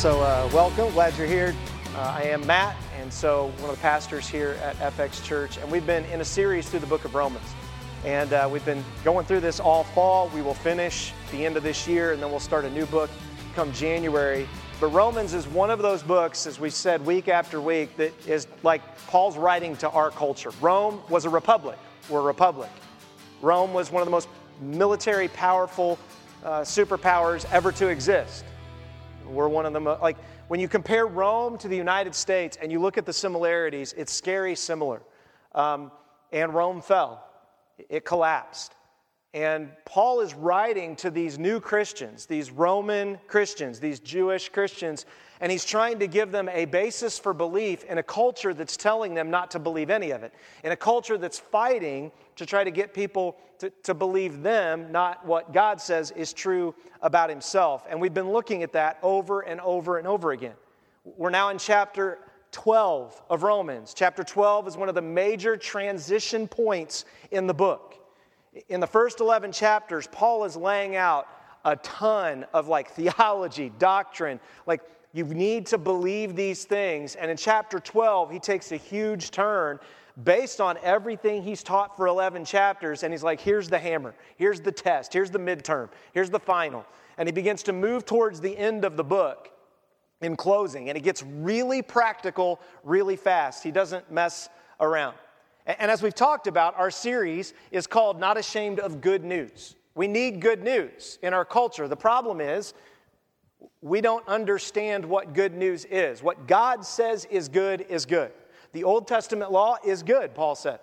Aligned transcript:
So, 0.00 0.22
uh, 0.22 0.48
welcome. 0.54 0.90
Glad 0.94 1.14
you're 1.18 1.26
here. 1.26 1.54
Uh, 1.94 2.16
I 2.18 2.22
am 2.22 2.46
Mat, 2.46 2.74
and 2.98 3.12
so 3.12 3.52
one 3.58 3.68
of 3.68 3.76
the 3.76 3.82
pastors 3.82 4.26
here 4.26 4.58
at 4.62 4.74
FX 4.76 5.22
Church, 5.22 5.58
and 5.58 5.70
we've 5.70 5.84
been 5.84 6.06
in 6.06 6.22
a 6.22 6.24
series 6.24 6.66
through 6.70 6.78
the 6.78 6.86
book 6.86 7.04
of 7.04 7.14
Romans. 7.14 7.44
And 8.06 8.32
uh, 8.32 8.48
we've 8.50 8.64
been 8.64 8.82
going 9.04 9.26
through 9.26 9.40
this 9.40 9.60
all 9.60 9.84
fall. 9.84 10.30
We 10.34 10.40
will 10.40 10.54
finish 10.54 11.12
the 11.32 11.44
end 11.44 11.58
of 11.58 11.62
this 11.62 11.86
year, 11.86 12.14
and 12.14 12.22
then 12.22 12.30
we'll 12.30 12.40
start 12.40 12.64
a 12.64 12.70
new 12.70 12.86
book 12.86 13.10
come 13.54 13.74
January. 13.74 14.48
But 14.80 14.86
Romans 14.86 15.34
is 15.34 15.46
one 15.46 15.68
of 15.68 15.80
those 15.80 16.02
books, 16.02 16.46
as 16.46 16.58
we 16.58 16.70
said 16.70 17.04
week 17.04 17.28
after 17.28 17.60
week, 17.60 17.94
that 17.98 18.26
is 18.26 18.46
like 18.62 18.80
Paul's 19.06 19.36
writing 19.36 19.76
to 19.76 19.90
our 19.90 20.10
culture. 20.10 20.50
Rome 20.62 21.02
was 21.10 21.26
a 21.26 21.30
republic. 21.30 21.78
We're 22.08 22.20
a 22.20 22.22
republic. 22.22 22.70
Rome 23.42 23.74
was 23.74 23.92
one 23.92 24.00
of 24.00 24.06
the 24.06 24.12
most 24.12 24.30
military 24.62 25.28
powerful 25.28 25.98
uh, 26.42 26.62
superpowers 26.62 27.44
ever 27.52 27.70
to 27.72 27.88
exist. 27.88 28.46
We're 29.30 29.48
one 29.48 29.66
of 29.66 29.72
them. 29.72 29.84
Like 29.84 30.16
when 30.48 30.60
you 30.60 30.68
compare 30.68 31.06
Rome 31.06 31.58
to 31.58 31.68
the 31.68 31.76
United 31.76 32.14
States 32.14 32.58
and 32.60 32.70
you 32.70 32.80
look 32.80 32.98
at 32.98 33.06
the 33.06 33.12
similarities, 33.12 33.92
it's 33.96 34.12
scary 34.12 34.54
similar. 34.54 35.02
Um, 35.54 35.90
and 36.32 36.54
Rome 36.54 36.80
fell, 36.80 37.24
it 37.88 38.04
collapsed. 38.04 38.74
And 39.32 39.70
Paul 39.84 40.20
is 40.20 40.34
writing 40.34 40.96
to 40.96 41.10
these 41.10 41.38
new 41.38 41.60
Christians, 41.60 42.26
these 42.26 42.50
Roman 42.50 43.16
Christians, 43.28 43.78
these 43.78 44.00
Jewish 44.00 44.48
Christians, 44.48 45.06
and 45.40 45.52
he's 45.52 45.64
trying 45.64 46.00
to 46.00 46.08
give 46.08 46.32
them 46.32 46.48
a 46.48 46.64
basis 46.64 47.16
for 47.16 47.32
belief 47.32 47.84
in 47.84 47.98
a 47.98 48.02
culture 48.02 48.52
that's 48.52 48.76
telling 48.76 49.14
them 49.14 49.30
not 49.30 49.52
to 49.52 49.60
believe 49.60 49.88
any 49.88 50.10
of 50.10 50.24
it, 50.24 50.34
in 50.64 50.72
a 50.72 50.76
culture 50.76 51.16
that's 51.16 51.38
fighting 51.38 52.10
to 52.40 52.46
try 52.46 52.64
to 52.64 52.70
get 52.70 52.94
people 52.94 53.36
to, 53.58 53.68
to 53.82 53.92
believe 53.92 54.40
them, 54.40 54.90
not 54.90 55.26
what 55.26 55.52
God 55.52 55.78
says 55.78 56.10
is 56.12 56.32
true 56.32 56.74
about 57.02 57.28
himself. 57.28 57.84
And 57.86 58.00
we've 58.00 58.14
been 58.14 58.30
looking 58.30 58.62
at 58.62 58.72
that 58.72 58.98
over 59.02 59.42
and 59.42 59.60
over 59.60 59.98
and 59.98 60.08
over 60.08 60.32
again. 60.32 60.54
We're 61.04 61.28
now 61.28 61.50
in 61.50 61.58
chapter 61.58 62.18
12 62.52 63.20
of 63.28 63.42
Romans. 63.42 63.92
Chapter 63.92 64.24
12 64.24 64.68
is 64.68 64.76
one 64.78 64.88
of 64.88 64.94
the 64.94 65.02
major 65.02 65.54
transition 65.58 66.48
points 66.48 67.04
in 67.30 67.46
the 67.46 67.52
book. 67.52 67.96
In 68.70 68.80
the 68.80 68.86
first 68.86 69.20
11 69.20 69.52
chapters, 69.52 70.06
Paul 70.10 70.44
is 70.44 70.56
laying 70.56 70.96
out 70.96 71.28
a 71.66 71.76
ton 71.76 72.46
of 72.54 72.68
like 72.68 72.90
theology, 72.92 73.70
doctrine, 73.78 74.40
like 74.66 74.80
you 75.12 75.24
need 75.26 75.66
to 75.66 75.76
believe 75.76 76.36
these 76.36 76.64
things. 76.64 77.16
And 77.16 77.30
in 77.30 77.36
chapter 77.36 77.80
12, 77.80 78.30
he 78.30 78.38
takes 78.38 78.72
a 78.72 78.76
huge 78.76 79.30
turn 79.30 79.78
based 80.24 80.60
on 80.60 80.78
everything 80.82 81.42
he's 81.42 81.62
taught 81.62 81.96
for 81.96 82.06
11 82.06 82.44
chapters. 82.44 83.02
And 83.02 83.12
he's 83.12 83.22
like, 83.22 83.40
here's 83.40 83.68
the 83.68 83.78
hammer, 83.78 84.14
here's 84.36 84.60
the 84.60 84.72
test, 84.72 85.12
here's 85.12 85.30
the 85.30 85.38
midterm, 85.38 85.88
here's 86.12 86.30
the 86.30 86.40
final. 86.40 86.84
And 87.18 87.28
he 87.28 87.32
begins 87.32 87.62
to 87.64 87.72
move 87.72 88.04
towards 88.06 88.40
the 88.40 88.56
end 88.56 88.84
of 88.84 88.96
the 88.96 89.04
book 89.04 89.50
in 90.20 90.36
closing. 90.36 90.88
And 90.88 90.96
it 90.96 91.02
gets 91.02 91.22
really 91.22 91.82
practical 91.82 92.60
really 92.82 93.16
fast. 93.16 93.62
He 93.62 93.70
doesn't 93.70 94.10
mess 94.10 94.48
around. 94.80 95.16
And 95.66 95.90
as 95.90 96.02
we've 96.02 96.14
talked 96.14 96.46
about, 96.46 96.78
our 96.78 96.90
series 96.90 97.52
is 97.70 97.86
called 97.86 98.18
Not 98.18 98.36
Ashamed 98.38 98.80
of 98.80 99.00
Good 99.00 99.24
News. 99.24 99.76
We 99.94 100.08
need 100.08 100.40
good 100.40 100.62
news 100.62 101.18
in 101.22 101.34
our 101.34 101.44
culture. 101.44 101.86
The 101.86 101.96
problem 101.96 102.40
is, 102.40 102.74
we 103.82 104.00
don't 104.00 104.26
understand 104.26 105.04
what 105.04 105.34
good 105.34 105.54
news 105.54 105.84
is. 105.86 106.22
What 106.22 106.46
God 106.46 106.84
says 106.84 107.26
is 107.26 107.48
good 107.48 107.86
is 107.88 108.06
good. 108.06 108.32
The 108.72 108.84
Old 108.84 109.08
Testament 109.08 109.50
law 109.50 109.76
is 109.84 110.02
good, 110.02 110.34
Paul 110.34 110.54
says. 110.54 110.80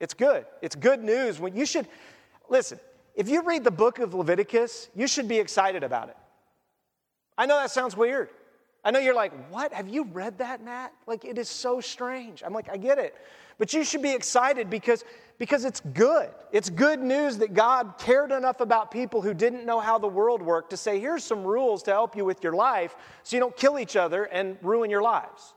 It's 0.00 0.14
good. 0.14 0.46
It's 0.60 0.76
good 0.76 1.02
news. 1.02 1.38
When 1.38 1.56
you 1.56 1.64
should 1.64 1.86
listen, 2.48 2.78
if 3.14 3.28
you 3.28 3.42
read 3.42 3.64
the 3.64 3.70
book 3.70 3.98
of 3.98 4.14
Leviticus, 4.14 4.88
you 4.94 5.06
should 5.06 5.28
be 5.28 5.38
excited 5.38 5.82
about 5.82 6.08
it. 6.08 6.16
I 7.36 7.46
know 7.46 7.56
that 7.56 7.70
sounds 7.70 7.96
weird. 7.96 8.30
I 8.84 8.90
know 8.90 8.98
you're 8.98 9.14
like, 9.14 9.32
what? 9.50 9.72
Have 9.72 9.88
you 9.88 10.04
read 10.04 10.38
that, 10.38 10.64
Mat? 10.64 10.92
Like, 11.06 11.24
it 11.24 11.38
is 11.38 11.48
so 11.48 11.80
strange. 11.80 12.42
I'm 12.44 12.52
like, 12.52 12.68
I 12.68 12.76
get 12.76 12.98
it. 12.98 13.14
But 13.58 13.72
you 13.72 13.84
should 13.84 14.02
be 14.02 14.10
excited 14.10 14.68
because, 14.68 15.04
because 15.38 15.64
it's 15.64 15.80
good. 15.94 16.30
It's 16.50 16.68
good 16.68 17.00
news 17.00 17.38
that 17.38 17.54
God 17.54 17.94
cared 17.98 18.32
enough 18.32 18.60
about 18.60 18.90
people 18.90 19.22
who 19.22 19.34
didn't 19.34 19.64
know 19.64 19.78
how 19.78 19.98
the 19.98 20.08
world 20.08 20.42
worked 20.42 20.70
to 20.70 20.76
say, 20.76 20.98
here's 20.98 21.22
some 21.22 21.44
rules 21.44 21.84
to 21.84 21.92
help 21.92 22.16
you 22.16 22.24
with 22.24 22.42
your 22.42 22.54
life 22.54 22.96
so 23.22 23.36
you 23.36 23.40
don't 23.40 23.56
kill 23.56 23.78
each 23.78 23.94
other 23.94 24.24
and 24.24 24.56
ruin 24.62 24.90
your 24.90 25.02
lives. 25.02 25.54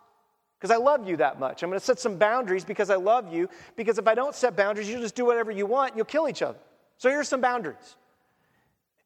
Because 0.66 0.82
I 0.82 0.84
love 0.84 1.08
you 1.08 1.18
that 1.18 1.40
much. 1.40 1.62
I'm 1.62 1.70
going 1.70 1.80
to 1.80 1.86
set 1.86 2.00
some 2.00 2.18
boundaries 2.18 2.66
because 2.66 2.90
I 2.90 2.96
love 2.96 3.32
you. 3.32 3.48
Because 3.76 4.00
if 4.00 4.08
I 4.08 4.16
don't 4.16 4.34
set 4.34 4.56
boundaries, 4.56 4.90
you'll 4.90 5.00
just 5.00 5.14
do 5.14 5.24
whatever 5.24 5.52
you 5.52 5.68
want 5.68 5.92
and 5.92 5.98
you'll 5.98 6.08
kill 6.08 6.28
each 6.28 6.42
other. 6.42 6.58
So 6.98 7.08
here's 7.08 7.28
some 7.28 7.40
boundaries. 7.40 7.98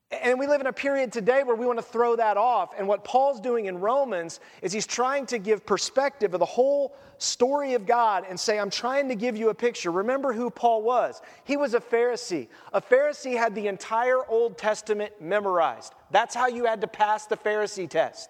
And 0.09 0.39
we 0.39 0.47
live 0.47 0.61
in 0.61 0.67
a 0.67 0.71
period 0.71 1.11
today 1.11 1.43
where 1.43 1.57
we 1.57 1.65
want 1.65 1.77
to 1.77 1.83
throw 1.83 2.15
that 2.15 2.37
off. 2.37 2.69
And 2.77 2.87
what 2.87 3.03
Paul's 3.03 3.41
doing 3.41 3.65
in 3.65 3.81
Romans 3.81 4.39
is 4.61 4.71
he's 4.71 4.87
trying 4.87 5.25
to 5.25 5.37
give 5.37 5.65
perspective 5.65 6.33
of 6.33 6.39
the 6.39 6.45
whole 6.45 6.95
story 7.17 7.73
of 7.73 7.85
God 7.85 8.23
and 8.29 8.39
say, 8.39 8.57
I'm 8.57 8.69
trying 8.69 9.09
to 9.09 9.15
give 9.15 9.35
you 9.35 9.49
a 9.49 9.53
picture. 9.53 9.91
Remember 9.91 10.31
who 10.31 10.49
Paul 10.49 10.81
was. 10.81 11.21
He 11.43 11.57
was 11.57 11.73
a 11.73 11.81
Pharisee. 11.81 12.47
A 12.71 12.79
Pharisee 12.79 13.35
had 13.35 13.53
the 13.53 13.67
entire 13.67 14.25
Old 14.29 14.57
Testament 14.57 15.11
memorized. 15.19 15.91
That's 16.09 16.33
how 16.33 16.47
you 16.47 16.63
had 16.63 16.79
to 16.79 16.87
pass 16.87 17.25
the 17.25 17.35
Pharisee 17.35 17.89
test. 17.89 18.29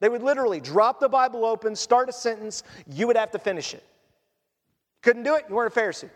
They 0.00 0.08
would 0.08 0.22
literally 0.22 0.60
drop 0.60 1.00
the 1.00 1.08
Bible 1.08 1.44
open, 1.44 1.74
start 1.74 2.08
a 2.08 2.12
sentence, 2.12 2.62
you 2.86 3.06
would 3.06 3.16
have 3.16 3.30
to 3.32 3.38
finish 3.38 3.74
it. 3.74 3.84
Couldn't 5.02 5.24
do 5.24 5.34
it, 5.34 5.46
you 5.48 5.54
weren't 5.54 5.76
a 5.76 5.80
Pharisee. 5.80 6.10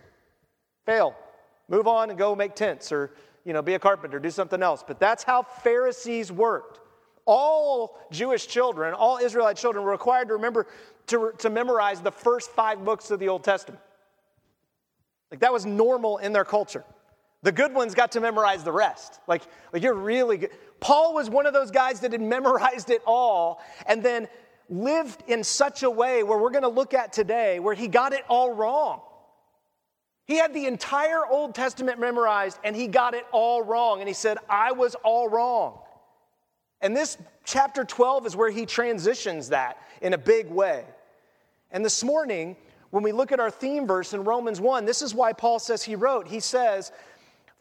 Fail. 0.86 1.14
Move 1.68 1.86
on 1.86 2.10
and 2.10 2.18
go 2.18 2.34
make 2.34 2.54
tents 2.54 2.92
or 2.92 3.12
you 3.44 3.52
know, 3.52 3.62
be 3.62 3.74
a 3.74 3.78
carpenter, 3.78 4.18
do 4.18 4.30
something 4.30 4.62
else. 4.62 4.84
But 4.86 5.00
that's 5.00 5.24
how 5.24 5.42
Pharisees 5.42 6.30
worked. 6.30 6.80
All 7.24 7.98
Jewish 8.10 8.46
children, 8.46 8.94
all 8.94 9.18
Israelite 9.18 9.56
children 9.56 9.84
were 9.84 9.90
required 9.90 10.28
to 10.28 10.34
remember 10.34 10.66
to, 11.08 11.32
to 11.38 11.50
memorize 11.50 12.00
the 12.00 12.10
first 12.10 12.50
five 12.50 12.84
books 12.84 13.10
of 13.10 13.18
the 13.18 13.28
Old 13.28 13.44
Testament. 13.44 13.80
Like 15.30 15.40
that 15.40 15.52
was 15.52 15.64
normal 15.64 16.18
in 16.18 16.32
their 16.32 16.44
culture. 16.44 16.84
The 17.42 17.52
good 17.52 17.74
ones 17.74 17.94
got 17.94 18.12
to 18.12 18.20
memorize 18.20 18.62
the 18.62 18.72
rest. 18.72 19.18
Like, 19.26 19.42
like 19.72 19.82
you're 19.82 19.94
really 19.94 20.38
good. 20.38 20.50
Paul 20.80 21.14
was 21.14 21.28
one 21.28 21.46
of 21.46 21.52
those 21.52 21.70
guys 21.70 22.00
that 22.00 22.12
had 22.12 22.20
memorized 22.20 22.90
it 22.90 23.02
all 23.06 23.60
and 23.86 24.02
then 24.02 24.28
lived 24.68 25.24
in 25.26 25.42
such 25.42 25.82
a 25.82 25.90
way 25.90 26.22
where 26.22 26.38
we're 26.38 26.50
going 26.50 26.62
to 26.62 26.68
look 26.68 26.94
at 26.94 27.12
today 27.12 27.58
where 27.58 27.74
he 27.74 27.88
got 27.88 28.12
it 28.12 28.24
all 28.28 28.52
wrong. 28.52 29.00
He 30.24 30.36
had 30.36 30.54
the 30.54 30.66
entire 30.66 31.26
Old 31.26 31.54
Testament 31.54 31.98
memorized 31.98 32.58
and 32.62 32.76
he 32.76 32.86
got 32.86 33.14
it 33.14 33.26
all 33.32 33.62
wrong. 33.62 33.98
And 34.00 34.08
he 34.08 34.14
said, 34.14 34.38
I 34.48 34.72
was 34.72 34.94
all 35.02 35.28
wrong. 35.28 35.80
And 36.80 36.96
this 36.96 37.18
chapter 37.44 37.84
12 37.84 38.26
is 38.26 38.36
where 38.36 38.50
he 38.50 38.66
transitions 38.66 39.48
that 39.48 39.78
in 40.00 40.14
a 40.14 40.18
big 40.18 40.48
way. 40.48 40.84
And 41.70 41.84
this 41.84 42.04
morning, 42.04 42.56
when 42.90 43.02
we 43.02 43.12
look 43.12 43.32
at 43.32 43.40
our 43.40 43.50
theme 43.50 43.86
verse 43.86 44.12
in 44.12 44.24
Romans 44.24 44.60
1, 44.60 44.84
this 44.84 45.00
is 45.00 45.14
why 45.14 45.32
Paul 45.32 45.58
says 45.58 45.82
he 45.82 45.96
wrote. 45.96 46.28
He 46.28 46.40
says, 46.40 46.92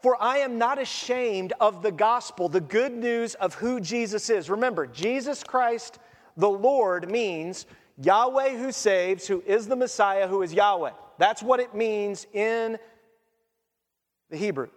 For 0.02 0.20
I 0.20 0.38
am 0.38 0.58
not 0.58 0.80
ashamed 0.80 1.52
of 1.60 1.82
the 1.82 1.92
gospel, 1.92 2.48
the 2.48 2.60
good 2.60 2.92
news 2.92 3.34
of 3.36 3.54
who 3.54 3.80
Jesus 3.80 4.28
is. 4.30 4.50
Remember, 4.50 4.86
Jesus 4.86 5.44
Christ 5.44 5.98
the 6.36 6.50
Lord 6.50 7.10
means 7.10 7.66
Yahweh 7.98 8.56
who 8.56 8.72
saves, 8.72 9.26
who 9.26 9.42
is 9.46 9.68
the 9.68 9.76
Messiah, 9.76 10.26
who 10.26 10.42
is 10.42 10.52
Yahweh. 10.52 10.92
That's 11.18 11.42
what 11.42 11.60
it 11.60 11.74
means 11.74 12.26
in 12.32 12.78
the 14.30 14.36
Hebrew. 14.36 14.68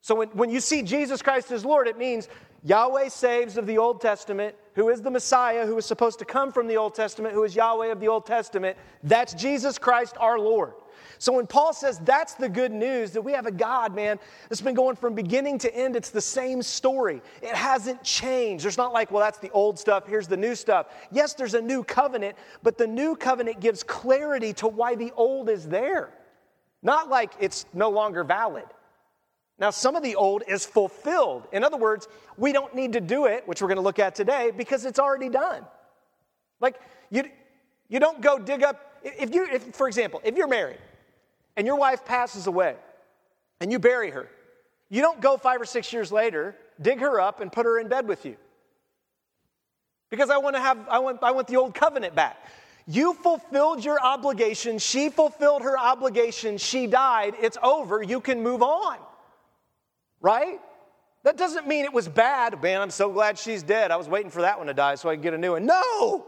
So 0.00 0.14
when, 0.14 0.28
when 0.30 0.50
you 0.50 0.60
see 0.60 0.82
Jesus 0.82 1.22
Christ 1.22 1.50
as 1.52 1.64
Lord, 1.64 1.86
it 1.86 1.96
means 1.96 2.28
Yahweh 2.64 3.08
saves 3.08 3.56
of 3.56 3.66
the 3.66 3.78
Old 3.78 4.00
Testament, 4.00 4.54
who 4.74 4.88
is 4.88 5.00
the 5.00 5.10
Messiah, 5.10 5.66
who 5.66 5.78
is 5.78 5.86
supposed 5.86 6.18
to 6.18 6.24
come 6.24 6.52
from 6.52 6.66
the 6.66 6.76
Old 6.76 6.94
Testament, 6.94 7.34
who 7.34 7.44
is 7.44 7.54
Yahweh 7.54 7.92
of 7.92 8.00
the 8.00 8.08
Old 8.08 8.26
Testament. 8.26 8.76
That's 9.02 9.32
Jesus 9.34 9.78
Christ 9.78 10.16
our 10.18 10.38
Lord. 10.38 10.74
So 11.20 11.34
when 11.34 11.46
Paul 11.46 11.74
says 11.74 11.98
that's 11.98 12.32
the 12.32 12.48
good 12.48 12.72
news, 12.72 13.10
that 13.10 13.20
we 13.20 13.32
have 13.32 13.44
a 13.44 13.50
God, 13.50 13.94
man, 13.94 14.18
that's 14.48 14.62
been 14.62 14.74
going 14.74 14.96
from 14.96 15.14
beginning 15.14 15.58
to 15.58 15.76
end, 15.76 15.94
it's 15.94 16.08
the 16.08 16.20
same 16.20 16.62
story. 16.62 17.20
It 17.42 17.54
hasn't 17.54 18.02
changed. 18.02 18.64
There's 18.64 18.78
not 18.78 18.94
like, 18.94 19.10
well, 19.10 19.22
that's 19.22 19.38
the 19.38 19.50
old 19.50 19.78
stuff, 19.78 20.06
here's 20.06 20.26
the 20.26 20.38
new 20.38 20.54
stuff. 20.54 20.86
Yes, 21.12 21.34
there's 21.34 21.52
a 21.52 21.60
new 21.60 21.84
covenant, 21.84 22.36
but 22.62 22.78
the 22.78 22.86
new 22.86 23.14
covenant 23.16 23.60
gives 23.60 23.82
clarity 23.82 24.54
to 24.54 24.66
why 24.66 24.94
the 24.94 25.12
old 25.14 25.50
is 25.50 25.68
there. 25.68 26.08
Not 26.82 27.10
like 27.10 27.34
it's 27.38 27.66
no 27.74 27.90
longer 27.90 28.24
valid. 28.24 28.64
Now, 29.58 29.68
some 29.68 29.96
of 29.96 30.02
the 30.02 30.14
old 30.14 30.42
is 30.48 30.64
fulfilled. 30.64 31.46
In 31.52 31.64
other 31.64 31.76
words, 31.76 32.08
we 32.38 32.50
don't 32.50 32.74
need 32.74 32.94
to 32.94 33.00
do 33.02 33.26
it, 33.26 33.46
which 33.46 33.60
we're 33.60 33.68
going 33.68 33.76
to 33.76 33.82
look 33.82 33.98
at 33.98 34.14
today, 34.14 34.52
because 34.56 34.86
it's 34.86 34.98
already 34.98 35.28
done. 35.28 35.66
Like, 36.60 36.80
you, 37.10 37.24
you 37.90 38.00
don't 38.00 38.22
go 38.22 38.38
dig 38.38 38.62
up, 38.62 39.02
if 39.04 39.34
you, 39.34 39.46
if, 39.52 39.74
for 39.74 39.86
example, 39.86 40.22
if 40.24 40.34
you're 40.34 40.48
married 40.48 40.78
and 41.56 41.66
your 41.66 41.76
wife 41.76 42.04
passes 42.04 42.46
away 42.46 42.76
and 43.60 43.70
you 43.70 43.78
bury 43.78 44.10
her, 44.10 44.28
you 44.88 45.02
don't 45.02 45.20
go 45.20 45.36
five 45.36 45.60
or 45.60 45.64
six 45.64 45.92
years 45.92 46.10
later, 46.10 46.56
dig 46.80 47.00
her 47.00 47.20
up, 47.20 47.40
and 47.40 47.52
put 47.52 47.66
her 47.66 47.78
in 47.78 47.88
bed 47.88 48.08
with 48.08 48.24
you. 48.26 48.36
Because 50.10 50.30
I 50.30 50.38
want 50.38 50.56
to 50.56 50.60
have, 50.60 50.78
I 50.88 50.98
want, 50.98 51.22
I 51.22 51.30
want 51.30 51.46
the 51.46 51.56
old 51.56 51.74
covenant 51.74 52.14
back. 52.14 52.36
You 52.86 53.14
fulfilled 53.14 53.84
your 53.84 54.02
obligation. 54.02 54.78
She 54.78 55.10
fulfilled 55.10 55.62
her 55.62 55.78
obligation. 55.78 56.58
She 56.58 56.88
died. 56.88 57.34
It's 57.40 57.56
over. 57.62 58.02
You 58.02 58.20
can 58.20 58.42
move 58.42 58.62
on. 58.62 58.96
Right? 60.20 60.60
That 61.22 61.36
doesn't 61.36 61.68
mean 61.68 61.84
it 61.84 61.92
was 61.92 62.08
bad. 62.08 62.60
Man, 62.60 62.80
I'm 62.80 62.90
so 62.90 63.12
glad 63.12 63.38
she's 63.38 63.62
dead. 63.62 63.90
I 63.92 63.96
was 63.96 64.08
waiting 64.08 64.30
for 64.30 64.42
that 64.42 64.58
one 64.58 64.66
to 64.66 64.74
die 64.74 64.96
so 64.96 65.08
I 65.08 65.14
could 65.14 65.22
get 65.22 65.34
a 65.34 65.38
new 65.38 65.52
one. 65.52 65.66
No! 65.66 66.26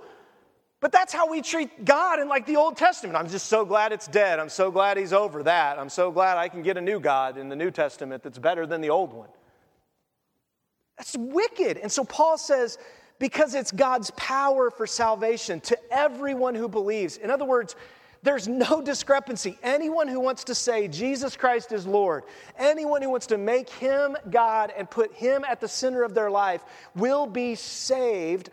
But 0.82 0.90
that's 0.90 1.12
how 1.12 1.31
we 1.31 1.43
treat 1.43 1.84
God 1.84 2.19
in 2.19 2.29
like 2.29 2.44
the 2.44 2.56
Old 2.56 2.76
Testament. 2.76 3.17
I'm 3.17 3.29
just 3.29 3.46
so 3.46 3.64
glad 3.64 3.93
it's 3.93 4.08
dead. 4.08 4.40
I'm 4.40 4.49
so 4.49 4.69
glad 4.69 4.96
he's 4.96 5.12
over 5.12 5.44
that. 5.44 5.79
I'm 5.79 5.88
so 5.88 6.11
glad 6.11 6.38
I 6.38 6.49
can 6.49 6.62
get 6.62 6.76
a 6.76 6.81
new 6.81 6.99
God 6.99 7.38
in 7.38 7.49
the 7.49 7.55
New 7.55 7.70
Testament 7.70 8.25
that's 8.25 8.37
better 8.37 8.67
than 8.67 8.81
the 8.81 8.90
old 8.90 9.12
one. 9.12 9.29
That's 10.99 11.17
wicked. 11.17 11.76
And 11.76 11.90
so 11.90 12.02
Paul 12.02 12.37
says, 12.37 12.79
because 13.20 13.55
it's 13.55 13.70
God's 13.70 14.11
power 14.17 14.73
for 14.73 14.84
salvation 14.88 15.61
to 15.61 15.79
everyone 15.93 16.56
who 16.56 16.69
believes. 16.69 17.17
In 17.17 17.31
other 17.31 17.44
words, 17.44 17.76
there's 18.25 18.49
no 18.49 18.82
discrepancy. 18.84 19.56
Anyone 19.62 20.08
who 20.08 20.19
wants 20.19 20.43
to 20.44 20.55
say 20.55 20.88
Jesus 20.88 21.37
Christ 21.37 21.70
is 21.70 21.87
Lord, 21.87 22.25
anyone 22.58 23.02
who 23.02 23.11
wants 23.11 23.26
to 23.29 23.38
make 23.38 23.70
him 23.70 24.17
God 24.31 24.73
and 24.76 24.90
put 24.90 25.14
him 25.14 25.44
at 25.49 25.61
the 25.61 25.69
center 25.69 26.02
of 26.02 26.12
their 26.12 26.31
life 26.31 26.64
will 26.96 27.29
be 27.29 27.55
saved 27.55 28.50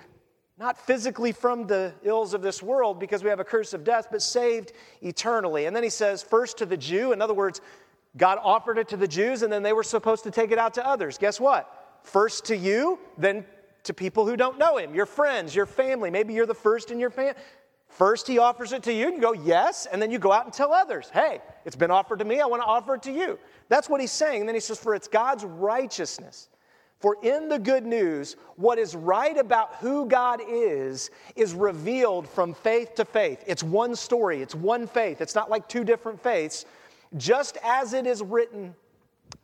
not 0.60 0.78
physically 0.78 1.32
from 1.32 1.66
the 1.66 1.94
ills 2.04 2.34
of 2.34 2.42
this 2.42 2.62
world 2.62 3.00
because 3.00 3.24
we 3.24 3.30
have 3.30 3.40
a 3.40 3.46
curse 3.46 3.74
of 3.74 3.86
death, 3.86 4.10
but 4.12 4.22
saved 4.22 4.74
eternally. 5.02 5.66
And 5.66 5.76
then 5.76 5.84
he 5.84 5.90
says, 5.90 6.22
first 6.22 6.58
to 6.58 6.66
the 6.66 6.76
Jew. 6.76 7.14
In 7.14 7.22
other 7.22 7.34
words, 7.34 7.62
God 8.18 8.40
offered 8.44 8.78
it 8.78 8.90
to 8.90 8.98
the 8.98 9.08
Jews 9.08 9.42
and 9.42 9.52
then 9.52 9.64
they 9.64 9.72
were 9.72 9.84
supposed 9.84 10.24
to 10.26 10.32
take 10.32 10.52
it 10.52 10.60
out 10.60 10.74
to 10.74 10.86
others. 10.86 11.18
Guess 11.18 11.40
what? 11.40 12.02
First 12.04 12.46
to 12.46 12.58
you, 12.58 13.00
then 13.18 13.46
to 13.84 13.94
people 13.94 14.26
who 14.26 14.36
don't 14.36 14.58
know 14.58 14.78
him, 14.78 14.94
your 14.94 15.06
friends, 15.06 15.56
your 15.56 15.66
family. 15.66 16.12
Maybe 16.12 16.34
you're 16.34 16.46
the 16.46 16.54
first 16.54 16.92
in 16.92 17.00
your 17.00 17.10
family. 17.10 17.36
First, 17.88 18.28
he 18.28 18.38
offers 18.38 18.72
it 18.72 18.84
to 18.84 18.94
you, 18.94 19.08
and 19.08 19.16
you 19.16 19.22
go, 19.22 19.34
yes, 19.34 19.88
and 19.88 20.00
then 20.00 20.12
you 20.12 20.20
go 20.20 20.32
out 20.32 20.46
and 20.46 20.54
tell 20.54 20.72
others, 20.74 21.10
hey, 21.12 21.42
it's 21.66 21.76
been 21.76 21.90
offered 21.90 22.20
to 22.20 22.26
me, 22.26 22.40
I 22.40 22.46
want 22.46 22.62
to 22.62 22.68
offer 22.68 22.94
it 22.94 23.02
to 23.04 23.12
you. 23.12 23.40
That's 23.68 23.90
what 23.90 24.00
he's 24.00 24.12
saying. 24.12 24.42
And 24.42 24.48
then 24.48 24.54
he 24.54 24.60
says, 24.60 24.78
for 24.78 24.94
it's 24.94 25.08
God's 25.08 25.44
righteousness 25.44 26.50
for 27.00 27.18
in 27.24 27.48
the 27.48 27.60
good 27.60 27.86
news, 27.86 28.36
what 28.57 28.78
is 28.78 28.96
right 28.96 29.38
about 29.38 29.75
who 29.75 30.06
God 30.06 30.42
is 30.46 31.12
is 31.36 31.54
revealed 31.54 32.28
from 32.28 32.54
faith 32.54 32.96
to 32.96 33.06
faith. 33.06 33.44
It's 33.48 33.63
one 33.63 33.96
story, 33.96 34.42
it's 34.42 34.56
one 34.56 34.86
faith. 34.86 35.22
It's 35.22 35.36
not 35.36 35.50
like 35.50 35.69
two 35.69 35.86
different 35.86 36.22
faiths. 36.22 36.66
Just 37.16 37.57
as 37.63 37.94
it 37.94 38.06
is 38.06 38.22
written, 38.22 38.75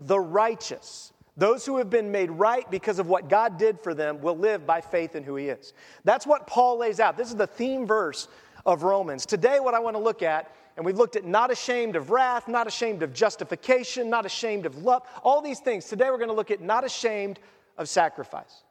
the 0.02 0.20
righteous, 0.20 1.14
those 1.38 1.66
who 1.66 1.78
have 1.78 1.90
been 1.90 2.12
made 2.12 2.30
right 2.30 2.70
because 2.70 3.00
of 3.00 3.08
what 3.08 3.30
God 3.30 3.58
did 3.58 3.80
for 3.80 3.94
them, 3.94 4.22
will 4.22 4.38
live 4.38 4.68
by 4.68 4.82
faith 4.82 5.16
in 5.16 5.24
who 5.24 5.36
He 5.38 5.48
is. 5.48 5.74
That's 6.04 6.28
what 6.28 6.48
Paul 6.48 6.78
lays 6.78 7.00
out. 7.00 7.18
This 7.18 7.30
is 7.30 7.36
the 7.36 7.48
theme 7.48 7.88
verse 7.88 8.28
of 8.66 8.84
Romans. 8.84 9.26
Today, 9.26 9.60
what 9.62 9.74
I 9.74 9.80
want 9.80 9.96
to 9.96 10.02
look 10.02 10.22
at 10.22 10.54
and 10.76 10.86
we've 10.86 10.98
looked 10.98 11.16
at 11.16 11.24
not 11.24 11.52
ashamed 11.52 11.96
of 11.96 12.12
wrath, 12.12 12.48
not 12.48 12.68
ashamed 12.68 13.02
of 13.02 13.14
justification, 13.14 14.10
not 14.10 14.26
ashamed 14.26 14.66
of 14.66 14.84
love, 14.84 15.04
all 15.24 15.42
these 15.42 15.60
things. 15.60 15.86
Today 15.86 16.10
we're 16.10 16.18
going 16.18 16.30
to 16.30 16.36
look 16.36 16.52
at 16.52 16.62
not 16.62 16.84
ashamed 16.84 17.40
of 17.78 17.88
sacrifice. 17.88 18.64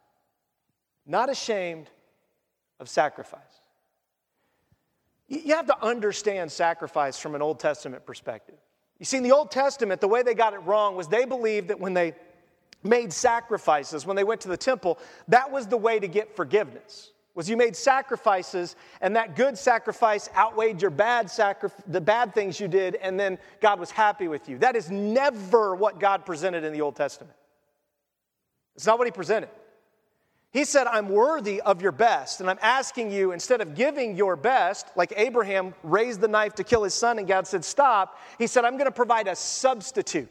Not 1.06 1.30
ashamed 1.30 1.88
of 2.78 2.88
sacrifice. 2.88 3.40
You 5.28 5.54
have 5.54 5.66
to 5.66 5.82
understand 5.82 6.52
sacrifice 6.52 7.18
from 7.18 7.34
an 7.34 7.40
Old 7.40 7.58
Testament 7.58 8.04
perspective. 8.04 8.56
You 8.98 9.06
see, 9.06 9.16
in 9.16 9.22
the 9.22 9.32
Old 9.32 9.50
Testament, 9.50 10.00
the 10.00 10.08
way 10.08 10.22
they 10.22 10.34
got 10.34 10.52
it 10.52 10.58
wrong 10.58 10.96
was 10.96 11.08
they 11.08 11.24
believed 11.24 11.68
that 11.68 11.80
when 11.80 11.94
they 11.94 12.14
made 12.82 13.12
sacrifices, 13.12 14.04
when 14.04 14.16
they 14.16 14.24
went 14.24 14.42
to 14.42 14.48
the 14.48 14.56
temple, 14.58 14.98
that 15.28 15.50
was 15.50 15.66
the 15.66 15.76
way 15.76 15.98
to 15.98 16.06
get 16.06 16.36
forgiveness 16.36 17.12
was 17.34 17.48
you 17.48 17.56
made 17.56 17.74
sacrifices 17.74 18.76
and 19.00 19.16
that 19.16 19.34
good 19.34 19.58
sacrifice 19.58 20.28
outweighed 20.36 20.80
your 20.80 20.90
bad 20.90 21.26
sacrif- 21.26 21.72
the 21.86 22.00
bad 22.00 22.32
things 22.32 22.60
you 22.60 22.68
did 22.68 22.94
and 22.96 23.18
then 23.18 23.38
god 23.60 23.80
was 23.80 23.90
happy 23.90 24.28
with 24.28 24.48
you. 24.48 24.58
That 24.58 24.76
is 24.76 24.90
never 24.90 25.74
what 25.74 25.98
god 25.98 26.24
presented 26.24 26.64
in 26.64 26.72
the 26.72 26.80
old 26.80 26.96
testament. 26.96 27.34
It's 28.76 28.86
not 28.86 28.98
what 28.98 29.06
he 29.06 29.12
presented. 29.12 29.50
He 30.52 30.64
said 30.64 30.86
i'm 30.86 31.08
worthy 31.08 31.60
of 31.60 31.82
your 31.82 31.92
best 31.92 32.40
and 32.40 32.48
i'm 32.48 32.58
asking 32.62 33.10
you 33.10 33.32
instead 33.32 33.60
of 33.60 33.74
giving 33.74 34.16
your 34.16 34.36
best 34.36 34.86
like 34.94 35.12
abraham 35.16 35.74
raised 35.82 36.20
the 36.20 36.28
knife 36.28 36.54
to 36.54 36.64
kill 36.64 36.84
his 36.84 36.94
son 36.94 37.18
and 37.18 37.26
god 37.26 37.46
said 37.46 37.64
stop. 37.64 38.18
He 38.38 38.46
said 38.46 38.64
i'm 38.64 38.74
going 38.74 38.86
to 38.86 38.92
provide 38.92 39.26
a 39.26 39.34
substitute 39.34 40.30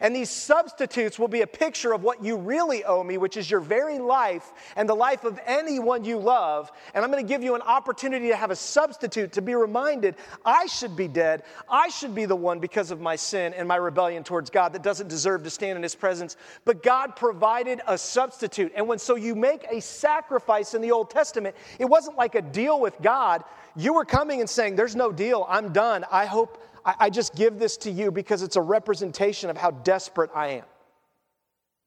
and 0.00 0.14
these 0.14 0.30
substitutes 0.30 1.18
will 1.18 1.28
be 1.28 1.40
a 1.40 1.46
picture 1.46 1.92
of 1.92 2.02
what 2.02 2.22
you 2.22 2.36
really 2.36 2.84
owe 2.84 3.02
me, 3.02 3.18
which 3.18 3.36
is 3.36 3.50
your 3.50 3.60
very 3.60 3.98
life 3.98 4.52
and 4.76 4.88
the 4.88 4.94
life 4.94 5.24
of 5.24 5.40
anyone 5.46 6.04
you 6.04 6.18
love. 6.18 6.70
And 6.94 7.04
I'm 7.04 7.10
going 7.10 7.24
to 7.24 7.28
give 7.28 7.42
you 7.42 7.54
an 7.54 7.62
opportunity 7.62 8.28
to 8.28 8.36
have 8.36 8.50
a 8.50 8.56
substitute 8.56 9.32
to 9.32 9.42
be 9.42 9.54
reminded 9.54 10.16
I 10.44 10.66
should 10.66 10.96
be 10.96 11.08
dead. 11.08 11.44
I 11.68 11.88
should 11.88 12.14
be 12.14 12.24
the 12.24 12.36
one 12.36 12.58
because 12.58 12.90
of 12.90 13.00
my 13.00 13.16
sin 13.16 13.54
and 13.54 13.66
my 13.66 13.76
rebellion 13.76 14.24
towards 14.24 14.50
God 14.50 14.72
that 14.74 14.82
doesn't 14.82 15.08
deserve 15.08 15.42
to 15.44 15.50
stand 15.50 15.76
in 15.76 15.82
His 15.82 15.94
presence. 15.94 16.36
But 16.64 16.82
God 16.82 17.16
provided 17.16 17.80
a 17.86 17.96
substitute. 17.96 18.72
And 18.76 18.86
when 18.86 18.98
so 18.98 19.16
you 19.16 19.34
make 19.34 19.64
a 19.70 19.80
sacrifice 19.80 20.74
in 20.74 20.82
the 20.82 20.92
Old 20.92 21.10
Testament, 21.10 21.56
it 21.78 21.86
wasn't 21.86 22.16
like 22.16 22.34
a 22.34 22.42
deal 22.42 22.80
with 22.80 23.00
God. 23.00 23.44
You 23.76 23.94
were 23.94 24.04
coming 24.04 24.40
and 24.40 24.48
saying, 24.48 24.76
There's 24.76 24.96
no 24.96 25.12
deal. 25.12 25.46
I'm 25.48 25.72
done. 25.72 26.04
I 26.10 26.26
hope 26.26 26.62
I, 26.86 26.94
I 27.00 27.10
just 27.10 27.34
give 27.34 27.58
this 27.58 27.76
to 27.78 27.90
you 27.90 28.10
because 28.10 28.42
it's 28.42 28.56
a 28.56 28.62
representation 28.62 29.50
of 29.50 29.58
how 29.58 29.72
desperate 29.72 30.30
I 30.34 30.48
am. 30.48 30.64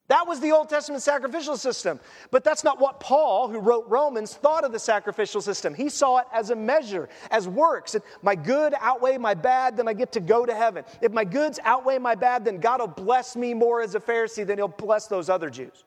That 0.08 0.26
was 0.26 0.40
the 0.40 0.50
Old 0.50 0.68
Testament 0.68 1.04
sacrificial 1.04 1.56
system. 1.56 2.00
But 2.32 2.42
that's 2.42 2.64
not 2.64 2.80
what 2.80 2.98
Paul, 2.98 3.48
who 3.48 3.60
wrote 3.60 3.88
Romans, 3.88 4.34
thought 4.34 4.64
of 4.64 4.72
the 4.72 4.78
sacrificial 4.78 5.40
system. 5.40 5.72
He 5.72 5.88
saw 5.88 6.18
it 6.18 6.26
as 6.32 6.50
a 6.50 6.56
measure, 6.56 7.08
as 7.30 7.46
works. 7.46 7.94
If 7.94 8.02
my 8.20 8.34
good 8.34 8.74
outweigh 8.80 9.18
my 9.18 9.34
bad, 9.34 9.76
then 9.76 9.86
I 9.86 9.92
get 9.92 10.10
to 10.12 10.20
go 10.20 10.44
to 10.44 10.52
heaven. 10.52 10.84
If 11.00 11.12
my 11.12 11.24
goods 11.24 11.60
outweigh 11.62 11.98
my 11.98 12.16
bad, 12.16 12.44
then 12.44 12.58
God 12.58 12.80
will 12.80 12.88
bless 12.88 13.36
me 13.36 13.54
more 13.54 13.82
as 13.82 13.94
a 13.94 14.00
Pharisee 14.00 14.44
than 14.44 14.58
he'll 14.58 14.66
bless 14.66 15.06
those 15.06 15.30
other 15.30 15.48
Jews. 15.48 15.84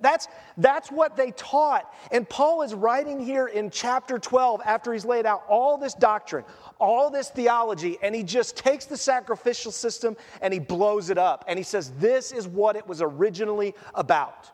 That's, 0.00 0.28
that's 0.56 0.90
what 0.90 1.16
they 1.16 1.32
taught. 1.32 1.92
And 2.10 2.28
Paul 2.28 2.62
is 2.62 2.74
writing 2.74 3.20
here 3.20 3.48
in 3.48 3.70
chapter 3.70 4.18
12 4.18 4.62
after 4.64 4.92
he's 4.92 5.04
laid 5.04 5.26
out 5.26 5.44
all 5.48 5.76
this 5.76 5.94
doctrine, 5.94 6.44
all 6.80 7.10
this 7.10 7.28
theology, 7.28 7.98
and 8.02 8.14
he 8.14 8.22
just 8.22 8.56
takes 8.56 8.86
the 8.86 8.96
sacrificial 8.96 9.70
system 9.70 10.16
and 10.40 10.54
he 10.54 10.60
blows 10.60 11.10
it 11.10 11.18
up. 11.18 11.44
And 11.46 11.58
he 11.58 11.62
says, 11.62 11.92
This 11.98 12.32
is 12.32 12.48
what 12.48 12.76
it 12.76 12.86
was 12.86 13.02
originally 13.02 13.74
about. 13.94 14.50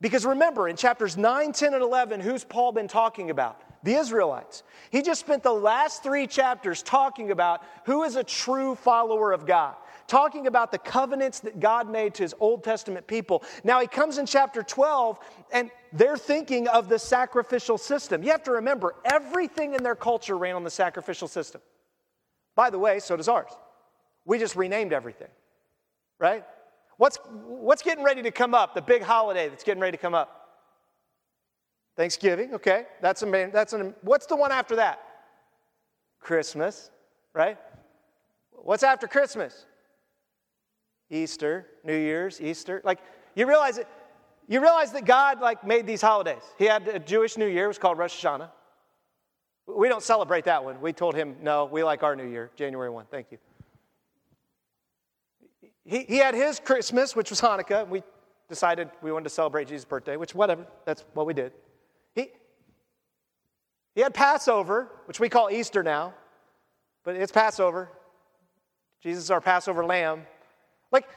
Because 0.00 0.26
remember, 0.26 0.68
in 0.68 0.74
chapters 0.74 1.16
9, 1.16 1.52
10, 1.52 1.74
and 1.74 1.82
11, 1.82 2.20
who's 2.20 2.42
Paul 2.42 2.72
been 2.72 2.88
talking 2.88 3.30
about? 3.30 3.60
The 3.84 3.94
Israelites. 3.94 4.64
He 4.90 5.00
just 5.02 5.20
spent 5.20 5.44
the 5.44 5.52
last 5.52 6.02
three 6.02 6.26
chapters 6.26 6.82
talking 6.82 7.30
about 7.30 7.62
who 7.84 8.02
is 8.02 8.16
a 8.16 8.24
true 8.24 8.74
follower 8.74 9.32
of 9.32 9.46
God 9.46 9.76
talking 10.06 10.46
about 10.46 10.72
the 10.72 10.78
covenants 10.78 11.40
that 11.40 11.60
God 11.60 11.90
made 11.90 12.14
to 12.14 12.22
his 12.22 12.34
Old 12.40 12.64
Testament 12.64 13.06
people. 13.06 13.42
Now 13.64 13.80
he 13.80 13.86
comes 13.86 14.18
in 14.18 14.26
chapter 14.26 14.62
12 14.62 15.18
and 15.52 15.70
they're 15.92 16.16
thinking 16.16 16.68
of 16.68 16.88
the 16.88 16.98
sacrificial 16.98 17.78
system. 17.78 18.22
You 18.22 18.30
have 18.30 18.42
to 18.44 18.52
remember, 18.52 18.94
everything 19.04 19.74
in 19.74 19.82
their 19.82 19.94
culture 19.94 20.36
ran 20.36 20.54
on 20.54 20.64
the 20.64 20.70
sacrificial 20.70 21.28
system. 21.28 21.60
By 22.54 22.70
the 22.70 22.78
way, 22.78 22.98
so 22.98 23.16
does 23.16 23.28
ours. 23.28 23.52
We 24.24 24.38
just 24.38 24.56
renamed 24.56 24.92
everything, 24.92 25.28
right? 26.18 26.44
What's, 26.96 27.18
what's 27.46 27.82
getting 27.82 28.04
ready 28.04 28.22
to 28.22 28.30
come 28.30 28.54
up? 28.54 28.74
The 28.74 28.82
big 28.82 29.02
holiday 29.02 29.48
that's 29.48 29.64
getting 29.64 29.80
ready 29.80 29.96
to 29.96 30.00
come 30.00 30.14
up? 30.14 30.42
Thanksgiving, 31.96 32.54
okay. 32.54 32.86
That's 33.00 33.22
a 33.22 33.50
that's 33.52 33.72
an, 33.72 33.94
what's 34.02 34.26
the 34.26 34.36
one 34.36 34.52
after 34.52 34.76
that? 34.76 35.00
Christmas, 36.20 36.90
right? 37.34 37.58
What's 38.52 38.82
after 38.82 39.06
Christmas? 39.06 39.66
Easter, 41.12 41.66
New 41.84 41.96
Year's, 41.96 42.40
Easter. 42.40 42.80
Like 42.84 42.98
you 43.34 43.46
realize 43.46 43.78
it, 43.78 43.86
you 44.48 44.60
realize 44.60 44.92
that 44.92 45.04
God 45.04 45.40
like 45.40 45.64
made 45.64 45.86
these 45.86 46.00
holidays. 46.00 46.42
He 46.58 46.64
had 46.64 46.88
a 46.88 46.98
Jewish 46.98 47.36
New 47.36 47.46
Year, 47.46 47.66
it 47.66 47.68
was 47.68 47.78
called 47.78 47.98
Rosh 47.98 48.24
Hashanah. 48.24 48.50
We 49.66 49.88
don't 49.88 50.02
celebrate 50.02 50.44
that 50.46 50.64
one. 50.64 50.80
We 50.80 50.92
told 50.92 51.14
him, 51.14 51.36
no, 51.40 51.66
we 51.66 51.84
like 51.84 52.02
our 52.02 52.16
New 52.16 52.26
Year, 52.26 52.50
January 52.56 52.90
1. 52.90 53.06
Thank 53.10 53.28
you. 53.30 53.38
He, 55.84 56.04
he 56.04 56.16
had 56.16 56.34
his 56.34 56.58
Christmas, 56.58 57.14
which 57.14 57.30
was 57.30 57.40
Hanukkah. 57.40 57.82
and 57.82 57.90
We 57.90 58.02
decided 58.48 58.90
we 59.02 59.12
wanted 59.12 59.24
to 59.24 59.30
celebrate 59.30 59.68
Jesus' 59.68 59.84
birthday, 59.84 60.16
which, 60.16 60.34
whatever, 60.34 60.66
that's 60.84 61.04
what 61.14 61.26
we 61.26 61.34
did. 61.34 61.52
He, 62.14 62.28
he 63.94 64.00
had 64.00 64.14
Passover, 64.14 64.88
which 65.06 65.20
we 65.20 65.28
call 65.28 65.48
Easter 65.50 65.82
now, 65.82 66.14
but 67.04 67.14
it's 67.16 67.32
Passover. 67.32 67.90
Jesus 69.00 69.24
is 69.24 69.30
our 69.30 69.40
Passover 69.40 69.84
lamb. 69.84 70.26
Like 70.92 71.08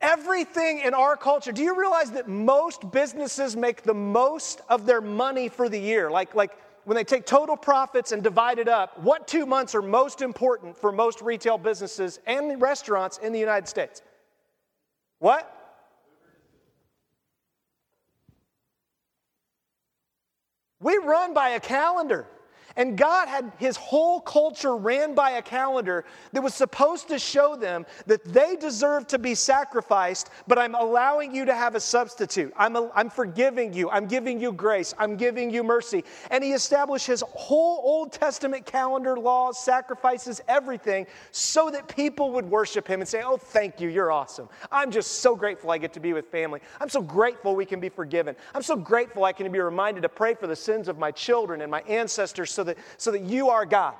everything 0.00 0.78
in 0.78 0.94
our 0.94 1.16
culture, 1.16 1.52
do 1.52 1.62
you 1.62 1.78
realize 1.78 2.12
that 2.12 2.28
most 2.28 2.90
businesses 2.92 3.56
make 3.56 3.82
the 3.82 3.94
most 3.94 4.60
of 4.68 4.86
their 4.86 5.00
money 5.00 5.48
for 5.48 5.68
the 5.68 5.78
year? 5.78 6.10
Like, 6.10 6.34
like 6.34 6.56
when 6.84 6.94
they 6.94 7.04
take 7.04 7.26
total 7.26 7.56
profits 7.56 8.12
and 8.12 8.22
divide 8.22 8.58
it 8.58 8.68
up, 8.68 8.98
what 9.02 9.26
two 9.28 9.44
months 9.44 9.74
are 9.74 9.82
most 9.82 10.22
important 10.22 10.76
for 10.76 10.92
most 10.92 11.20
retail 11.20 11.58
businesses 11.58 12.20
and 12.26 12.60
restaurants 12.62 13.18
in 13.18 13.32
the 13.32 13.40
United 13.40 13.68
States? 13.68 14.00
What? 15.18 15.54
We 20.80 20.96
run 20.98 21.34
by 21.34 21.50
a 21.50 21.60
calendar. 21.60 22.26
And 22.78 22.96
God 22.96 23.26
had 23.26 23.50
his 23.58 23.76
whole 23.76 24.20
culture 24.20 24.76
ran 24.76 25.12
by 25.12 25.32
a 25.32 25.42
calendar 25.42 26.04
that 26.32 26.40
was 26.40 26.54
supposed 26.54 27.08
to 27.08 27.18
show 27.18 27.56
them 27.56 27.84
that 28.06 28.24
they 28.24 28.54
deserve 28.54 29.08
to 29.08 29.18
be 29.18 29.34
sacrificed, 29.34 30.30
but 30.46 30.60
I'm 30.60 30.76
allowing 30.76 31.34
you 31.34 31.44
to 31.44 31.54
have 31.54 31.74
a 31.74 31.80
substitute. 31.80 32.52
I'm, 32.56 32.76
a, 32.76 32.88
I'm 32.94 33.10
forgiving 33.10 33.72
you. 33.72 33.90
I'm 33.90 34.06
giving 34.06 34.40
you 34.40 34.52
grace. 34.52 34.94
I'm 34.96 35.16
giving 35.16 35.50
you 35.50 35.64
mercy. 35.64 36.04
And 36.30 36.44
he 36.44 36.52
established 36.52 37.08
his 37.08 37.24
whole 37.32 37.80
Old 37.82 38.12
Testament 38.12 38.64
calendar, 38.64 39.18
laws, 39.18 39.58
sacrifices, 39.58 40.40
everything, 40.46 41.08
so 41.32 41.70
that 41.70 41.88
people 41.88 42.30
would 42.30 42.48
worship 42.48 42.86
him 42.86 43.00
and 43.00 43.08
say, 43.08 43.22
Oh, 43.24 43.36
thank 43.36 43.80
you. 43.80 43.88
You're 43.88 44.12
awesome. 44.12 44.48
I'm 44.70 44.92
just 44.92 45.18
so 45.18 45.34
grateful 45.34 45.72
I 45.72 45.78
get 45.78 45.92
to 45.94 46.00
be 46.00 46.12
with 46.12 46.26
family. 46.28 46.60
I'm 46.80 46.88
so 46.88 47.02
grateful 47.02 47.56
we 47.56 47.66
can 47.66 47.80
be 47.80 47.88
forgiven. 47.88 48.36
I'm 48.54 48.62
so 48.62 48.76
grateful 48.76 49.24
I 49.24 49.32
can 49.32 49.50
be 49.50 49.58
reminded 49.58 50.02
to 50.02 50.08
pray 50.08 50.34
for 50.34 50.46
the 50.46 50.54
sins 50.54 50.86
of 50.86 50.96
my 50.96 51.10
children 51.10 51.62
and 51.62 51.70
my 51.72 51.80
ancestors 51.80 52.52
so 52.52 52.67
that, 52.68 52.78
so 52.96 53.10
that 53.10 53.22
you 53.22 53.50
are 53.50 53.66
God. 53.66 53.94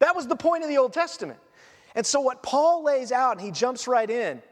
That 0.00 0.16
was 0.16 0.26
the 0.26 0.36
point 0.36 0.62
of 0.64 0.68
the 0.68 0.78
Old 0.78 0.92
Testament. 0.92 1.38
And 1.94 2.04
so, 2.04 2.20
what 2.20 2.42
Paul 2.42 2.84
lays 2.84 3.12
out, 3.12 3.32
and 3.32 3.40
he 3.40 3.50
jumps 3.50 3.86
right 3.86 4.08
in, 4.08 4.42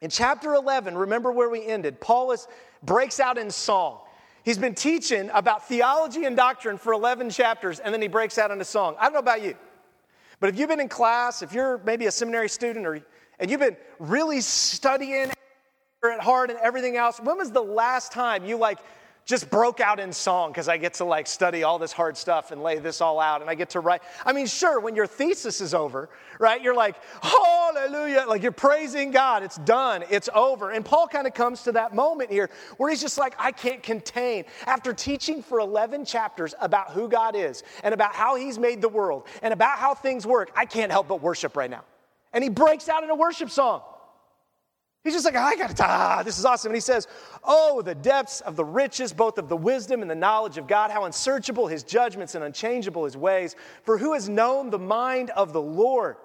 in 0.00 0.10
chapter 0.10 0.54
11, 0.54 0.96
remember 0.96 1.32
where 1.32 1.48
we 1.48 1.64
ended, 1.64 2.00
Paul 2.00 2.32
is, 2.32 2.46
breaks 2.82 3.20
out 3.20 3.38
in 3.38 3.50
song. 3.50 4.00
He's 4.44 4.58
been 4.58 4.74
teaching 4.74 5.30
about 5.32 5.66
theology 5.66 6.26
and 6.26 6.36
doctrine 6.36 6.76
for 6.76 6.92
11 6.92 7.30
chapters, 7.30 7.80
and 7.80 7.94
then 7.94 8.02
he 8.02 8.08
breaks 8.08 8.36
out 8.36 8.50
into 8.50 8.64
song. 8.64 8.96
I 8.98 9.04
don't 9.04 9.14
know 9.14 9.20
about 9.20 9.42
you, 9.42 9.56
but 10.40 10.50
if 10.50 10.58
you've 10.58 10.68
been 10.68 10.80
in 10.80 10.88
class, 10.88 11.42
if 11.42 11.54
you're 11.54 11.78
maybe 11.84 12.06
a 12.06 12.10
seminary 12.10 12.48
student, 12.48 12.86
or, 12.86 13.00
and 13.38 13.50
you've 13.50 13.60
been 13.60 13.76
really 13.98 14.40
studying 14.42 15.32
at 16.04 16.20
heart 16.20 16.50
and 16.50 16.58
everything 16.58 16.98
else, 16.98 17.18
when 17.18 17.38
was 17.38 17.50
the 17.50 17.62
last 17.62 18.12
time 18.12 18.44
you 18.44 18.58
like 18.58 18.78
just 19.24 19.48
broke 19.48 19.80
out 19.80 19.98
in 19.98 20.12
song 20.12 20.50
because 20.50 20.68
I 20.68 20.76
get 20.76 20.94
to 20.94 21.04
like 21.04 21.26
study 21.26 21.62
all 21.62 21.78
this 21.78 21.92
hard 21.92 22.16
stuff 22.16 22.50
and 22.50 22.62
lay 22.62 22.78
this 22.78 23.00
all 23.00 23.18
out 23.18 23.40
and 23.40 23.48
I 23.48 23.54
get 23.54 23.70
to 23.70 23.80
write. 23.80 24.02
I 24.26 24.34
mean, 24.34 24.46
sure, 24.46 24.80
when 24.80 24.94
your 24.94 25.06
thesis 25.06 25.62
is 25.62 25.72
over, 25.72 26.10
right, 26.38 26.60
you're 26.62 26.74
like, 26.74 26.96
hallelujah, 27.22 28.26
like 28.28 28.42
you're 28.42 28.52
praising 28.52 29.10
God. 29.10 29.42
It's 29.42 29.56
done, 29.56 30.04
it's 30.10 30.28
over. 30.34 30.72
And 30.72 30.84
Paul 30.84 31.08
kind 31.08 31.26
of 31.26 31.32
comes 31.32 31.62
to 31.62 31.72
that 31.72 31.94
moment 31.94 32.30
here 32.30 32.50
where 32.76 32.90
he's 32.90 33.00
just 33.00 33.16
like, 33.16 33.34
I 33.38 33.50
can't 33.50 33.82
contain. 33.82 34.44
After 34.66 34.92
teaching 34.92 35.42
for 35.42 35.58
11 35.58 36.04
chapters 36.04 36.54
about 36.60 36.90
who 36.90 37.08
God 37.08 37.34
is 37.34 37.62
and 37.82 37.94
about 37.94 38.14
how 38.14 38.36
he's 38.36 38.58
made 38.58 38.82
the 38.82 38.90
world 38.90 39.26
and 39.40 39.54
about 39.54 39.78
how 39.78 39.94
things 39.94 40.26
work, 40.26 40.50
I 40.54 40.66
can't 40.66 40.92
help 40.92 41.08
but 41.08 41.22
worship 41.22 41.56
right 41.56 41.70
now. 41.70 41.84
And 42.34 42.44
he 42.44 42.50
breaks 42.50 42.90
out 42.90 43.04
in 43.04 43.10
a 43.10 43.14
worship 43.14 43.48
song. 43.48 43.80
He's 45.04 45.12
just 45.12 45.26
like, 45.26 45.36
I 45.36 45.54
got 45.54 45.76
to, 45.76 45.84
ah, 45.86 46.22
this 46.24 46.38
is 46.38 46.46
awesome. 46.46 46.70
And 46.70 46.76
he 46.76 46.80
says, 46.80 47.06
Oh, 47.44 47.82
the 47.82 47.94
depths 47.94 48.40
of 48.40 48.56
the 48.56 48.64
riches, 48.64 49.12
both 49.12 49.36
of 49.36 49.50
the 49.50 49.56
wisdom 49.56 50.00
and 50.00 50.10
the 50.10 50.14
knowledge 50.14 50.56
of 50.56 50.66
God, 50.66 50.90
how 50.90 51.04
unsearchable 51.04 51.66
his 51.66 51.82
judgments 51.82 52.34
and 52.34 52.42
unchangeable 52.42 53.04
his 53.04 53.14
ways. 53.14 53.54
For 53.82 53.98
who 53.98 54.14
has 54.14 54.30
known 54.30 54.70
the 54.70 54.78
mind 54.78 55.28
of 55.30 55.52
the 55.52 55.60
Lord? 55.60 56.16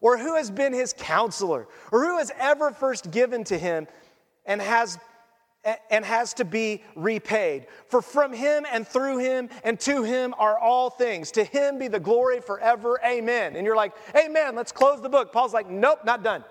Or 0.00 0.16
who 0.16 0.34
has 0.34 0.50
been 0.50 0.72
his 0.72 0.94
counselor? 0.96 1.68
Or 1.92 2.04
who 2.04 2.16
has 2.16 2.32
ever 2.38 2.70
first 2.72 3.10
given 3.10 3.44
to 3.44 3.58
him 3.58 3.86
and 4.46 4.62
has 4.62 4.98
and 5.90 6.04
has 6.04 6.34
to 6.34 6.44
be 6.44 6.82
repaid. 6.96 7.66
For 7.86 8.02
from 8.02 8.32
him 8.32 8.66
and 8.72 8.88
through 8.88 9.18
him 9.18 9.48
and 9.62 9.78
to 9.80 10.02
him 10.02 10.34
are 10.38 10.58
all 10.58 10.90
things. 10.90 11.30
To 11.32 11.44
him 11.44 11.78
be 11.78 11.86
the 11.86 12.00
glory 12.00 12.40
forever. 12.40 12.98
Amen. 13.04 13.54
And 13.56 13.64
you're 13.66 13.76
like, 13.76 13.92
Amen, 14.16 14.56
let's 14.56 14.72
close 14.72 15.02
the 15.02 15.08
book. 15.10 15.32
Paul's 15.32 15.52
like, 15.52 15.70
Nope, 15.70 16.00
not 16.04 16.24
done. 16.24 16.44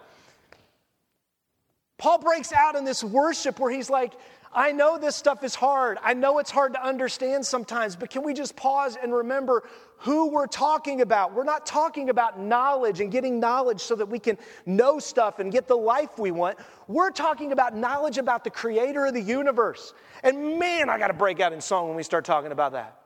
Paul 2.01 2.17
breaks 2.17 2.51
out 2.51 2.75
in 2.75 2.83
this 2.83 3.03
worship 3.03 3.59
where 3.59 3.69
he's 3.69 3.87
like, 3.87 4.13
I 4.51 4.71
know 4.71 4.97
this 4.97 5.15
stuff 5.15 5.43
is 5.43 5.53
hard. 5.53 5.99
I 6.01 6.15
know 6.15 6.39
it's 6.39 6.49
hard 6.49 6.73
to 6.73 6.83
understand 6.83 7.45
sometimes, 7.45 7.95
but 7.95 8.09
can 8.09 8.23
we 8.23 8.33
just 8.33 8.55
pause 8.55 8.97
and 8.99 9.13
remember 9.13 9.69
who 9.97 10.31
we're 10.31 10.47
talking 10.47 11.01
about? 11.01 11.35
We're 11.35 11.43
not 11.43 11.67
talking 11.67 12.09
about 12.09 12.39
knowledge 12.39 13.01
and 13.01 13.11
getting 13.11 13.39
knowledge 13.39 13.81
so 13.81 13.93
that 13.93 14.07
we 14.07 14.17
can 14.17 14.39
know 14.65 14.97
stuff 14.97 15.37
and 15.37 15.51
get 15.51 15.67
the 15.67 15.77
life 15.77 16.17
we 16.17 16.31
want. 16.31 16.57
We're 16.87 17.11
talking 17.11 17.51
about 17.51 17.77
knowledge 17.77 18.17
about 18.17 18.43
the 18.43 18.49
creator 18.49 19.05
of 19.05 19.13
the 19.13 19.21
universe. 19.21 19.93
And 20.23 20.57
man, 20.57 20.89
I 20.89 20.97
got 20.97 21.09
to 21.09 21.13
break 21.13 21.39
out 21.39 21.53
in 21.53 21.61
song 21.61 21.85
when 21.85 21.95
we 21.95 22.01
start 22.01 22.25
talking 22.25 22.51
about 22.51 22.71
that. 22.71 22.99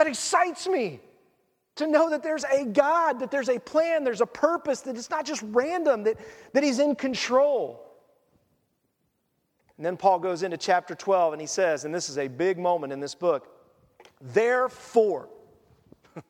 That 0.00 0.08
excites 0.08 0.66
me 0.66 0.98
to 1.76 1.86
know 1.86 2.10
that 2.10 2.24
there's 2.24 2.42
a 2.42 2.64
God, 2.64 3.20
that 3.20 3.30
there's 3.30 3.48
a 3.48 3.60
plan, 3.60 4.02
there's 4.02 4.20
a 4.20 4.26
purpose, 4.26 4.80
that 4.80 4.96
it's 4.96 5.10
not 5.10 5.24
just 5.24 5.44
random, 5.46 6.02
that, 6.02 6.16
that 6.54 6.64
He's 6.64 6.80
in 6.80 6.96
control. 6.96 7.86
And 9.80 9.86
then 9.86 9.96
Paul 9.96 10.18
goes 10.18 10.42
into 10.42 10.58
chapter 10.58 10.94
12 10.94 11.32
and 11.32 11.40
he 11.40 11.46
says, 11.46 11.86
and 11.86 11.94
this 11.94 12.10
is 12.10 12.18
a 12.18 12.28
big 12.28 12.58
moment 12.58 12.92
in 12.92 13.00
this 13.00 13.14
book, 13.14 13.48
therefore. 14.20 15.30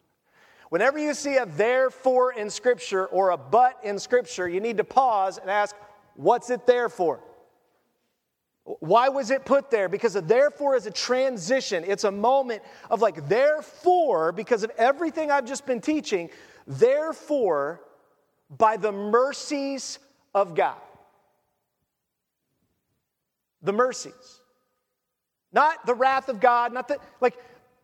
Whenever 0.68 1.00
you 1.00 1.14
see 1.14 1.34
a 1.34 1.46
therefore 1.46 2.32
in 2.32 2.48
Scripture 2.48 3.08
or 3.08 3.30
a 3.30 3.36
but 3.36 3.76
in 3.82 3.98
Scripture, 3.98 4.48
you 4.48 4.60
need 4.60 4.76
to 4.76 4.84
pause 4.84 5.38
and 5.38 5.50
ask, 5.50 5.74
what's 6.14 6.48
it 6.48 6.64
there 6.64 6.88
for? 6.88 7.24
Why 8.62 9.08
was 9.08 9.32
it 9.32 9.44
put 9.44 9.68
there? 9.68 9.88
Because 9.88 10.14
a 10.14 10.20
therefore 10.20 10.76
is 10.76 10.86
a 10.86 10.92
transition. 10.92 11.82
It's 11.84 12.04
a 12.04 12.12
moment 12.12 12.62
of 12.88 13.02
like, 13.02 13.28
therefore, 13.28 14.30
because 14.30 14.62
of 14.62 14.70
everything 14.78 15.32
I've 15.32 15.44
just 15.44 15.66
been 15.66 15.80
teaching, 15.80 16.30
therefore, 16.68 17.80
by 18.48 18.76
the 18.76 18.92
mercies 18.92 19.98
of 20.36 20.54
God 20.54 20.78
the 23.62 23.72
mercies. 23.72 24.40
Not 25.52 25.84
the 25.86 25.94
wrath 25.94 26.28
of 26.28 26.40
God, 26.40 26.72
not 26.72 26.88
the, 26.88 26.98
like, 27.20 27.36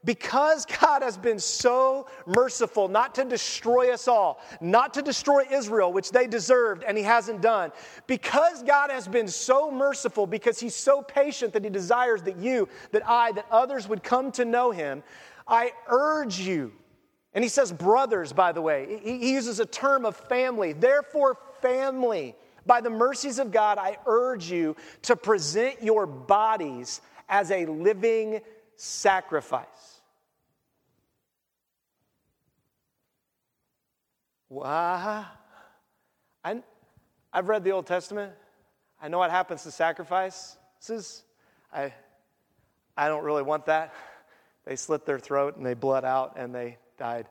because 0.04 0.64
God 0.66 1.02
has 1.02 1.18
been 1.18 1.40
so 1.40 2.06
merciful 2.26 2.86
not 2.86 3.14
to 3.16 3.24
destroy 3.24 3.92
us 3.92 4.06
all, 4.06 4.40
not 4.60 4.94
to 4.94 5.02
destroy 5.02 5.44
Israel, 5.50 5.92
which 5.92 6.12
they 6.12 6.28
deserved 6.28 6.84
and 6.84 6.96
He 6.96 7.02
hasn't 7.02 7.42
done, 7.42 7.72
because 8.06 8.62
God 8.62 8.90
has 8.90 9.08
been 9.08 9.26
so 9.26 9.70
merciful, 9.70 10.26
because 10.26 10.60
He's 10.60 10.76
so 10.76 11.02
patient 11.02 11.52
that 11.54 11.64
He 11.64 11.70
desires 11.70 12.22
that 12.22 12.36
you, 12.36 12.68
that 12.92 13.02
I, 13.06 13.32
that 13.32 13.46
others 13.50 13.88
would 13.88 14.04
come 14.04 14.30
to 14.32 14.44
know 14.44 14.70
Him, 14.70 15.02
I 15.48 15.72
urge 15.88 16.38
you. 16.38 16.72
And 17.34 17.42
He 17.42 17.48
says 17.48 17.72
brothers, 17.72 18.32
by 18.32 18.52
the 18.52 18.62
way. 18.62 19.00
He 19.02 19.32
uses 19.32 19.58
a 19.58 19.66
term 19.66 20.06
of 20.06 20.16
family. 20.16 20.72
Therefore, 20.72 21.36
family. 21.60 22.36
By 22.66 22.80
the 22.80 22.90
mercies 22.90 23.38
of 23.38 23.50
God, 23.52 23.78
I 23.78 23.98
urge 24.06 24.50
you 24.50 24.76
to 25.02 25.16
present 25.16 25.82
your 25.82 26.06
bodies 26.06 27.00
as 27.28 27.50
a 27.50 27.66
living 27.66 28.40
sacrifice. 28.76 30.00
Wow. 34.48 35.26
I've 37.36 37.50
read 37.50 37.64
the 37.64 37.72
Old 37.72 37.86
Testament. 37.86 38.32
I 38.98 39.08
know 39.08 39.18
what 39.18 39.30
happens 39.30 39.62
to 39.64 39.70
sacrifices. 39.70 40.56
I, 41.70 41.92
I 42.96 43.08
don't 43.08 43.24
really 43.24 43.42
want 43.42 43.66
that. 43.66 43.92
They 44.64 44.74
slit 44.74 45.04
their 45.04 45.18
throat 45.18 45.58
and 45.58 45.66
they 45.66 45.74
bled 45.74 46.06
out 46.06 46.36
and 46.38 46.54
they 46.54 46.78
died 46.96 47.26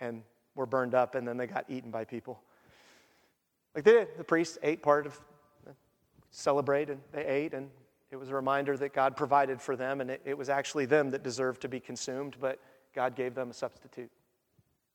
and 0.00 0.22
were 0.56 0.66
burned 0.66 0.92
up 0.92 1.14
and 1.14 1.26
then 1.26 1.36
they 1.36 1.46
got 1.46 1.66
eaten 1.68 1.92
by 1.92 2.04
people. 2.04 2.40
Like 3.74 3.84
they 3.84 3.92
did. 3.92 4.08
The 4.16 4.24
priests 4.24 4.58
ate 4.62 4.82
part 4.82 5.06
of, 5.06 5.20
celebrate, 6.30 6.90
and 6.90 7.00
they 7.12 7.24
ate, 7.24 7.54
and 7.54 7.70
it 8.10 8.16
was 8.16 8.28
a 8.28 8.34
reminder 8.34 8.76
that 8.76 8.92
God 8.92 9.16
provided 9.16 9.60
for 9.60 9.76
them, 9.76 10.00
and 10.00 10.10
it, 10.10 10.22
it 10.24 10.38
was 10.38 10.48
actually 10.48 10.86
them 10.86 11.10
that 11.10 11.22
deserved 11.22 11.62
to 11.62 11.68
be 11.68 11.80
consumed, 11.80 12.36
but 12.40 12.60
God 12.94 13.16
gave 13.16 13.34
them 13.34 13.50
a 13.50 13.54
substitute. 13.54 14.10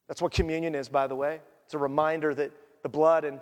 That's 0.07 0.21
what 0.21 0.31
communion 0.31 0.75
is, 0.75 0.87
by 0.87 1.07
the 1.07 1.15
way. 1.15 1.41
It's 1.65 1.73
a 1.73 1.77
reminder 1.77 2.33
that 2.35 2.51
the 2.81 2.89
blood 2.89 3.25
and 3.25 3.41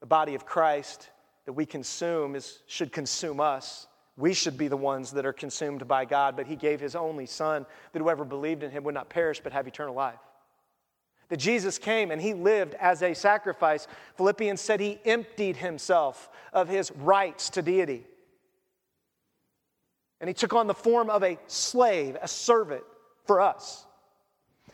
the 0.00 0.06
body 0.06 0.34
of 0.34 0.44
Christ 0.44 1.10
that 1.46 1.54
we 1.54 1.64
consume 1.64 2.36
is, 2.36 2.60
should 2.66 2.92
consume 2.92 3.40
us. 3.40 3.86
We 4.16 4.34
should 4.34 4.58
be 4.58 4.68
the 4.68 4.76
ones 4.76 5.10
that 5.12 5.24
are 5.24 5.32
consumed 5.32 5.88
by 5.88 6.04
God, 6.04 6.36
but 6.36 6.46
He 6.46 6.56
gave 6.56 6.80
His 6.80 6.94
only 6.94 7.24
Son 7.24 7.64
that 7.92 7.98
whoever 7.98 8.24
believed 8.24 8.62
in 8.62 8.70
Him 8.70 8.84
would 8.84 8.94
not 8.94 9.08
perish 9.08 9.40
but 9.40 9.52
have 9.52 9.66
eternal 9.66 9.94
life 9.94 10.18
that 11.28 11.38
Jesus 11.38 11.78
came 11.78 12.10
and 12.10 12.20
he 12.20 12.34
lived 12.34 12.74
as 12.74 13.02
a 13.02 13.14
sacrifice. 13.14 13.86
Philippians 14.16 14.60
said 14.60 14.80
he 14.80 14.98
emptied 15.04 15.56
himself 15.56 16.30
of 16.52 16.68
his 16.68 16.90
rights 16.92 17.50
to 17.50 17.62
deity. 17.62 18.06
And 20.20 20.28
he 20.28 20.34
took 20.34 20.52
on 20.52 20.66
the 20.66 20.74
form 20.74 21.10
of 21.10 21.22
a 21.22 21.38
slave, 21.46 22.16
a 22.20 22.28
servant 22.28 22.82
for 23.26 23.40
us. 23.40 23.86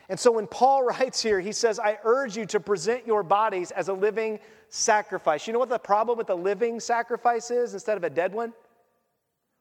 And 0.08 0.18
so 0.18 0.32
when 0.32 0.46
Paul 0.46 0.84
writes 0.84 1.22
here, 1.22 1.40
he 1.40 1.52
says, 1.52 1.78
I 1.78 1.98
urge 2.04 2.36
you 2.36 2.46
to 2.46 2.60
present 2.60 3.06
your 3.06 3.22
bodies 3.22 3.70
as 3.70 3.88
a 3.88 3.92
living 3.92 4.38
sacrifice. 4.68 5.46
You 5.46 5.52
know 5.52 5.58
what 5.58 5.68
the 5.68 5.78
problem 5.78 6.18
with 6.18 6.28
the 6.28 6.36
living 6.36 6.80
sacrifice 6.80 7.50
is 7.50 7.74
instead 7.74 7.96
of 7.96 8.04
a 8.04 8.10
dead 8.10 8.32
one? 8.32 8.52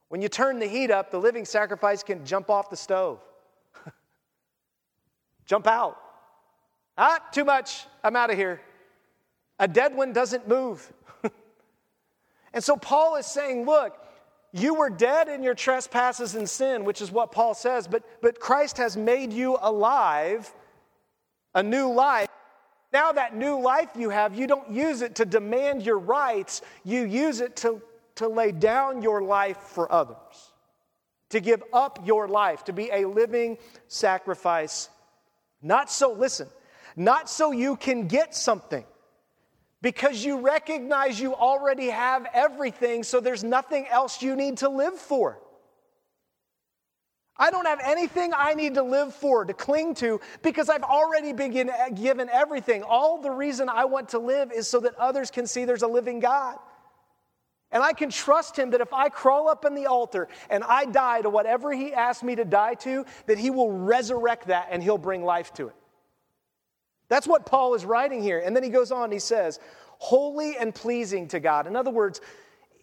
When 0.09 0.21
you 0.21 0.29
turn 0.29 0.59
the 0.59 0.67
heat 0.67 0.91
up, 0.91 1.09
the 1.09 1.19
living 1.19 1.43
sacrifice 1.43 2.03
can 2.03 2.23
jump 2.23 2.49
off 2.49 2.69
the 2.69 2.77
stove, 2.77 3.19
jump 5.45 5.65
out. 5.65 5.97
Ah, 6.97 7.19
too 7.31 7.45
much. 7.45 7.85
I'm 8.03 8.15
out 8.15 8.29
of 8.29 8.37
here. 8.37 8.61
A 9.59 9.67
dead 9.67 9.95
one 9.95 10.13
doesn't 10.13 10.47
move. 10.47 10.91
and 12.53 12.63
so 12.63 12.75
Paul 12.75 13.15
is 13.15 13.25
saying, 13.25 13.65
look, 13.65 13.97
You 14.55 14.75
were 14.75 14.91
dead 14.91 15.27
in 15.29 15.41
your 15.41 15.55
trespasses 15.55 16.35
and 16.35 16.47
sin, 16.47 16.85
which 16.85 17.01
is 17.01 17.11
what 17.11 17.31
Paul 17.31 17.55
says, 17.55 17.87
but, 17.87 18.03
but 18.21 18.39
Christ 18.39 18.77
has 18.77 18.95
made 18.95 19.33
you 19.33 19.57
alive, 19.59 20.53
a 21.55 21.63
new 21.63 21.91
life. 21.91 22.29
Now, 22.93 23.11
that 23.11 23.35
new 23.35 23.59
life 23.59 23.89
you 23.97 24.11
have, 24.11 24.35
you 24.35 24.45
don't 24.45 24.69
use 24.69 25.01
it 25.01 25.15
to 25.15 25.25
demand 25.25 25.83
your 25.83 25.97
rights, 25.97 26.61
you 26.83 27.01
use 27.01 27.41
it 27.41 27.55
to, 27.57 27.81
to 28.15 28.27
lay 28.27 28.51
down 28.51 29.01
your 29.01 29.23
life 29.23 29.57
for 29.57 29.91
others, 29.91 30.53
to 31.29 31.39
give 31.39 31.63
up 31.73 32.05
your 32.05 32.27
life, 32.27 32.63
to 32.65 32.73
be 32.73 32.91
a 32.91 33.05
living 33.05 33.57
sacrifice. 33.87 34.89
Not 35.63 35.89
so, 35.89 36.13
listen, 36.13 36.47
not 36.95 37.29
so 37.29 37.51
you 37.51 37.75
can 37.75 38.07
get 38.07 38.35
something 38.35 38.85
because 39.81 40.23
you 40.23 40.39
recognize 40.39 41.19
you 41.19 41.35
already 41.35 41.89
have 41.89 42.25
everything, 42.33 43.03
so 43.03 43.19
there's 43.19 43.43
nothing 43.43 43.85
else 43.87 44.21
you 44.21 44.35
need 44.35 44.57
to 44.59 44.69
live 44.69 44.95
for. 44.95 45.39
I 47.35 47.49
don't 47.49 47.65
have 47.65 47.79
anything 47.83 48.31
I 48.35 48.53
need 48.53 48.75
to 48.75 48.83
live 48.83 49.13
for, 49.13 49.43
to 49.43 49.53
cling 49.53 49.95
to, 49.95 50.21
because 50.41 50.69
I've 50.69 50.83
already 50.83 51.33
been 51.33 51.51
given 51.51 52.29
everything. 52.29 52.83
All 52.83 53.21
the 53.21 53.31
reason 53.31 53.69
I 53.69 53.85
want 53.85 54.09
to 54.09 54.19
live 54.19 54.51
is 54.51 54.67
so 54.67 54.79
that 54.81 54.95
others 54.95 55.31
can 55.31 55.47
see 55.47 55.65
there's 55.65 55.81
a 55.81 55.87
living 55.87 56.19
God. 56.19 56.57
And 57.71 57.81
I 57.81 57.91
can 57.93 58.11
trust 58.11 58.57
Him 58.57 58.69
that 58.69 58.81
if 58.81 58.93
I 58.93 59.09
crawl 59.09 59.49
up 59.49 59.65
in 59.65 59.73
the 59.73 59.87
altar 59.87 60.27
and 60.49 60.63
I 60.63 60.85
die 60.85 61.23
to 61.23 61.29
whatever 61.29 61.73
He 61.73 61.91
asked 61.91 62.23
me 62.23 62.35
to 62.35 62.45
die 62.45 62.75
to, 62.75 63.03
that 63.25 63.39
He 63.39 63.49
will 63.49 63.71
resurrect 63.71 64.47
that 64.47 64.67
and 64.69 64.83
He'll 64.83 64.99
bring 64.99 65.25
life 65.25 65.51
to 65.55 65.67
it. 65.69 65.75
That's 67.09 67.27
what 67.27 67.45
Paul 67.45 67.75
is 67.75 67.85
writing 67.85 68.21
here. 68.21 68.41
And 68.43 68.55
then 68.55 68.63
he 68.63 68.69
goes 68.69 68.91
on, 68.91 69.11
he 69.11 69.19
says, 69.19 69.59
holy 69.97 70.57
and 70.57 70.73
pleasing 70.73 71.27
to 71.29 71.39
God. 71.39 71.67
In 71.67 71.75
other 71.75 71.91
words, 71.91 72.21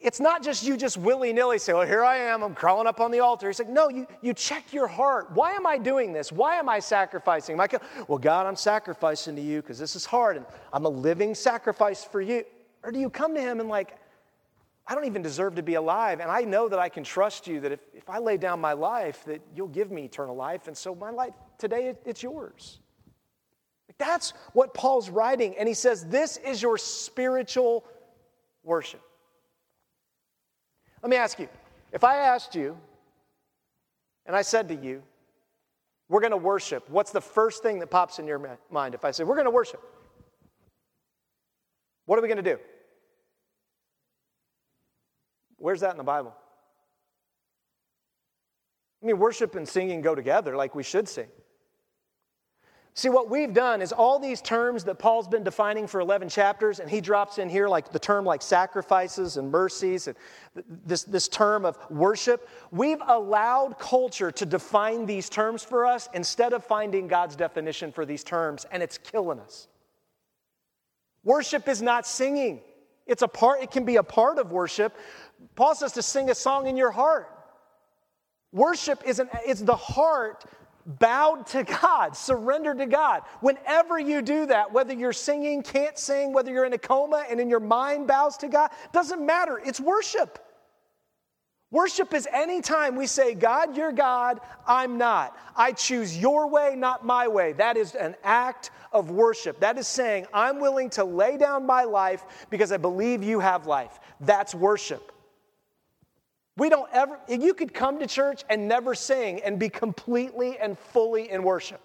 it's 0.01 0.19
not 0.19 0.43
just 0.43 0.65
you 0.65 0.79
just 0.79 0.97
willy 0.97 1.33
nilly 1.33 1.59
say, 1.59 1.75
Well, 1.75 1.87
here 1.87 2.03
I 2.03 2.17
am, 2.17 2.43
I'm 2.43 2.55
crawling 2.55 2.87
up 2.87 3.01
on 3.01 3.11
the 3.11 3.21
altar. 3.21 3.49
He's 3.49 3.59
like, 3.59 3.69
No, 3.69 3.91
you, 3.91 4.07
you 4.23 4.33
check 4.33 4.73
your 4.73 4.87
heart. 4.87 5.31
Why 5.33 5.53
am 5.53 5.67
I 5.67 5.77
doing 5.77 6.15
this? 6.15 6.33
Why 6.33 6.57
am 6.57 6.71
I 6.71 6.79
sacrificing? 6.79 7.55
Am 7.55 7.61
I, 7.61 7.69
well, 8.09 8.19
God, 8.19 8.47
I'm 8.47 8.57
sacrificing 8.57 9.37
to 9.37 9.43
you 9.43 9.61
because 9.61 9.79
this 9.79 9.95
is 9.95 10.07
hard 10.07 10.39
and 10.39 10.47
I'm 10.73 10.87
a 10.87 10.89
living 10.89 11.35
sacrifice 11.35 12.03
for 12.03 12.23
you. 12.23 12.45
Or 12.83 12.91
do 12.91 12.99
you 12.99 13.11
come 13.11 13.35
to 13.35 13.41
Him 13.43 13.61
and, 13.61 13.69
like, 13.69 13.99
I 14.87 14.95
don't 14.95 15.05
even 15.05 15.23
deserve 15.23 15.55
to 15.57 15.63
be 15.63 15.75
alive, 15.75 16.19
and 16.19 16.31
I 16.31 16.41
know 16.41 16.69
that 16.69 16.79
I 16.81 16.89
can 16.89 17.05
trust 17.05 17.47
you 17.47 17.61
that 17.61 17.71
if, 17.71 17.81
if 17.95 18.11
I 18.11 18.19
lay 18.19 18.37
down 18.37 18.61
my 18.61 18.73
life, 18.73 19.23
that 19.27 19.41
you'll 19.55 19.69
give 19.69 19.93
me 19.93 20.05
eternal 20.05 20.35
life, 20.35 20.67
and 20.67 20.77
so 20.77 20.95
my 20.97 21.11
life 21.11 21.35
today, 21.59 21.89
it, 21.89 22.03
it's 22.05 22.23
yours. 22.23 22.81
That's 24.01 24.33
what 24.55 24.73
Paul's 24.73 25.11
writing. 25.11 25.55
And 25.59 25.69
he 25.69 25.75
says, 25.75 26.07
This 26.07 26.39
is 26.39 26.61
your 26.61 26.79
spiritual 26.79 27.85
worship. 28.65 29.03
Let 31.03 31.11
me 31.11 31.17
ask 31.17 31.39
you 31.39 31.49
if 31.93 32.03
I 32.03 32.17
asked 32.17 32.55
you, 32.55 32.77
and 34.25 34.35
I 34.35 34.43
said 34.43 34.69
to 34.69 34.75
you, 34.75 35.03
We're 36.09 36.21
going 36.21 36.31
to 36.31 36.39
worship, 36.39 36.89
what's 36.89 37.13
the 37.13 37.21
first 37.21 37.63
thing 37.63 37.79
that 37.81 37.89
pops 37.89 38.19
in 38.19 38.27
your 38.27 38.59
mind? 38.71 38.95
If 38.95 39.05
I 39.05 39.11
say, 39.11 39.23
We're 39.23 39.35
going 39.35 39.45
to 39.45 39.51
worship, 39.51 39.83
what 42.07 42.19
are 42.19 42.23
we 42.23 42.29
going 42.29 42.43
to 42.43 42.51
do? 42.57 42.59
Where's 45.59 45.81
that 45.81 45.91
in 45.91 45.99
the 45.99 46.05
Bible? 46.05 46.35
I 49.03 49.07
mean, 49.07 49.19
worship 49.19 49.55
and 49.57 49.69
singing 49.69 50.01
go 50.01 50.15
together 50.15 50.57
like 50.57 50.75
we 50.75 50.83
should 50.83 51.07
sing. 51.07 51.29
See, 52.95 53.09
what 53.09 53.31
we've 53.31 53.55
done 53.55 53.83
is 53.83 53.93
all 53.93 54.19
these 54.19 54.43
terms 54.43 54.85
that 54.85 54.99
Paul's 54.99 55.29
been 55.29 55.45
defining 55.45 55.87
for 55.87 56.01
11 56.01 56.29
chapters, 56.29 56.81
and 56.81 56.91
he 56.91 57.01
drops 57.01 57.39
in 57.39 57.49
here 57.49 57.69
like 57.69 57.93
the 57.93 57.99
term 57.99 58.25
like 58.25 58.43
sacrifices 58.43 59.37
and 59.37 59.51
mercies 59.51 60.09
and 60.09 60.17
this, 60.85 61.05
this 61.05 61.29
term 61.29 61.65
of 61.65 61.79
worship. 61.89 62.49
We've 62.73 63.01
allowed 63.07 63.79
culture 63.79 64.33
to 64.33 64.45
define 64.45 65.07
these 65.07 65.29
terms 65.29 65.63
for 65.63 65.87
us 65.87 66.09
instead 66.15 66.53
of 66.53 66.65
finding 66.65 67.07
God's 67.07 67.37
definition 67.37 67.93
for 67.93 68.05
these 68.05 68.25
terms, 68.25 68.67
and 68.73 68.83
it's 68.83 68.99
killing 68.99 69.39
us. 69.39 69.69
Worship 71.23 71.69
is 71.69 71.81
not 71.81 72.07
singing. 72.07 72.61
It's 73.07 73.23
a 73.23 73.29
part, 73.29 73.63
it 73.63 73.71
can 73.71 73.85
be 73.85 73.97
a 73.97 74.03
part 74.03 74.39
of 74.39 74.51
worship. 74.51 74.97
Paul 75.55 75.75
says 75.75 75.93
to 75.93 76.03
sing 76.03 76.29
a 76.31 76.35
song 76.35 76.67
in 76.67 76.77
your 76.77 76.91
heart. 76.91 77.29
Worship 78.53 79.03
is 79.07 79.21
an, 79.21 79.29
it's 79.47 79.61
the 79.61 79.77
heart 79.77 80.45
bowed 80.87 81.47
to 81.49 81.65
God, 81.65 82.17
surrendered 82.17 82.79
to 82.79 82.87
God. 82.87 83.23
Whenever 83.41 83.99
you 83.99 84.23
do 84.23 84.47
that, 84.47 84.73
whether 84.73 84.95
you're 84.95 85.13
singing, 85.13 85.63
can't 85.63 85.99
sing, 85.99 86.33
whether 86.33 86.51
you're 86.51 86.65
in 86.65 86.73
a 86.73 86.79
coma 86.79 87.25
and 87.31 87.41
in 87.41 87.49
your 87.49 87.61
mind 87.61 88.07
bows 88.07 88.37
to 88.39 88.49
God, 88.49 88.71
doesn't 88.93 89.25
matter. 89.25 89.61
It's 89.65 89.81
worship. 89.81 90.39
Worship 91.73 92.15
is 92.15 92.27
any 92.33 92.61
time 92.61 92.97
we 92.97 93.07
say, 93.07 93.35
God, 93.35 93.77
you're 93.77 93.93
God, 93.93 94.41
I'm 94.67 94.99
not. 94.99 95.37
I 95.55 95.71
choose 95.71 96.19
your 96.19 96.49
way, 96.49 96.75
not 96.77 97.07
my 97.07 97.29
way. 97.29 97.53
That 97.53 97.77
is 97.77 97.95
an 97.95 98.17
act 98.25 98.73
of 98.93 99.13
worship. 99.13 99.61
That 99.61 99.79
is 99.79 99.87
saying, 99.87 100.27
I'm 100.35 100.59
willing 100.59 100.91
to 100.91 101.05
lay 101.05 101.37
down 101.37 101.65
my 101.67 101.85
life 101.85 102.25
because 102.51 102.73
I 102.73 102.77
believe 102.77 103.23
you 103.23 103.39
have 103.39 103.69
life. 103.69 104.01
That's 104.21 104.53
worship. 104.53 105.13
We 106.61 106.69
don't 106.69 106.91
ever, 106.93 107.19
you 107.27 107.55
could 107.55 107.73
come 107.73 108.01
to 108.01 108.07
church 108.07 108.45
and 108.51 108.69
never 108.69 108.95
sing 108.95 109.41
and 109.43 109.59
be 109.59 109.71
completely 109.71 110.59
and 110.59 110.79
fully 110.79 111.31
in 111.31 111.43
worship. 111.43 111.81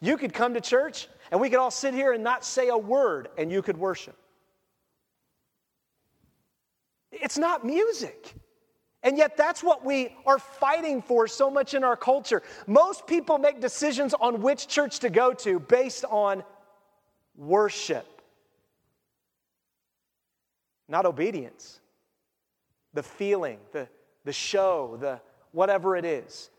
You 0.00 0.16
could 0.16 0.32
come 0.32 0.54
to 0.54 0.60
church 0.62 1.06
and 1.30 1.38
we 1.38 1.50
could 1.50 1.58
all 1.58 1.70
sit 1.70 1.92
here 1.92 2.14
and 2.14 2.24
not 2.24 2.46
say 2.46 2.68
a 2.68 2.78
word 2.78 3.28
and 3.36 3.52
you 3.52 3.60
could 3.60 3.76
worship. 3.76 4.16
It's 7.12 7.36
not 7.36 7.66
music. 7.66 8.34
And 9.02 9.18
yet, 9.18 9.36
that's 9.36 9.62
what 9.62 9.84
we 9.84 10.16
are 10.24 10.38
fighting 10.38 11.02
for 11.02 11.28
so 11.28 11.50
much 11.50 11.74
in 11.74 11.84
our 11.84 11.94
culture. 11.94 12.42
Most 12.66 13.06
people 13.06 13.36
make 13.36 13.60
decisions 13.60 14.14
on 14.14 14.40
which 14.40 14.66
church 14.66 15.00
to 15.00 15.10
go 15.10 15.34
to 15.34 15.60
based 15.60 16.06
on 16.06 16.42
worship, 17.36 18.06
not 20.88 21.04
obedience 21.04 21.80
the 22.94 23.02
feeling, 23.02 23.58
the, 23.72 23.88
the 24.24 24.32
show, 24.32 24.96
the 25.00 25.20
whatever 25.52 25.96
it 25.96 26.04
is. 26.04 26.50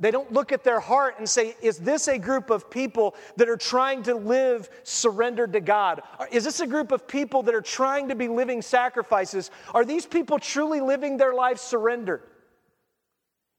They 0.00 0.10
don't 0.10 0.32
look 0.32 0.50
at 0.50 0.64
their 0.64 0.80
heart 0.80 1.14
and 1.18 1.28
say, 1.28 1.54
Is 1.62 1.78
this 1.78 2.08
a 2.08 2.18
group 2.18 2.50
of 2.50 2.68
people 2.68 3.14
that 3.36 3.48
are 3.48 3.56
trying 3.56 4.02
to 4.04 4.14
live 4.14 4.68
surrendered 4.82 5.52
to 5.52 5.60
God? 5.60 6.02
Is 6.32 6.42
this 6.42 6.58
a 6.58 6.66
group 6.66 6.90
of 6.90 7.06
people 7.06 7.44
that 7.44 7.54
are 7.54 7.60
trying 7.60 8.08
to 8.08 8.16
be 8.16 8.26
living 8.26 8.62
sacrifices? 8.62 9.50
Are 9.72 9.84
these 9.84 10.04
people 10.04 10.40
truly 10.40 10.80
living 10.80 11.16
their 11.16 11.34
life 11.34 11.58
surrendered? 11.58 12.22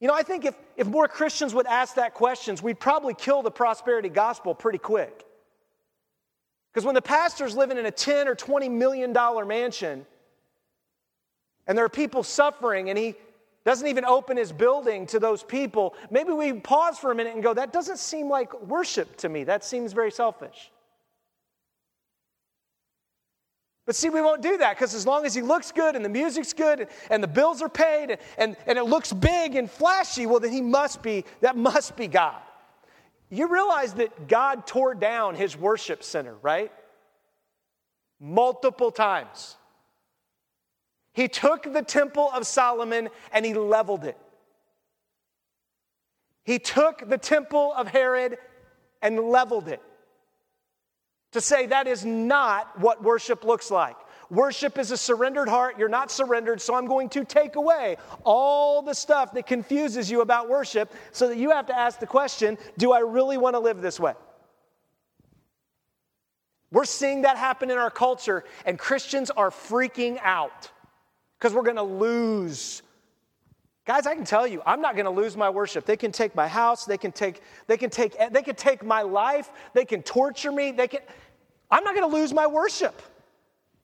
You 0.02 0.08
know, 0.08 0.14
I 0.14 0.22
think 0.22 0.46
if, 0.46 0.56
if 0.76 0.86
more 0.86 1.08
Christians 1.08 1.56
would 1.56 1.66
ask 1.66 1.96
that 1.96 2.14
questions, 2.14 2.62
we'd 2.62 2.80
probably 2.80 3.14
kill 3.14 3.42
the 3.42 3.50
prosperity 3.50 4.10
gospel 4.10 4.54
pretty 4.54 4.78
quick. 4.78 5.26
Because 6.74 6.86
when 6.86 6.94
the 6.94 7.02
pastor's 7.02 7.56
living 7.56 7.78
in 7.78 7.86
a 7.86 7.92
10 7.92 8.28
or 8.28 8.36
20 8.36 8.70
million 8.70 9.14
dollar 9.14 9.46
mansion, 9.46 10.06
and 11.68 11.78
there 11.78 11.86
are 11.86 11.90
people 11.90 12.24
suffering, 12.24 12.90
and 12.90 12.98
he 12.98 13.16
doesn't 13.68 13.88
even 13.88 14.06
open 14.06 14.38
his 14.38 14.54
building 14.54 15.06
to 15.08 15.20
those 15.20 15.44
people, 15.44 15.94
maybe 16.10 16.32
we 16.32 16.54
pause 16.54 16.98
for 16.98 17.12
a 17.12 17.16
minute 17.16 17.34
and 17.34 17.44
go, 17.44 17.54
that 17.54 17.74
doesn't 17.74 18.00
seem 18.00 18.30
like 18.30 18.62
worship 18.62 19.18
to 19.18 19.28
me. 19.28 19.44
That 19.44 19.66
seems 19.66 19.92
very 19.92 20.10
selfish. 20.10 20.72
But 23.86 23.98
see, 23.98 24.10
we 24.10 24.22
won't 24.22 24.42
do 24.42 24.56
that 24.58 24.78
because 24.78 24.94
as 24.94 25.06
long 25.06 25.26
as 25.26 25.36
he 25.36 25.42
looks 25.42 25.74
good 25.74 25.98
and 25.98 26.06
the 26.06 26.10
music's 26.10 26.54
good 26.54 26.88
and 27.10 27.22
the 27.22 27.28
bills 27.28 27.62
are 27.62 27.68
paid 27.68 28.12
and, 28.12 28.20
and, 28.38 28.56
and 28.68 28.78
it 28.78 28.84
looks 28.84 29.12
big 29.12 29.56
and 29.56 29.70
flashy, 29.70 30.26
well, 30.28 30.40
then 30.40 30.54
he 30.54 30.62
must 30.62 31.02
be, 31.02 31.26
that 31.42 31.58
must 31.58 31.98
be 31.98 32.08
God. 32.08 32.42
You 33.30 33.50
realize 33.50 33.94
that 33.96 34.30
God 34.30 34.66
tore 34.66 34.96
down 34.96 35.36
his 35.36 35.58
worship 35.58 36.04
center, 36.04 36.36
right? 36.42 36.72
Multiple 38.18 38.92
times. 38.92 39.57
He 41.18 41.28
took 41.28 41.74
the 41.74 41.82
temple 41.82 42.30
of 42.32 42.46
Solomon 42.46 43.10
and 43.32 43.44
he 43.44 43.56
leveled 43.56 44.04
it. 44.04 44.16
He 46.44 46.60
took 46.60 47.10
the 47.10 47.18
temple 47.18 47.74
of 47.76 47.88
Herod 47.88 48.38
and 49.02 49.20
leveled 49.20 49.68
it. 49.68 49.82
To 51.32 51.42
say 51.42 51.66
that 51.66 51.88
is 51.88 52.06
not 52.06 52.80
what 52.80 53.02
worship 53.02 53.44
looks 53.44 53.72
like. 53.72 53.96
Worship 54.30 54.78
is 54.78 54.92
a 54.92 54.98
surrendered 54.98 55.50
heart. 55.50 55.80
You're 55.80 55.90
not 55.90 56.12
surrendered, 56.12 56.62
so 56.62 56.76
I'm 56.76 56.86
going 56.86 57.10
to 57.10 57.26
take 57.26 57.56
away 57.56 57.98
all 58.24 58.84
the 58.84 58.94
stuff 58.94 59.34
that 59.34 59.48
confuses 59.48 60.12
you 60.12 60.22
about 60.22 60.48
worship 60.50 60.94
so 61.14 61.30
that 61.30 61.38
you 61.38 61.50
have 61.50 61.66
to 61.66 61.76
ask 61.76 62.00
the 62.00 62.06
question 62.06 62.60
do 62.78 62.92
I 62.92 63.00
really 63.00 63.40
want 63.40 63.56
to 63.56 63.60
live 63.60 63.82
this 63.82 64.00
way? 64.00 64.14
We're 66.70 66.86
seeing 66.86 67.24
that 67.24 67.38
happen 67.38 67.72
in 67.72 67.80
our 67.80 67.90
culture, 67.90 68.44
and 68.68 68.78
Christians 68.78 69.32
are 69.32 69.50
freaking 69.50 70.20
out 70.22 70.70
because 71.40 71.54
we're 71.54 71.64
going 71.64 71.78
to 71.78 71.84
lose. 71.84 72.82
Guys, 73.86 74.06
I 74.06 74.16
can 74.16 74.26
tell 74.26 74.46
you, 74.46 74.62
I'm 74.66 74.82
not 74.82 74.96
going 74.96 75.06
to 75.06 75.12
lose 75.12 75.38
my 75.38 75.50
worship. 75.50 75.86
They 75.86 75.98
can 75.98 76.12
take 76.12 76.36
my 76.36 76.48
house, 76.48 76.86
they 76.86 76.98
can 76.98 77.12
take, 77.12 77.42
they 77.68 77.78
can 77.78 77.90
take, 77.90 78.18
they 78.32 78.42
can 78.42 78.56
take 78.56 78.84
my 78.84 79.02
life, 79.02 79.50
they 79.74 79.86
can 79.86 80.04
torture 80.04 80.52
me, 80.52 80.72
they 80.72 80.88
can. 80.88 81.00
I'm 81.72 81.84
not 81.84 81.96
going 81.96 82.10
to 82.10 82.16
lose 82.16 82.34
my 82.34 82.48
worship 82.48 83.02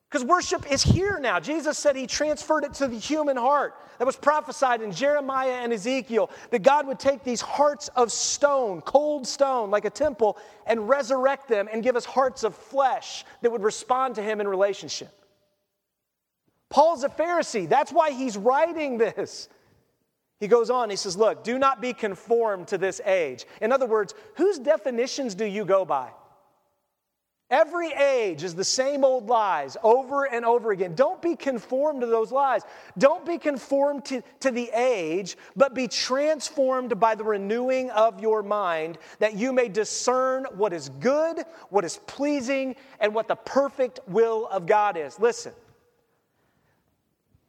Because 0.10 0.26
worship 0.26 0.72
is 0.72 0.84
here 0.84 1.20
now. 1.20 1.40
Jesus 1.40 1.78
said 1.78 1.96
he 1.96 2.08
transferred 2.08 2.64
it 2.64 2.74
to 2.76 2.88
the 2.88 2.98
human 2.98 3.38
heart. 3.38 3.76
That 4.00 4.06
was 4.06 4.16
prophesied 4.16 4.82
in 4.82 4.92
Jeremiah 4.92 5.62
and 5.64 5.72
Ezekiel 5.72 6.30
that 6.50 6.64
God 6.64 6.88
would 6.88 7.00
take 7.00 7.24
these 7.24 7.42
hearts 7.42 7.90
of 7.90 8.12
stone, 8.12 8.82
cold 8.82 9.26
stone, 9.26 9.72
like 9.72 9.86
a 9.86 9.90
temple, 9.90 10.38
and 10.66 10.90
resurrect 10.90 11.48
them 11.48 11.70
and 11.72 11.84
give 11.84 11.96
us 11.96 12.04
hearts 12.04 12.44
of 12.44 12.56
flesh 12.56 13.24
that 13.42 13.52
would 13.52 13.64
respond 13.64 14.16
to 14.16 14.22
him 14.22 14.42
in 14.42 14.48
relationship. 14.48 15.23
Paul's 16.74 17.04
a 17.04 17.10
Pharisee. 17.10 17.70
That's 17.70 17.92
why 17.92 18.10
he's 18.10 18.36
writing 18.36 18.98
this. 18.98 19.48
He 20.40 20.48
goes 20.48 20.72
on, 20.72 20.90
he 20.90 20.96
says, 20.96 21.16
Look, 21.16 21.44
do 21.44 21.60
not 21.60 21.84
be 21.84 21.94
conformed 21.94 22.68
to 22.70 22.80
this 22.80 23.00
age. 23.06 23.46
In 23.62 23.72
other 23.72 23.86
words, 23.86 24.16
whose 24.38 24.58
definitions 24.58 25.36
do 25.36 25.46
you 25.46 25.66
go 25.66 25.86
by? 25.86 26.10
Every 27.52 27.92
age 27.94 28.44
is 28.44 28.56
the 28.56 28.64
same 28.64 29.06
old 29.06 29.28
lies 29.28 29.78
over 29.84 30.26
and 30.26 30.44
over 30.44 30.72
again. 30.72 30.96
Don't 30.96 31.22
be 31.22 31.36
conformed 31.36 32.02
to 32.02 32.08
those 32.08 32.32
lies. 32.32 32.64
Don't 32.98 33.24
be 33.24 33.38
conformed 33.38 34.06
to, 34.06 34.24
to 34.40 34.50
the 34.50 34.72
age, 34.74 35.38
but 35.56 35.76
be 35.76 35.88
transformed 35.88 37.00
by 37.00 37.14
the 37.14 37.24
renewing 37.24 37.92
of 37.92 38.20
your 38.20 38.42
mind 38.42 38.98
that 39.20 39.36
you 39.36 39.54
may 39.54 39.70
discern 39.70 40.48
what 40.56 40.74
is 40.74 40.90
good, 41.00 41.44
what 41.70 41.86
is 41.86 42.00
pleasing, 42.08 42.76
and 43.00 43.14
what 43.14 43.28
the 43.28 43.36
perfect 43.36 44.00
will 44.08 44.48
of 44.48 44.66
God 44.66 44.98
is. 44.98 45.20
Listen, 45.20 45.54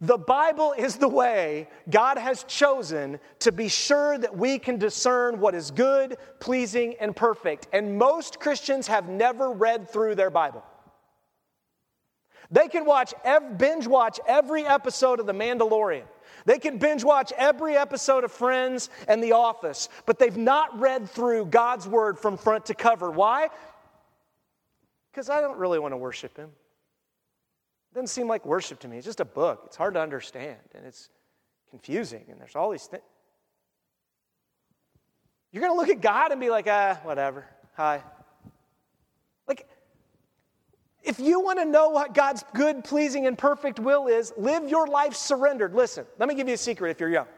the 0.07 0.19
Bible 0.19 0.75
is 0.77 0.97
the 0.97 1.09
way 1.09 1.69
God 1.89 2.19
has 2.19 2.45
chosen 2.45 3.21
to 3.41 3.53
be 3.53 3.69
sure 3.69 4.19
that 4.19 4.37
we 4.37 4.59
can 4.59 4.79
discern 4.79 5.41
what 5.41 5.55
is 5.55 5.71
good, 5.71 6.17
pleasing, 6.41 6.95
and 7.01 7.15
perfect. 7.15 7.69
And 7.73 7.99
most 7.99 8.41
Christians 8.41 8.87
have 8.89 9.09
never 9.09 9.51
read 9.51 9.89
through 9.89 10.17
their 10.17 10.31
Bible. 10.31 10.65
They 12.51 12.69
can 12.69 12.85
watch, 12.85 13.15
binge 13.57 13.87
watch 13.87 14.21
every 14.27 14.67
episode 14.67 15.21
of 15.21 15.27
The 15.27 15.33
Mandalorian. 15.33 16.05
They 16.45 16.59
can 16.59 16.79
binge 16.79 17.03
watch 17.03 17.33
every 17.39 17.77
episode 17.77 18.25
of 18.25 18.33
Friends 18.33 18.91
and 19.09 19.23
The 19.23 19.33
Office, 19.33 19.89
but 20.05 20.19
they've 20.19 20.37
not 20.37 20.79
read 20.79 21.09
through 21.09 21.47
God's 21.47 21.89
Word 21.89 22.19
from 22.19 22.37
front 22.37 22.67
to 22.67 22.75
cover. 22.75 23.11
Why? 23.11 23.49
Because 25.11 25.31
I 25.31 25.41
don't 25.41 25.59
really 25.59 25.79
want 25.79 25.93
to 25.93 25.97
worship 25.97 26.37
Him. 26.37 26.51
It 27.95 27.99
doesn't 27.99 28.09
seem 28.09 28.27
like 28.27 28.45
worship 28.45 28.81
to 28.81 28.89
me. 28.89 28.97
It's 28.97 29.07
just 29.07 29.21
a 29.21 29.25
book. 29.25 29.63
It's 29.67 29.77
hard 29.77 29.95
to 29.95 30.01
understand 30.01 30.59
and 30.75 30.85
it's 30.85 31.11
confusing 31.71 32.25
and 32.29 32.41
there's 32.41 32.57
all 32.57 32.73
these 32.73 32.87
things. 32.87 33.05
You're 35.53 35.61
going 35.61 35.73
to 35.73 35.77
look 35.77 35.89
at 35.89 36.01
God 36.01 36.33
and 36.33 36.41
be 36.41 36.51
like, 36.51 36.67
ah, 36.69 36.99
whatever. 37.05 37.47
Hi. 37.77 38.03
Like, 39.47 39.69
if 41.05 41.21
you 41.21 41.39
want 41.39 41.61
to 41.61 41.65
know 41.65 41.91
what 41.91 42.15
God's 42.15 42.43
good, 42.53 42.83
pleasing, 42.83 43.29
and 43.29 43.39
perfect 43.39 43.79
will 43.79 44.09
is, 44.09 44.33
live 44.37 44.69
your 44.69 44.89
life 44.89 45.15
surrendered. 45.15 45.73
Listen, 45.73 46.05
let 46.19 46.29
me 46.29 46.35
give 46.35 46.49
you 46.49 46.55
a 46.55 46.57
secret 46.59 46.91
if 46.91 46.99
you're 46.99 47.11
young. 47.11 47.29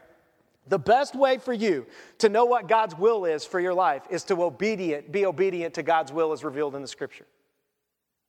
The 0.69 0.79
best 0.79 1.13
way 1.13 1.37
for 1.37 1.53
you 1.53 1.85
to 2.17 2.29
know 2.29 2.45
what 2.45 2.67
God's 2.67 2.97
will 2.97 3.25
is 3.25 3.45
for 3.45 3.59
your 3.59 3.75
life 3.75 4.01
is 4.09 4.23
to 4.23 4.41
obedient, 4.41 5.11
be 5.11 5.27
obedient 5.27 5.75
to 5.75 5.83
God's 5.83 6.11
will 6.11 6.31
as 6.31 6.43
revealed 6.43 6.73
in 6.75 6.81
the 6.81 6.87
scripture. 6.87 7.27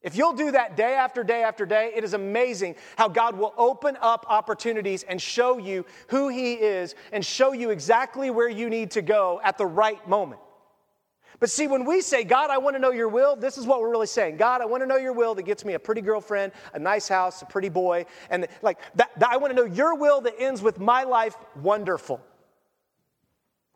If 0.02 0.16
you'll 0.16 0.34
do 0.34 0.52
that 0.52 0.76
day 0.76 0.94
after 0.94 1.24
day 1.24 1.42
after 1.42 1.66
day, 1.66 1.92
it 1.94 2.04
is 2.04 2.14
amazing 2.14 2.76
how 2.96 3.08
God 3.08 3.36
will 3.36 3.52
open 3.56 3.96
up 4.00 4.26
opportunities 4.28 5.02
and 5.02 5.20
show 5.20 5.58
you 5.58 5.84
who 6.08 6.28
He 6.28 6.54
is 6.54 6.94
and 7.12 7.24
show 7.24 7.52
you 7.52 7.70
exactly 7.70 8.30
where 8.30 8.48
you 8.48 8.70
need 8.70 8.92
to 8.92 9.02
go 9.02 9.40
at 9.42 9.58
the 9.58 9.66
right 9.66 10.06
moment. 10.08 10.40
But 11.40 11.50
see, 11.50 11.68
when 11.68 11.84
we 11.84 12.00
say, 12.00 12.24
God, 12.24 12.50
I 12.50 12.58
want 12.58 12.74
to 12.74 12.80
know 12.80 12.90
your 12.90 13.08
will, 13.08 13.36
this 13.36 13.58
is 13.58 13.66
what 13.66 13.80
we're 13.80 13.90
really 13.90 14.08
saying. 14.08 14.38
God, 14.38 14.60
I 14.60 14.64
want 14.64 14.82
to 14.82 14.86
know 14.86 14.96
your 14.96 15.12
will 15.12 15.36
that 15.36 15.44
gets 15.44 15.64
me 15.64 15.74
a 15.74 15.78
pretty 15.78 16.00
girlfriend, 16.00 16.52
a 16.74 16.78
nice 16.78 17.06
house, 17.06 17.42
a 17.42 17.46
pretty 17.46 17.68
boy, 17.68 18.06
and 18.28 18.48
like 18.60 18.78
that, 18.96 19.10
that 19.18 19.30
I 19.30 19.36
want 19.36 19.52
to 19.52 19.56
know 19.56 19.72
your 19.72 19.94
will 19.94 20.20
that 20.22 20.34
ends 20.38 20.62
with 20.62 20.80
my 20.80 21.04
life 21.04 21.36
wonderful. 21.54 22.20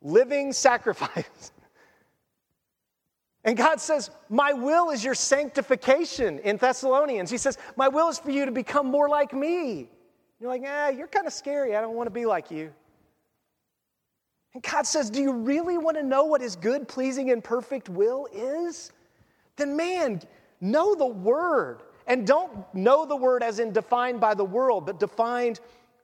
Living 0.01 0.51
sacrifice. 0.51 1.52
And 3.43 3.57
God 3.57 3.81
says, 3.81 4.09
My 4.29 4.53
will 4.53 4.89
is 4.89 5.03
your 5.03 5.15
sanctification 5.15 6.39
in 6.39 6.57
Thessalonians. 6.57 7.29
He 7.29 7.37
says, 7.37 7.57
My 7.75 7.87
will 7.87 8.09
is 8.09 8.17
for 8.17 8.31
you 8.31 8.45
to 8.45 8.51
become 8.51 8.87
more 8.87 9.09
like 9.09 9.33
me. 9.33 9.89
You're 10.39 10.49
like, 10.49 10.63
ah, 10.65 10.89
you're 10.89 11.07
kind 11.07 11.27
of 11.27 11.33
scary. 11.33 11.75
I 11.75 11.81
don't 11.81 11.95
want 11.95 12.07
to 12.07 12.11
be 12.11 12.25
like 12.25 12.51
you. 12.51 12.73
And 14.53 14.63
God 14.63 14.85
says, 14.85 15.09
Do 15.09 15.21
you 15.21 15.33
really 15.33 15.77
want 15.77 15.97
to 15.97 16.03
know 16.03 16.25
what 16.25 16.41
His 16.41 16.55
good, 16.55 16.87
pleasing, 16.87 17.31
and 17.31 17.43
perfect 17.43 17.89
will 17.89 18.27
is? 18.31 18.91
Then, 19.55 19.75
man, 19.75 20.21
know 20.61 20.95
the 20.95 21.05
Word. 21.05 21.83
And 22.07 22.27
don't 22.27 22.51
know 22.73 23.05
the 23.05 23.15
Word 23.15 23.43
as 23.43 23.59
in 23.59 23.71
defined 23.71 24.19
by 24.19 24.33
the 24.33 24.43
world, 24.43 24.85
but 24.85 24.99
defined 24.99 25.61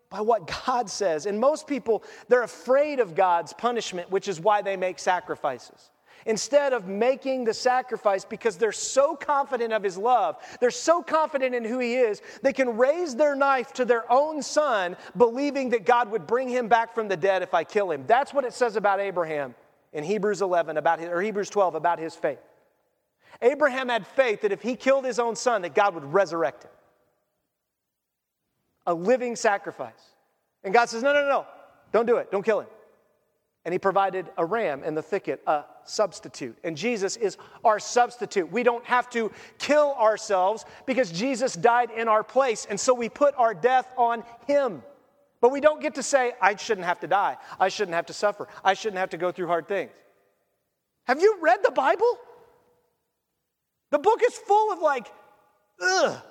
by 0.10 0.22
what 0.22 0.50
God 0.66 0.90
says. 0.90 1.26
And 1.26 1.40
most 1.40 1.68
people, 1.68 2.04
they're 2.28 2.44
afraid 2.44 3.00
of 3.00 3.16
God's 3.16 3.54
punishment, 3.54 4.10
which 4.10 4.28
is 4.28 4.40
why 4.40 4.62
they 4.62 4.76
make 4.76 5.00
sacrifices 5.00 5.92
instead 6.26 6.74
of 6.74 6.88
making 6.88 7.44
the 7.44 7.54
sacrifice 7.54 8.26
because 8.26 8.58
they're 8.58 8.72
so 8.72 9.16
confident 9.16 9.74
of 9.74 9.84
his 9.84 9.98
love, 9.98 10.38
they're 10.60 10.72
so 10.72 11.02
confident 11.02 11.56
in 11.56 11.64
who 11.64 11.80
he 11.80 11.96
is, 11.96 12.22
they 12.42 12.54
can 12.54 12.78
raise 12.78 13.16
their 13.16 13.36
knife 13.36 13.74
to 13.74 13.86
their 13.86 14.12
own 14.12 14.42
son, 14.42 14.96
believing 15.18 15.70
that 15.70 15.86
God 15.86 16.12
would 16.12 16.28
bring 16.28 16.50
him 16.50 16.68
back 16.68 16.94
from 16.94 17.08
the 17.08 17.18
dead 17.18 17.42
if 17.42 17.54
I 17.54 17.64
kill 17.64 17.92
him. 17.92 18.04
That's 18.08 18.34
what 18.34 18.46
it 18.46 18.54
says 18.54 18.76
about 18.76 19.00
Abraham 19.00 19.56
in 19.94 20.04
Hebrews 20.04 20.42
11 20.42 20.78
about 20.78 21.00
his, 21.00 21.10
or 21.10 21.22
Hebrews 21.22 21.50
12 21.50 21.76
about 21.76 22.00
his 22.00 22.16
faith. 22.16 22.40
Abraham 23.42 23.90
had 23.90 24.06
faith 24.06 24.42
that 24.42 24.52
if 24.52 24.62
he 24.62 24.76
killed 24.76 25.06
his 25.06 25.20
own 25.20 25.36
son, 25.36 25.62
that 25.62 25.74
God 25.74 25.94
would 25.94 26.14
resurrect 26.14 26.66
him. 26.66 26.72
A 28.86 28.94
living 28.94 29.36
sacrifice. 29.36 29.94
And 30.64 30.74
God 30.74 30.90
says, 30.90 31.04
No, 31.04 31.14
no, 31.14 31.28
no, 31.28 31.46
don't 31.94 32.06
do 32.06 32.18
it. 32.18 32.32
Don't 32.32 32.44
kill 32.44 32.62
him 32.62 32.68
and 33.66 33.74
he 33.74 33.80
provided 33.80 34.28
a 34.38 34.46
ram 34.46 34.84
in 34.84 34.96
the 34.96 35.02
thicket, 35.02 35.42
a 35.46 35.64
substitute. 35.90 36.58
And 36.64 36.78
Jesus 36.78 37.18
is 37.18 37.38
our 37.64 37.80
substitute. 37.80 38.52
We 38.52 38.64
don't 38.64 38.86
have 38.86 39.10
to 39.12 39.32
kill 39.58 39.94
ourselves 40.00 40.66
because 40.86 41.12
Jesus 41.12 41.54
died 41.54 41.90
in 41.92 42.08
our 42.08 42.24
place. 42.24 42.66
And 42.70 42.80
so 42.80 42.94
we 42.94 43.10
put 43.10 43.36
our 43.38 43.54
death 43.54 43.92
on 43.98 44.24
him. 44.48 44.84
But 45.42 45.52
we 45.52 45.62
don't 45.62 45.82
get 45.82 45.96
to 45.96 46.04
say, 46.04 46.34
I 46.42 46.56
shouldn't 46.56 46.86
have 46.86 47.00
to 47.00 47.08
die. 47.08 47.38
I 47.60 47.70
shouldn't 47.70 47.96
have 47.96 48.08
to 48.08 48.14
suffer. 48.14 48.48
I 48.64 48.74
shouldn't 48.74 49.00
have 49.00 49.12
to 49.12 49.18
go 49.18 49.32
through 49.32 49.48
hard 49.48 49.68
things. 49.68 49.92
Have 51.06 51.22
you 51.22 51.38
read 51.42 51.60
the 51.64 51.72
Bible? 51.72 52.20
The 53.92 54.00
book 54.00 54.22
is 54.26 54.38
full 54.38 54.72
of 54.72 54.80
like, 54.80 55.08
ugh, 55.82 56.22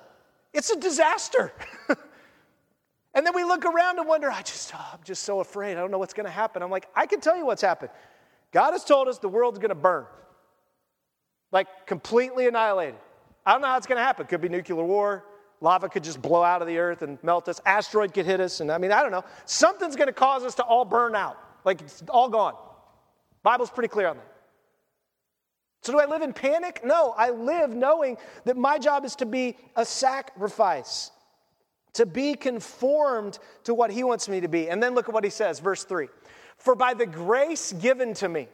it's 0.53 0.69
a 0.69 0.79
disaster. 0.79 1.51
And 3.13 3.25
then 3.25 3.33
we 3.33 3.43
look 3.43 3.65
around 3.65 3.97
and 3.97 4.07
wonder, 4.07 4.29
I 4.29 4.41
just, 4.43 4.71
oh, 4.75 4.89
I'm 4.93 5.03
just 5.03 5.23
so 5.23 5.39
afraid. 5.39 5.73
I 5.73 5.81
don't 5.81 5.91
know 5.91 5.97
what's 5.97 6.13
going 6.13 6.25
to 6.27 6.31
happen. 6.31 6.61
I'm 6.61 6.69
like, 6.69 6.87
I 6.95 7.05
can 7.05 7.19
tell 7.19 7.35
you 7.35 7.45
what's 7.45 7.61
happened. 7.61 7.91
God 8.51 8.71
has 8.71 8.83
told 8.83 9.07
us 9.07 9.17
the 9.19 9.29
world's 9.29 9.59
going 9.59 9.69
to 9.69 9.75
burn, 9.75 10.05
like 11.51 11.67
completely 11.85 12.47
annihilated. 12.47 12.95
I 13.45 13.53
don't 13.53 13.61
know 13.61 13.67
how 13.67 13.77
it's 13.77 13.87
going 13.87 13.97
to 13.97 14.03
happen. 14.03 14.25
Could 14.27 14.41
be 14.41 14.49
nuclear 14.49 14.83
war. 14.83 15.25
Lava 15.61 15.89
could 15.89 16.03
just 16.03 16.21
blow 16.21 16.43
out 16.43 16.61
of 16.61 16.67
the 16.67 16.77
earth 16.77 17.01
and 17.01 17.21
melt 17.23 17.49
us. 17.49 17.59
Asteroid 17.65 18.13
could 18.13 18.25
hit 18.25 18.39
us. 18.39 18.59
And 18.61 18.71
I 18.71 18.77
mean, 18.77 18.91
I 18.91 19.01
don't 19.01 19.11
know. 19.11 19.25
Something's 19.45 19.95
going 19.95 20.07
to 20.07 20.13
cause 20.13 20.43
us 20.43 20.55
to 20.55 20.63
all 20.63 20.85
burn 20.85 21.15
out. 21.15 21.37
Like 21.65 21.81
it's 21.81 22.03
all 22.07 22.29
gone. 22.29 22.55
Bible's 23.43 23.69
pretty 23.69 23.89
clear 23.89 24.07
on 24.07 24.17
that. 24.17 24.33
So 25.81 25.93
do 25.93 25.99
I 25.99 26.05
live 26.05 26.21
in 26.21 26.33
panic? 26.33 26.81
No, 26.83 27.13
I 27.17 27.29
live 27.29 27.73
knowing 27.73 28.17
that 28.45 28.57
my 28.57 28.79
job 28.79 29.05
is 29.05 29.15
to 29.17 29.25
be 29.25 29.55
a 29.75 29.85
sacrifice 29.85 31.11
to 31.93 32.05
be 32.05 32.35
conformed 32.35 33.39
to 33.63 33.73
what 33.73 33.91
he 33.91 34.03
wants 34.03 34.29
me 34.29 34.39
to 34.41 34.47
be. 34.47 34.69
And 34.69 34.81
then 34.81 34.93
look 34.93 35.09
at 35.09 35.13
what 35.13 35.23
he 35.23 35.29
says, 35.29 35.59
verse 35.59 35.83
3 35.83 36.07
For 36.59 36.75
by 36.75 36.93
the 36.93 37.05
grace 37.05 37.73
given 37.73 38.13
to 38.15 38.29
me, 38.29 38.47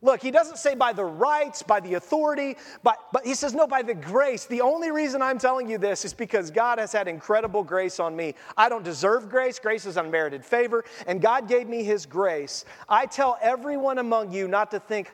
Look, 0.00 0.22
he 0.22 0.30
doesn't 0.30 0.58
say 0.58 0.76
by 0.76 0.92
the 0.92 1.04
rights, 1.04 1.62
by 1.64 1.80
the 1.80 1.94
authority, 1.94 2.56
but, 2.84 2.98
but 3.12 3.26
he 3.26 3.34
says, 3.34 3.52
no, 3.52 3.66
by 3.66 3.82
the 3.82 3.94
grace. 3.94 4.46
The 4.46 4.60
only 4.60 4.92
reason 4.92 5.20
I'm 5.22 5.38
telling 5.38 5.68
you 5.68 5.76
this 5.76 6.04
is 6.04 6.14
because 6.14 6.52
God 6.52 6.78
has 6.78 6.92
had 6.92 7.08
incredible 7.08 7.64
grace 7.64 7.98
on 7.98 8.14
me. 8.14 8.34
I 8.56 8.68
don't 8.68 8.84
deserve 8.84 9.28
grace. 9.28 9.58
Grace 9.58 9.86
is 9.86 9.96
unmerited 9.96 10.44
favor, 10.44 10.84
and 11.08 11.20
God 11.20 11.48
gave 11.48 11.68
me 11.68 11.82
his 11.82 12.06
grace. 12.06 12.64
I 12.88 13.06
tell 13.06 13.38
everyone 13.42 13.98
among 13.98 14.30
you 14.30 14.46
not 14.46 14.70
to 14.70 14.78
think 14.78 15.12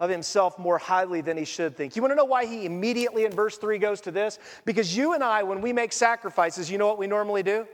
of 0.00 0.10
himself 0.10 0.58
more 0.58 0.78
highly 0.78 1.20
than 1.20 1.36
he 1.36 1.44
should 1.44 1.76
think. 1.76 1.94
You 1.94 2.02
want 2.02 2.10
to 2.10 2.16
know 2.16 2.24
why 2.24 2.44
he 2.44 2.66
immediately 2.66 3.26
in 3.26 3.30
verse 3.30 3.56
3 3.56 3.78
goes 3.78 4.00
to 4.00 4.10
this? 4.10 4.40
Because 4.64 4.96
you 4.96 5.12
and 5.12 5.22
I, 5.22 5.44
when 5.44 5.60
we 5.60 5.72
make 5.72 5.92
sacrifices, 5.92 6.68
you 6.68 6.76
know 6.76 6.88
what 6.88 6.98
we 6.98 7.06
normally 7.06 7.44
do? 7.44 7.68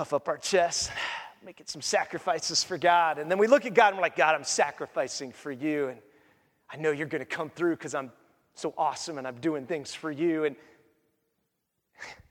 Puff 0.00 0.14
up 0.14 0.28
our 0.28 0.38
chest, 0.38 0.90
making 1.44 1.66
some 1.66 1.82
sacrifices 1.82 2.64
for 2.64 2.78
God. 2.78 3.18
And 3.18 3.30
then 3.30 3.36
we 3.36 3.46
look 3.46 3.66
at 3.66 3.74
God 3.74 3.88
and 3.88 3.98
we're 3.98 4.00
like, 4.00 4.16
God, 4.16 4.34
I'm 4.34 4.44
sacrificing 4.44 5.30
for 5.30 5.52
you. 5.52 5.88
And 5.88 5.98
I 6.72 6.78
know 6.78 6.90
you're 6.90 7.06
going 7.06 7.20
to 7.20 7.26
come 7.26 7.50
through 7.50 7.76
because 7.76 7.94
I'm 7.94 8.10
so 8.54 8.72
awesome 8.78 9.18
and 9.18 9.26
I'm 9.26 9.34
doing 9.42 9.66
things 9.66 9.94
for 9.94 10.10
you. 10.10 10.44
And, 10.44 10.56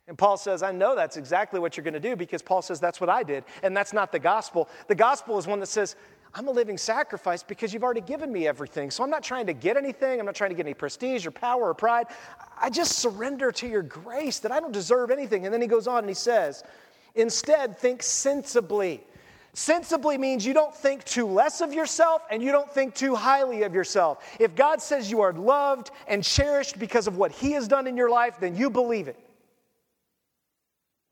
and 0.08 0.18
Paul 0.18 0.36
says, 0.36 0.64
I 0.64 0.72
know 0.72 0.96
that's 0.96 1.16
exactly 1.16 1.60
what 1.60 1.78
you're 1.78 1.84
going 1.84 1.94
to 1.94 2.00
do 2.00 2.16
because 2.16 2.42
Paul 2.42 2.64
says 2.64 2.80
that's 2.80 3.00
what 3.00 3.08
I 3.08 3.22
did. 3.22 3.44
And 3.62 3.78
that's 3.78 3.94
not 3.94 4.12
the 4.12 4.18
gospel. 4.18 4.68
The 4.88 4.96
gospel 4.96 5.38
is 5.38 5.46
one 5.46 5.60
that 5.60 5.68
says, 5.68 5.96
I'm 6.34 6.48
a 6.48 6.52
living 6.52 6.80
sacrifice 6.80 7.44
because 7.44 7.72
you've 7.72 7.84
already 7.84 8.02
given 8.02 8.32
me 8.32 8.48
everything. 8.48 8.90
So 8.90 9.04
I'm 9.04 9.12
not 9.12 9.22
trying 9.22 9.46
to 9.46 9.54
get 9.54 9.78
anything. 9.78 10.20
I'm 10.20 10.26
not 10.26 10.34
trying 10.34 10.50
to 10.50 10.56
get 10.56 10.66
any 10.66 10.74
prestige 10.74 11.28
or 11.28 11.30
power 11.30 11.70
or 11.70 11.76
pride. 11.76 12.08
I 12.60 12.72
just 12.72 12.94
surrender 12.94 13.52
to 13.52 13.68
your 13.68 13.84
grace 13.84 14.40
that 14.40 14.52
I 14.52 14.60
don't 14.60 14.74
deserve 14.74 15.12
anything. 15.12 15.46
And 15.46 15.54
then 15.54 15.62
he 15.62 15.68
goes 15.68 15.86
on 15.86 16.00
and 16.00 16.08
he 16.08 16.16
says, 16.16 16.64
Instead, 17.16 17.78
think 17.78 18.04
sensibly. 18.04 19.04
Sensibly 19.54 20.18
means 20.18 20.46
you 20.46 20.54
don't 20.54 20.76
think 20.76 21.04
too 21.04 21.26
less 21.26 21.60
of 21.60 21.74
yourself 21.74 22.22
and 22.30 22.42
you 22.42 22.52
don't 22.52 22.72
think 22.72 22.94
too 22.94 23.16
highly 23.16 23.64
of 23.64 23.74
yourself. 23.74 24.24
If 24.40 24.56
God 24.56 24.82
says 24.82 25.10
you 25.10 25.22
are 25.22 25.34
loved 25.34 25.92
and 26.08 26.24
cherished 26.24 26.80
because 26.80 27.08
of 27.08 27.18
what 27.18 27.32
He 27.32 27.52
has 27.54 27.68
done 27.68 27.88
in 27.88 27.98
your 27.98 28.10
life, 28.10 28.38
then 28.40 28.56
you 28.56 28.70
believe 28.70 29.08
it. 29.08 29.20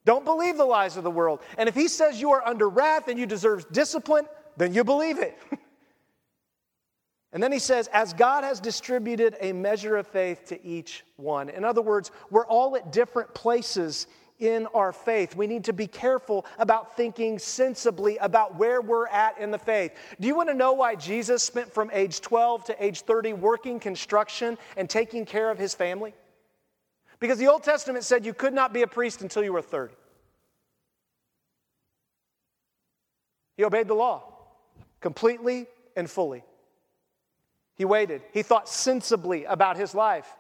Don't 0.06 0.24
believe 0.24 0.56
the 0.56 0.66
lies 0.66 0.96
of 0.96 1.04
the 1.04 1.12
world. 1.12 1.42
And 1.58 1.68
if 1.68 1.76
He 1.76 1.88
says 1.88 2.22
you 2.22 2.32
are 2.32 2.48
under 2.48 2.70
wrath 2.70 3.08
and 3.08 3.20
you 3.20 3.26
deserve 3.26 3.70
discipline, 3.72 4.26
then 4.56 4.74
you 4.74 4.84
believe 4.84 5.20
it. 5.20 5.38
and 7.34 7.44
then 7.44 7.52
He 7.52 7.60
says, 7.60 7.88
as 7.88 8.14
God 8.14 8.44
has 8.44 8.62
distributed 8.62 9.36
a 9.42 9.52
measure 9.52 9.98
of 9.98 10.08
faith 10.08 10.46
to 10.48 10.66
each 10.66 11.04
one. 11.18 11.50
In 11.50 11.66
other 11.66 11.82
words, 11.82 12.12
we're 12.30 12.46
all 12.46 12.78
at 12.78 12.94
different 12.94 13.34
places 13.34 14.08
in 14.40 14.68
our 14.74 14.92
faith. 14.92 15.36
We 15.36 15.48
need 15.48 15.64
to 15.66 15.74
be 15.74 15.88
careful 15.88 16.46
about 16.60 16.96
thinking 16.96 17.40
sensibly 17.40 18.18
about 18.18 18.56
where 18.56 18.82
we're 18.82 19.08
at 19.08 19.40
in 19.40 19.52
the 19.52 19.58
faith. 19.58 19.94
Do 20.20 20.28
you 20.28 20.36
want 20.36 20.50
to 20.50 20.56
know 20.56 20.74
why 20.74 20.96
Jesus 20.96 21.44
spent 21.44 21.74
from 21.74 21.90
age 21.92 22.22
12 22.22 22.66
to 22.66 22.84
age 22.84 23.02
30 23.02 23.34
working 23.34 23.80
construction 23.80 24.58
and 24.76 24.90
taking 24.90 25.26
care 25.26 25.50
of 25.50 25.58
his 25.58 25.74
family? 25.74 26.14
Because 27.20 27.40
the 27.40 27.48
Old 27.48 27.64
Testament 27.64 28.04
said 28.04 28.26
you 28.26 28.34
could 28.34 28.54
not 28.54 28.74
be 28.74 28.84
a 28.84 28.88
priest 28.88 29.22
until 29.22 29.44
you 29.44 29.54
were 29.54 29.62
30. 29.62 29.94
He 33.56 33.64
obeyed 33.64 33.88
the 33.88 33.96
law 33.96 34.24
completely 35.02 35.66
and 35.96 36.10
fully. 36.10 36.44
He 37.76 37.86
waited. 37.86 38.22
He 38.34 38.44
thought 38.44 38.70
sensibly 38.70 39.46
about 39.46 39.78
his 39.78 39.96
life. 39.96 40.32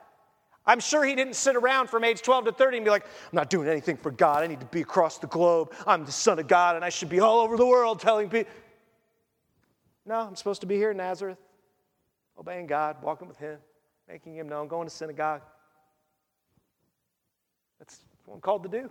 I'm 0.67 0.82
sure 0.82 1.06
he 1.06 1.15
didn't 1.15 1.36
sit 1.36 1.56
around 1.56 1.89
from 1.89 2.03
age 2.03 2.21
12 2.21 2.45
to 2.45 2.51
30 2.51 2.77
and 2.77 2.84
be 2.84 2.91
like, 2.91 3.06
I'm 3.06 3.36
not 3.36 3.49
doing 3.49 3.69
anything 3.69 3.95
for 3.95 4.12
God. 4.12 4.43
I 4.43 4.47
need 4.47 4.60
to 4.60 4.65
be 4.65 4.82
across 4.82 5.17
the 5.17 5.27
globe. 5.27 5.73
I'm 5.88 6.03
the 6.03 6.12
Son 6.12 6.38
of 6.39 6.47
God 6.47 6.75
and 6.75 6.84
I 6.84 6.89
should 6.89 7.08
be 7.08 7.21
all 7.21 7.39
over 7.39 7.56
the 7.56 7.65
world 7.65 8.01
telling 8.01 8.30
people. 8.30 8.51
No, 10.06 10.19
I'm 10.19 10.36
supposed 10.36 10.62
to 10.62 10.67
be 10.67 10.75
here 10.75 10.91
in 10.91 10.97
Nazareth, 10.97 11.38
obeying 12.38 12.67
God, 12.67 12.97
walking 13.01 13.27
with 13.27 13.38
Him, 13.38 13.58
making 14.08 14.36
Him 14.36 14.47
known, 14.49 14.67
going 14.67 14.88
to 14.88 14.93
synagogue. 14.93 15.41
That's 17.80 17.99
what 18.25 18.36
I'm 18.36 18.41
called 18.41 18.63
to 18.63 18.69
do. 18.69 18.89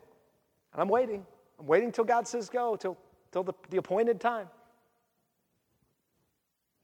And 0.73 0.83
I'm 0.83 0.89
waiting. 0.89 1.25
I'm 1.59 1.67
waiting 1.67 1.93
till 1.93 2.05
God 2.05 2.27
says 2.27 2.49
go, 2.49 2.77
till, 2.77 2.97
till 3.33 3.43
the, 3.43 3.55
the 3.71 3.77
appointed 3.77 4.21
time. 4.21 4.49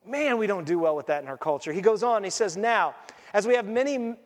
Man, 0.06 0.38
we 0.38 0.46
don't 0.46 0.64
do 0.64 0.78
well 0.78 0.96
with 0.96 1.06
that 1.06 1.22
in 1.22 1.28
our 1.28 1.36
culture. 1.36 1.72
He 1.72 1.80
goes 1.80 2.02
on, 2.02 2.24
he 2.24 2.30
says, 2.30 2.56
Now, 2.56 2.94
as 3.32 3.46
we 3.46 3.54
have 3.54 3.66
many 3.66 4.16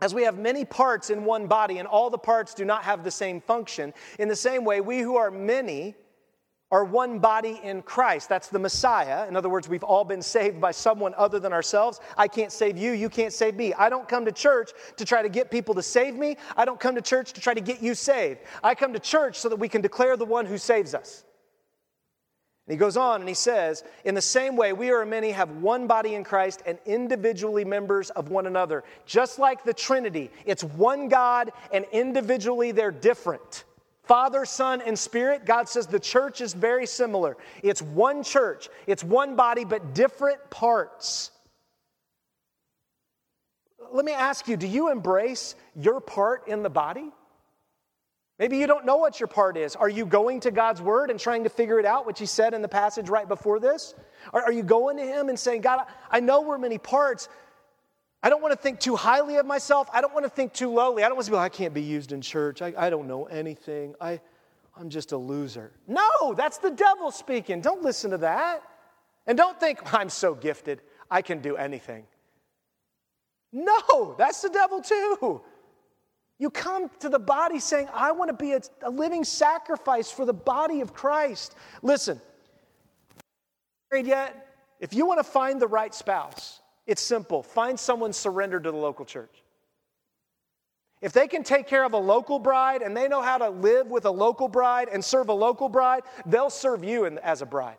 as 0.00 0.14
we 0.14 0.22
have 0.22 0.38
many 0.38 0.64
parts 0.64 1.10
in 1.10 1.24
one 1.24 1.46
body, 1.46 1.78
and 1.78 1.88
all 1.88 2.10
the 2.10 2.18
parts 2.18 2.54
do 2.54 2.64
not 2.64 2.82
have 2.82 3.04
the 3.04 3.10
same 3.10 3.40
function, 3.40 3.92
in 4.18 4.28
the 4.28 4.36
same 4.36 4.64
way, 4.64 4.80
we 4.80 5.00
who 5.00 5.16
are 5.16 5.30
many 5.30 5.94
are 6.72 6.84
one 6.84 7.18
body 7.18 7.60
in 7.64 7.82
Christ. 7.82 8.28
That's 8.28 8.48
the 8.48 8.58
Messiah. 8.58 9.26
In 9.26 9.34
other 9.34 9.48
words, 9.48 9.68
we've 9.68 9.82
all 9.82 10.04
been 10.04 10.22
saved 10.22 10.60
by 10.60 10.70
someone 10.70 11.14
other 11.16 11.40
than 11.40 11.52
ourselves. 11.52 12.00
I 12.16 12.28
can't 12.28 12.52
save 12.52 12.78
you, 12.78 12.92
you 12.92 13.08
can't 13.08 13.32
save 13.32 13.56
me. 13.56 13.74
I 13.74 13.88
don't 13.88 14.08
come 14.08 14.24
to 14.24 14.32
church 14.32 14.70
to 14.96 15.04
try 15.04 15.22
to 15.22 15.28
get 15.28 15.50
people 15.50 15.74
to 15.74 15.82
save 15.82 16.14
me. 16.14 16.36
I 16.56 16.64
don't 16.64 16.78
come 16.78 16.94
to 16.94 17.02
church 17.02 17.32
to 17.32 17.40
try 17.40 17.54
to 17.54 17.60
get 17.60 17.82
you 17.82 17.94
saved. 17.94 18.40
I 18.62 18.76
come 18.76 18.92
to 18.92 19.00
church 19.00 19.36
so 19.36 19.48
that 19.48 19.56
we 19.56 19.68
can 19.68 19.80
declare 19.80 20.16
the 20.16 20.24
one 20.24 20.46
who 20.46 20.58
saves 20.58 20.94
us. 20.94 21.24
He 22.70 22.76
goes 22.76 22.96
on 22.96 23.20
and 23.20 23.28
he 23.28 23.34
says, 23.34 23.82
In 24.04 24.14
the 24.14 24.22
same 24.22 24.56
way, 24.56 24.72
we 24.72 24.92
are 24.92 25.04
many 25.04 25.32
have 25.32 25.50
one 25.56 25.88
body 25.88 26.14
in 26.14 26.22
Christ 26.22 26.62
and 26.64 26.78
individually 26.86 27.64
members 27.64 28.10
of 28.10 28.30
one 28.30 28.46
another. 28.46 28.84
Just 29.06 29.40
like 29.40 29.64
the 29.64 29.74
Trinity, 29.74 30.30
it's 30.46 30.62
one 30.62 31.08
God 31.08 31.50
and 31.72 31.84
individually 31.90 32.70
they're 32.70 32.92
different. 32.92 33.64
Father, 34.04 34.44
Son, 34.44 34.82
and 34.82 34.96
Spirit, 34.96 35.44
God 35.44 35.68
says 35.68 35.86
the 35.86 36.00
church 36.00 36.40
is 36.40 36.52
very 36.54 36.86
similar. 36.86 37.36
It's 37.62 37.82
one 37.82 38.22
church, 38.22 38.68
it's 38.86 39.02
one 39.02 39.34
body, 39.34 39.64
but 39.64 39.92
different 39.92 40.48
parts. 40.50 41.32
Let 43.92 44.04
me 44.04 44.12
ask 44.12 44.46
you 44.46 44.56
do 44.56 44.68
you 44.68 44.92
embrace 44.92 45.56
your 45.74 46.00
part 46.00 46.46
in 46.46 46.62
the 46.62 46.70
body? 46.70 47.10
Maybe 48.40 48.56
you 48.56 48.66
don't 48.66 48.86
know 48.86 48.96
what 48.96 49.20
your 49.20 49.26
part 49.26 49.58
is. 49.58 49.76
Are 49.76 49.90
you 49.90 50.06
going 50.06 50.40
to 50.40 50.50
God's 50.50 50.80
word 50.80 51.10
and 51.10 51.20
trying 51.20 51.44
to 51.44 51.50
figure 51.50 51.78
it 51.78 51.84
out, 51.84 52.06
which 52.06 52.18
He 52.18 52.24
said 52.24 52.54
in 52.54 52.62
the 52.62 52.68
passage 52.68 53.10
right 53.10 53.28
before 53.28 53.60
this? 53.60 53.94
Or 54.32 54.42
are 54.42 54.50
you 54.50 54.62
going 54.62 54.96
to 54.96 55.04
Him 55.04 55.28
and 55.28 55.38
saying, 55.38 55.60
God, 55.60 55.84
I 56.10 56.20
know 56.20 56.40
we're 56.40 56.56
many 56.56 56.78
parts. 56.78 57.28
I 58.22 58.30
don't 58.30 58.40
want 58.40 58.52
to 58.52 58.58
think 58.58 58.80
too 58.80 58.96
highly 58.96 59.36
of 59.36 59.44
myself. 59.44 59.90
I 59.92 60.00
don't 60.00 60.14
want 60.14 60.24
to 60.24 60.30
think 60.30 60.54
too 60.54 60.72
lowly. 60.72 61.04
I 61.04 61.08
don't 61.08 61.16
want 61.16 61.26
to 61.26 61.32
be 61.32 61.36
like, 61.36 61.52
I 61.52 61.54
can't 61.54 61.74
be 61.74 61.82
used 61.82 62.12
in 62.12 62.22
church. 62.22 62.62
I, 62.62 62.72
I 62.78 62.88
don't 62.88 63.06
know 63.06 63.26
anything. 63.26 63.94
I, 64.00 64.18
I'm 64.74 64.88
just 64.88 65.12
a 65.12 65.18
loser. 65.18 65.72
No, 65.86 66.32
that's 66.34 66.56
the 66.56 66.70
devil 66.70 67.10
speaking. 67.10 67.60
Don't 67.60 67.82
listen 67.82 68.10
to 68.10 68.18
that. 68.18 68.62
And 69.26 69.36
don't 69.36 69.60
think, 69.60 69.92
I'm 69.92 70.08
so 70.08 70.34
gifted, 70.34 70.80
I 71.10 71.20
can 71.20 71.40
do 71.42 71.56
anything. 71.56 72.04
No, 73.52 74.14
that's 74.16 74.40
the 74.40 74.48
devil 74.48 74.80
too. 74.80 75.42
You 76.40 76.48
come 76.48 76.90
to 77.00 77.10
the 77.10 77.18
body 77.18 77.60
saying, 77.60 77.88
I 77.92 78.12
want 78.12 78.30
to 78.30 78.34
be 78.34 78.52
a, 78.52 78.60
a 78.82 78.90
living 78.90 79.24
sacrifice 79.24 80.10
for 80.10 80.24
the 80.24 80.32
body 80.32 80.80
of 80.80 80.94
Christ. 80.94 81.54
Listen, 81.82 82.18
married 83.92 84.06
yet? 84.06 84.48
If 84.80 84.94
you 84.94 85.04
want 85.04 85.18
to 85.18 85.24
find 85.24 85.60
the 85.60 85.68
right 85.68 85.94
spouse, 85.94 86.60
it's 86.86 87.02
simple. 87.02 87.42
Find 87.42 87.78
someone 87.78 88.14
surrendered 88.14 88.64
to 88.64 88.70
the 88.70 88.76
local 88.78 89.04
church. 89.04 89.42
If 91.02 91.12
they 91.12 91.28
can 91.28 91.42
take 91.42 91.66
care 91.66 91.84
of 91.84 91.92
a 91.92 91.98
local 91.98 92.38
bride 92.38 92.80
and 92.80 92.96
they 92.96 93.06
know 93.06 93.20
how 93.20 93.36
to 93.36 93.50
live 93.50 93.88
with 93.88 94.06
a 94.06 94.10
local 94.10 94.48
bride 94.48 94.88
and 94.90 95.04
serve 95.04 95.28
a 95.28 95.34
local 95.34 95.68
bride, 95.68 96.04
they'll 96.24 96.48
serve 96.48 96.82
you 96.82 97.04
as 97.04 97.42
a 97.42 97.46
bride. 97.46 97.76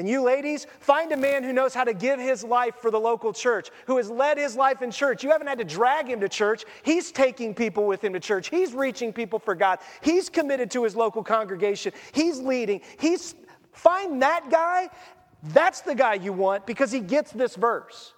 And 0.00 0.08
you 0.08 0.22
ladies, 0.22 0.66
find 0.78 1.12
a 1.12 1.16
man 1.16 1.44
who 1.44 1.52
knows 1.52 1.74
how 1.74 1.84
to 1.84 1.92
give 1.92 2.18
his 2.18 2.42
life 2.42 2.74
for 2.76 2.90
the 2.90 2.98
local 2.98 3.34
church, 3.34 3.68
who 3.84 3.98
has 3.98 4.08
led 4.08 4.38
his 4.38 4.56
life 4.56 4.80
in 4.80 4.90
church. 4.90 5.22
You 5.22 5.28
haven't 5.28 5.46
had 5.46 5.58
to 5.58 5.64
drag 5.64 6.08
him 6.08 6.20
to 6.20 6.28
church. 6.30 6.64
He's 6.82 7.12
taking 7.12 7.54
people 7.54 7.86
with 7.86 8.02
him 8.02 8.14
to 8.14 8.20
church. 8.20 8.48
He's 8.48 8.72
reaching 8.72 9.12
people 9.12 9.38
for 9.38 9.54
God. 9.54 9.78
He's 10.00 10.30
committed 10.30 10.70
to 10.70 10.84
his 10.84 10.96
local 10.96 11.22
congregation. 11.22 11.92
He's 12.12 12.38
leading. 12.38 12.80
He's 12.98 13.34
find 13.72 14.22
that 14.22 14.48
guy. 14.50 14.88
That's 15.42 15.82
the 15.82 15.94
guy 15.94 16.14
you 16.14 16.32
want 16.32 16.66
because 16.66 16.90
he 16.90 17.00
gets 17.00 17.30
this 17.32 17.54
verse. 17.54 18.14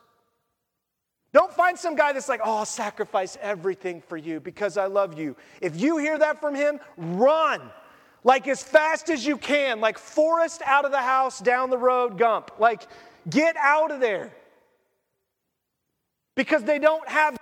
Don't 1.32 1.52
find 1.52 1.76
some 1.76 1.96
guy 1.96 2.12
that's 2.12 2.28
like, 2.28 2.42
oh, 2.44 2.58
I'll 2.58 2.64
sacrifice 2.64 3.36
everything 3.42 4.02
for 4.02 4.16
you 4.16 4.38
because 4.38 4.76
I 4.76 4.86
love 4.86 5.18
you. 5.18 5.34
If 5.60 5.80
you 5.80 5.98
hear 5.98 6.16
that 6.16 6.40
from 6.40 6.54
him, 6.54 6.78
run 6.96 7.60
like 8.24 8.46
as 8.46 8.62
fast 8.62 9.10
as 9.10 9.26
you 9.26 9.36
can, 9.36 9.80
like 9.80 9.98
Forrest 9.98 10.62
out 10.64 10.84
of 10.84 10.92
the 10.92 10.98
house, 10.98 11.40
down 11.40 11.70
the 11.70 11.78
road, 11.78 12.18
Gump. 12.18 12.52
Like, 12.58 12.86
get 13.28 13.56
out 13.56 13.90
of 13.90 14.00
there. 14.00 14.32
Because 16.34 16.62
they 16.62 16.78
don't 16.78 17.06
have 17.08 17.36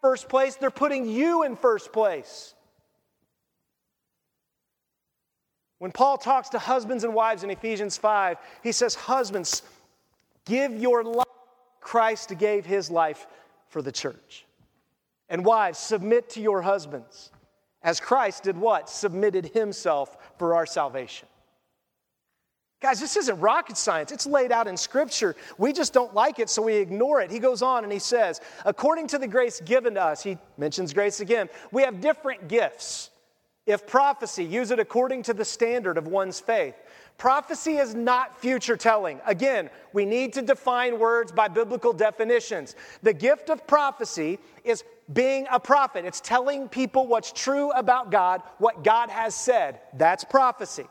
first 0.00 0.28
place, 0.28 0.56
they're 0.56 0.70
putting 0.70 1.08
you 1.08 1.42
in 1.42 1.56
first 1.56 1.92
place. 1.92 2.54
When 5.78 5.92
Paul 5.92 6.18
talks 6.18 6.50
to 6.50 6.58
husbands 6.58 7.04
and 7.04 7.14
wives 7.14 7.42
in 7.42 7.50
Ephesians 7.50 7.96
5, 7.96 8.36
he 8.62 8.70
says, 8.72 8.94
Husbands, 8.94 9.62
give 10.44 10.74
your 10.76 11.02
life. 11.02 11.26
Christ 11.80 12.36
gave 12.38 12.66
his 12.66 12.90
life 12.90 13.26
for 13.68 13.82
the 13.82 13.90
church. 13.90 14.44
And 15.28 15.44
wives, 15.44 15.78
submit 15.78 16.30
to 16.30 16.40
your 16.40 16.62
husbands 16.62 17.30
as 17.82 18.00
Christ 18.00 18.44
did 18.44 18.56
what? 18.56 18.88
Submitted 18.88 19.46
himself 19.46 20.16
for 20.38 20.54
our 20.54 20.66
salvation. 20.66 21.28
Guys, 22.80 22.98
this 22.98 23.16
isn't 23.16 23.38
rocket 23.40 23.76
science. 23.76 24.10
It's 24.10 24.26
laid 24.26 24.52
out 24.52 24.66
in 24.66 24.76
Scripture. 24.76 25.36
We 25.58 25.72
just 25.72 25.92
don't 25.92 26.14
like 26.14 26.38
it, 26.38 26.48
so 26.48 26.62
we 26.62 26.76
ignore 26.76 27.20
it. 27.20 27.30
He 27.30 27.38
goes 27.38 27.60
on 27.60 27.84
and 27.84 27.92
he 27.92 27.98
says, 27.98 28.40
according 28.64 29.06
to 29.08 29.18
the 29.18 29.28
grace 29.28 29.60
given 29.60 29.94
to 29.94 30.02
us, 30.02 30.22
he 30.22 30.38
mentions 30.56 30.94
grace 30.94 31.20
again, 31.20 31.50
we 31.72 31.82
have 31.82 32.00
different 32.00 32.48
gifts. 32.48 33.10
If 33.66 33.86
prophecy, 33.86 34.44
use 34.44 34.70
it 34.70 34.78
according 34.78 35.24
to 35.24 35.34
the 35.34 35.44
standard 35.44 35.98
of 35.98 36.08
one's 36.08 36.40
faith. 36.40 36.74
Prophecy 37.18 37.76
is 37.76 37.94
not 37.94 38.40
future 38.40 38.76
telling. 38.76 39.20
Again, 39.26 39.68
we 39.92 40.04
need 40.04 40.32
to 40.34 40.42
define 40.42 40.98
words 40.98 41.32
by 41.32 41.48
biblical 41.48 41.92
definitions. 41.92 42.76
The 43.02 43.12
gift 43.12 43.50
of 43.50 43.66
prophecy 43.66 44.38
is 44.64 44.84
being 45.12 45.46
a 45.50 45.58
prophet, 45.58 46.04
it's 46.04 46.20
telling 46.20 46.68
people 46.68 47.06
what's 47.06 47.32
true 47.32 47.72
about 47.72 48.10
God, 48.10 48.42
what 48.58 48.84
God 48.84 49.10
has 49.10 49.34
said. 49.34 49.80
That's 49.94 50.24
prophecy. 50.24 50.86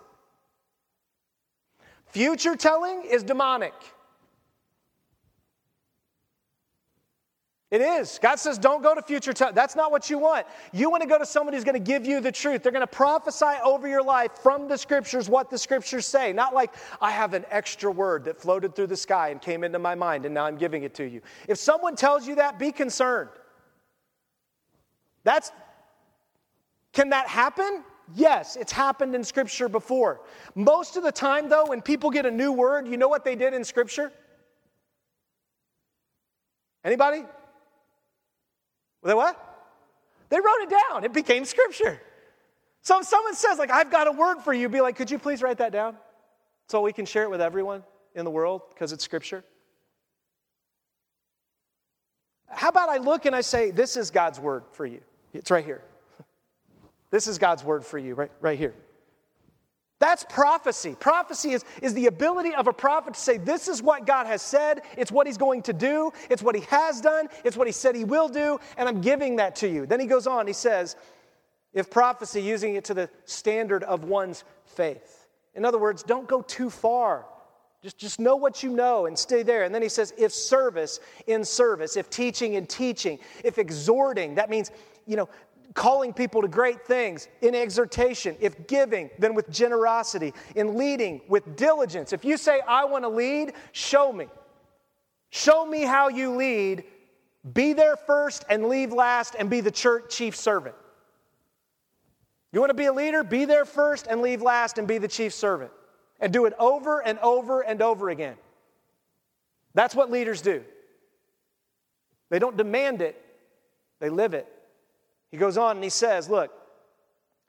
Future 2.08 2.55
telling 2.55 3.03
is 3.03 3.23
demonic. 3.23 3.73
It 7.71 7.82
is. 7.82 8.19
God 8.19 8.38
says, 8.39 8.58
don't 8.58 8.82
go 8.82 8.95
to 8.95 9.01
future 9.01 9.32
time. 9.32 9.53
That's 9.53 9.75
not 9.75 9.91
what 9.91 10.10
you 10.10 10.17
want. 10.17 10.47
You 10.73 10.89
want 10.89 11.03
to 11.03 11.08
go 11.08 11.19
to 11.19 11.25
somebody 11.25 11.55
who's 11.55 11.63
going 11.63 11.75
to 11.75 11.79
give 11.79 12.03
you 12.03 12.19
the 12.19 12.32
truth. 12.32 12.63
They're 12.63 12.71
going 12.71 12.82
to 12.82 12.88
prophesy 12.88 13.60
over 13.63 13.88
your 13.88 14.01
life 14.01 14.32
from 14.41 14.67
the 14.67 14.75
scriptures 14.75 15.29
what 15.29 15.51
the 15.51 15.58
scriptures 15.58 16.08
say. 16.08 16.34
Not 16.34 16.55
like, 16.55 16.73
I 16.99 17.12
have 17.12 17.36
an 17.36 17.45
extra 17.51 17.91
word 17.91 18.25
that 18.25 18.41
floated 18.41 18.75
through 18.75 18.88
the 18.88 18.97
sky 18.97 19.29
and 19.29 19.39
came 19.39 19.63
into 19.63 19.77
my 19.77 19.93
mind 19.93 20.25
and 20.25 20.34
now 20.34 20.45
I'm 20.45 20.58
giving 20.58 20.82
it 20.82 20.95
to 20.95 21.03
you. 21.03 21.21
If 21.47 21.60
someone 21.60 21.95
tells 21.95 22.27
you 22.27 22.36
that, 22.36 22.58
be 22.58 22.71
concerned. 22.71 23.29
That's, 25.23 25.51
can 26.91 27.10
that 27.10 27.27
happen? 27.27 27.84
Yes, 28.15 28.55
it's 28.55 28.71
happened 28.71 29.13
in 29.13 29.23
scripture 29.23 29.69
before. 29.69 30.21
Most 30.55 30.97
of 30.97 31.03
the 31.03 31.12
time, 31.12 31.49
though, 31.49 31.67
when 31.67 31.84
people 31.84 32.10
get 32.10 32.25
a 32.25 32.32
new 32.32 32.51
word, 32.51 32.88
you 32.88 32.97
know 32.97 33.08
what 33.08 33.23
they 33.23 33.36
did 33.36 33.53
in 33.53 33.63
scripture? 33.63 34.12
Anybody? 36.84 37.25
They 39.03 39.13
what? 39.13 39.38
They 40.29 40.38
wrote 40.38 40.62
it 40.62 40.69
down. 40.69 41.03
It 41.03 41.13
became 41.13 41.45
scripture. 41.45 42.01
So 42.81 42.99
if 42.99 43.05
someone 43.05 43.35
says, 43.35 43.57
like, 43.57 43.71
I've 43.71 43.91
got 43.91 44.07
a 44.07 44.12
word 44.12 44.39
for 44.39 44.53
you, 44.53 44.69
be 44.69 44.81
like, 44.81 44.95
could 44.95 45.12
you 45.12 45.19
please 45.19 45.41
write 45.41 45.57
that 45.57 45.71
down? 45.71 45.97
So 46.67 46.81
we 46.81 46.93
can 46.93 47.05
share 47.05 47.23
it 47.23 47.29
with 47.29 47.41
everyone 47.41 47.83
in 48.15 48.25
the 48.25 48.31
world 48.31 48.62
because 48.69 48.91
it's 48.91 49.03
scripture. 49.03 49.43
How 52.47 52.69
about 52.69 52.89
I 52.89 52.97
look 52.97 53.25
and 53.25 53.35
I 53.35 53.41
say, 53.41 53.71
this 53.71 53.95
is 53.97 54.12
God's 54.12 54.39
word 54.39 54.63
for 54.71 54.85
you? 54.85 55.01
It's 55.33 55.51
right 55.51 55.65
here. 55.65 55.81
This 57.12 57.25
is 57.25 57.39
God's 57.39 57.63
word 57.63 57.83
for 57.83 57.97
you, 57.97 58.13
right, 58.13 58.31
right 58.39 58.57
here. 58.57 58.75
That's 59.99 60.23
prophecy. 60.23 60.95
Prophecy 60.97 61.51
is, 61.51 61.65
is 61.81 61.93
the 61.93 62.07
ability 62.07 62.55
of 62.55 62.67
a 62.67 62.73
prophet 62.73 63.15
to 63.15 63.19
say, 63.19 63.38
This 63.38 63.67
is 63.67 63.83
what 63.83 64.05
God 64.05 64.27
has 64.27 64.41
said, 64.41 64.81
it's 64.97 65.12
what 65.12 65.27
He's 65.27 65.38
going 65.38 65.62
to 65.63 65.73
do, 65.73 66.12
it's 66.29 66.41
what 66.41 66.55
He 66.55 66.62
has 66.69 67.01
done, 67.01 67.27
it's 67.43 67.57
what 67.57 67.67
He 67.67 67.73
said 67.73 67.95
He 67.95 68.05
will 68.05 68.29
do, 68.29 68.59
and 68.77 68.88
I'm 68.88 69.01
giving 69.01 69.35
that 69.38 69.57
to 69.57 69.67
you. 69.67 69.85
Then 69.85 69.99
He 69.99 70.07
goes 70.07 70.25
on, 70.25 70.47
He 70.47 70.53
says, 70.53 70.95
If 71.73 71.89
prophecy, 71.89 72.41
using 72.41 72.75
it 72.75 72.85
to 72.85 72.93
the 72.93 73.09
standard 73.25 73.83
of 73.83 74.05
one's 74.05 74.45
faith. 74.65 75.27
In 75.53 75.65
other 75.65 75.77
words, 75.77 76.03
don't 76.03 76.27
go 76.27 76.41
too 76.41 76.69
far. 76.69 77.25
Just, 77.81 77.97
just 77.97 78.19
know 78.19 78.35
what 78.35 78.62
you 78.62 78.71
know 78.71 79.05
and 79.05 79.17
stay 79.17 79.41
there. 79.41 79.63
And 79.63 79.73
then 79.73 79.81
he 79.81 79.88
says, 79.88 80.13
if 80.17 80.33
service 80.33 80.99
in 81.27 81.45
service, 81.45 81.95
if 81.95 82.09
teaching 82.09 82.55
in 82.55 82.65
teaching, 82.67 83.19
if 83.43 83.57
exhorting, 83.57 84.35
that 84.35 84.49
means, 84.49 84.71
you 85.05 85.15
know, 85.15 85.29
calling 85.73 86.13
people 86.13 86.41
to 86.41 86.47
great 86.47 86.86
things, 86.86 87.27
in 87.41 87.53
exhortation, 87.53 88.36
if 88.39 88.67
giving, 88.67 89.10
then 89.19 89.34
with 89.34 89.49
generosity, 89.49 90.34
in 90.55 90.77
leading, 90.77 91.21
with 91.27 91.55
diligence. 91.55 92.13
If 92.13 92.25
you 92.25 92.38
say, 92.38 92.62
I 92.67 92.86
want 92.86 93.03
to 93.03 93.10
lead, 93.10 93.53
show 93.71 94.12
me. 94.12 94.27
Show 95.29 95.65
me 95.65 95.84
how 95.84 96.10
you 96.10 96.36
lead. 96.36 96.84
Be 97.53 97.73
there 97.73 97.95
first 97.95 98.45
and 98.49 98.67
leave 98.67 98.91
last 98.91 99.36
and 99.38 99.49
be 99.49 99.62
the 99.62 99.71
church 99.71 100.10
chief 100.10 100.36
servant. 100.36 100.75
You 102.51 102.60
want 102.60 102.71
to 102.71 102.75
be 102.75 102.86
a 102.86 102.93
leader? 102.93 103.23
Be 103.23 103.45
there 103.45 103.65
first 103.65 104.08
and 104.08 104.21
leave 104.21 104.41
last 104.41 104.77
and 104.79 104.88
be 104.88 104.97
the 104.97 105.08
chief 105.08 105.34
servant. 105.34 105.71
And 106.19 106.34
do 106.34 106.45
it 106.45 106.53
over 106.60 106.99
and 106.99 107.19
over 107.19 107.62
and 107.62 107.82
over 107.82 108.10
again. 108.10 108.36
That's 109.75 109.95
what 109.95 110.10
leaders 110.10 110.41
do. 110.41 110.63
They 112.29 112.39
don't 112.39 112.58
demand 112.58 113.01
it, 113.01 113.19
they 113.99 114.10
live 114.10 114.34
it. 114.34 114.47
He 115.32 115.38
goes 115.38 115.58
on 115.58 115.78
and 115.78 115.84
he 115.84 115.89
says, 115.89 116.30
Look, 116.30 116.52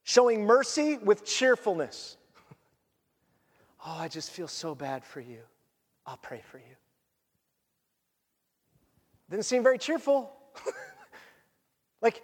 showing 0.03 0.45
mercy 0.45 0.99
with 0.99 1.25
cheerfulness. 1.25 2.17
oh, 3.87 3.97
I 3.99 4.09
just 4.09 4.31
feel 4.31 4.49
so 4.49 4.75
bad 4.75 5.05
for 5.05 5.21
you. 5.21 5.41
I'll 6.07 6.19
pray 6.19 6.43
for 6.51 6.59
you. 6.59 6.77
Didn't 9.31 9.45
seem 9.45 9.63
very 9.63 9.79
cheerful. 9.79 10.33
like, 12.03 12.23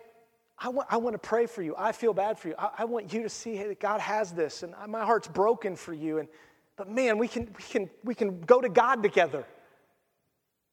I 0.58 0.68
want, 0.70 0.88
I 0.90 0.96
want 0.96 1.14
to 1.14 1.18
pray 1.18 1.46
for 1.46 1.62
you. 1.62 1.74
I 1.76 1.92
feel 1.92 2.12
bad 2.12 2.38
for 2.38 2.48
you. 2.48 2.54
I, 2.58 2.70
I 2.78 2.84
want 2.84 3.12
you 3.12 3.22
to 3.22 3.28
see 3.28 3.58
that 3.58 3.78
God 3.78 4.00
has 4.00 4.32
this, 4.32 4.62
and 4.62 4.74
my 4.88 5.04
heart's 5.04 5.28
broken 5.28 5.76
for 5.76 5.92
you. 5.92 6.18
And, 6.18 6.28
but 6.76 6.88
man, 6.88 7.18
we 7.18 7.28
can, 7.28 7.48
we, 7.56 7.62
can, 7.62 7.90
we 8.02 8.14
can 8.14 8.40
go 8.40 8.60
to 8.60 8.68
God 8.68 9.02
together. 9.02 9.44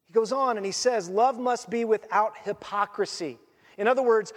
He 0.05 0.13
goes 0.13 0.31
on 0.31 0.57
and 0.57 0.65
he 0.65 0.71
says, 0.71 1.09
Love 1.09 1.39
must 1.39 1.69
be 1.69 1.85
without 1.85 2.33
hypocrisy. 2.43 3.37
In 3.77 3.87
other 3.87 4.03
words, 4.03 4.33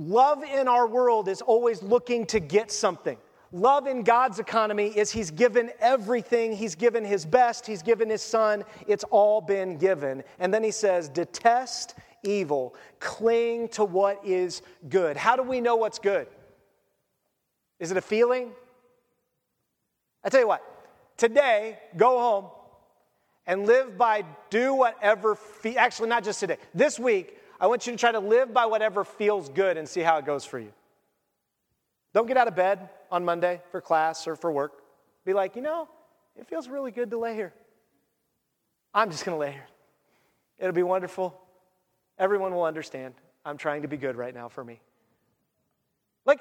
Love 0.00 0.42
in 0.42 0.66
our 0.66 0.86
world 0.86 1.28
is 1.28 1.42
always 1.42 1.82
looking 1.82 2.24
to 2.24 2.40
get 2.40 2.72
something. 2.72 3.18
Love 3.52 3.86
in 3.86 4.02
God's 4.02 4.38
economy 4.38 4.86
is 4.86 5.10
He's 5.10 5.30
given 5.30 5.70
everything. 5.78 6.56
He's 6.56 6.74
given 6.74 7.04
His 7.04 7.26
best. 7.26 7.66
He's 7.66 7.82
given 7.82 8.08
His 8.08 8.22
Son. 8.22 8.64
It's 8.86 9.04
all 9.10 9.42
been 9.42 9.76
given. 9.76 10.24
And 10.38 10.54
then 10.54 10.64
He 10.64 10.70
says, 10.70 11.10
detest 11.10 11.96
evil, 12.22 12.74
cling 12.98 13.68
to 13.68 13.84
what 13.84 14.24
is 14.24 14.62
good. 14.88 15.18
How 15.18 15.36
do 15.36 15.42
we 15.42 15.60
know 15.60 15.76
what's 15.76 15.98
good? 15.98 16.28
Is 17.78 17.90
it 17.90 17.98
a 17.98 18.02
feeling? 18.02 18.52
I 20.24 20.30
tell 20.30 20.40
you 20.40 20.48
what, 20.48 20.62
today, 21.18 21.78
go 21.98 22.18
home 22.18 22.46
and 23.46 23.66
live 23.66 23.98
by 23.98 24.24
do 24.48 24.72
whatever, 24.72 25.34
fe- 25.34 25.76
actually, 25.76 26.08
not 26.08 26.24
just 26.24 26.40
today, 26.40 26.56
this 26.74 26.98
week, 26.98 27.36
I 27.60 27.66
want 27.66 27.86
you 27.86 27.92
to 27.92 27.98
try 27.98 28.10
to 28.10 28.20
live 28.20 28.54
by 28.54 28.66
whatever 28.66 29.04
feels 29.04 29.50
good 29.50 29.76
and 29.76 29.86
see 29.86 30.00
how 30.00 30.16
it 30.16 30.24
goes 30.24 30.44
for 30.44 30.58
you. 30.58 30.72
Don't 32.14 32.26
get 32.26 32.36
out 32.36 32.48
of 32.48 32.56
bed 32.56 32.88
on 33.10 33.24
Monday 33.24 33.60
for 33.70 33.80
class 33.80 34.26
or 34.26 34.34
for 34.34 34.50
work. 34.50 34.82
Be 35.24 35.34
like, 35.34 35.54
you 35.54 35.62
know, 35.62 35.86
it 36.36 36.48
feels 36.48 36.68
really 36.68 36.90
good 36.90 37.10
to 37.10 37.18
lay 37.18 37.34
here. 37.34 37.52
I'm 38.94 39.10
just 39.10 39.24
going 39.24 39.36
to 39.36 39.40
lay 39.40 39.52
here. 39.52 39.66
It'll 40.58 40.72
be 40.72 40.82
wonderful. 40.82 41.38
Everyone 42.18 42.54
will 42.54 42.64
understand. 42.64 43.14
I'm 43.44 43.56
trying 43.56 43.82
to 43.82 43.88
be 43.88 43.96
good 43.96 44.16
right 44.16 44.34
now 44.34 44.48
for 44.48 44.64
me. 44.64 44.80
Like, 46.24 46.40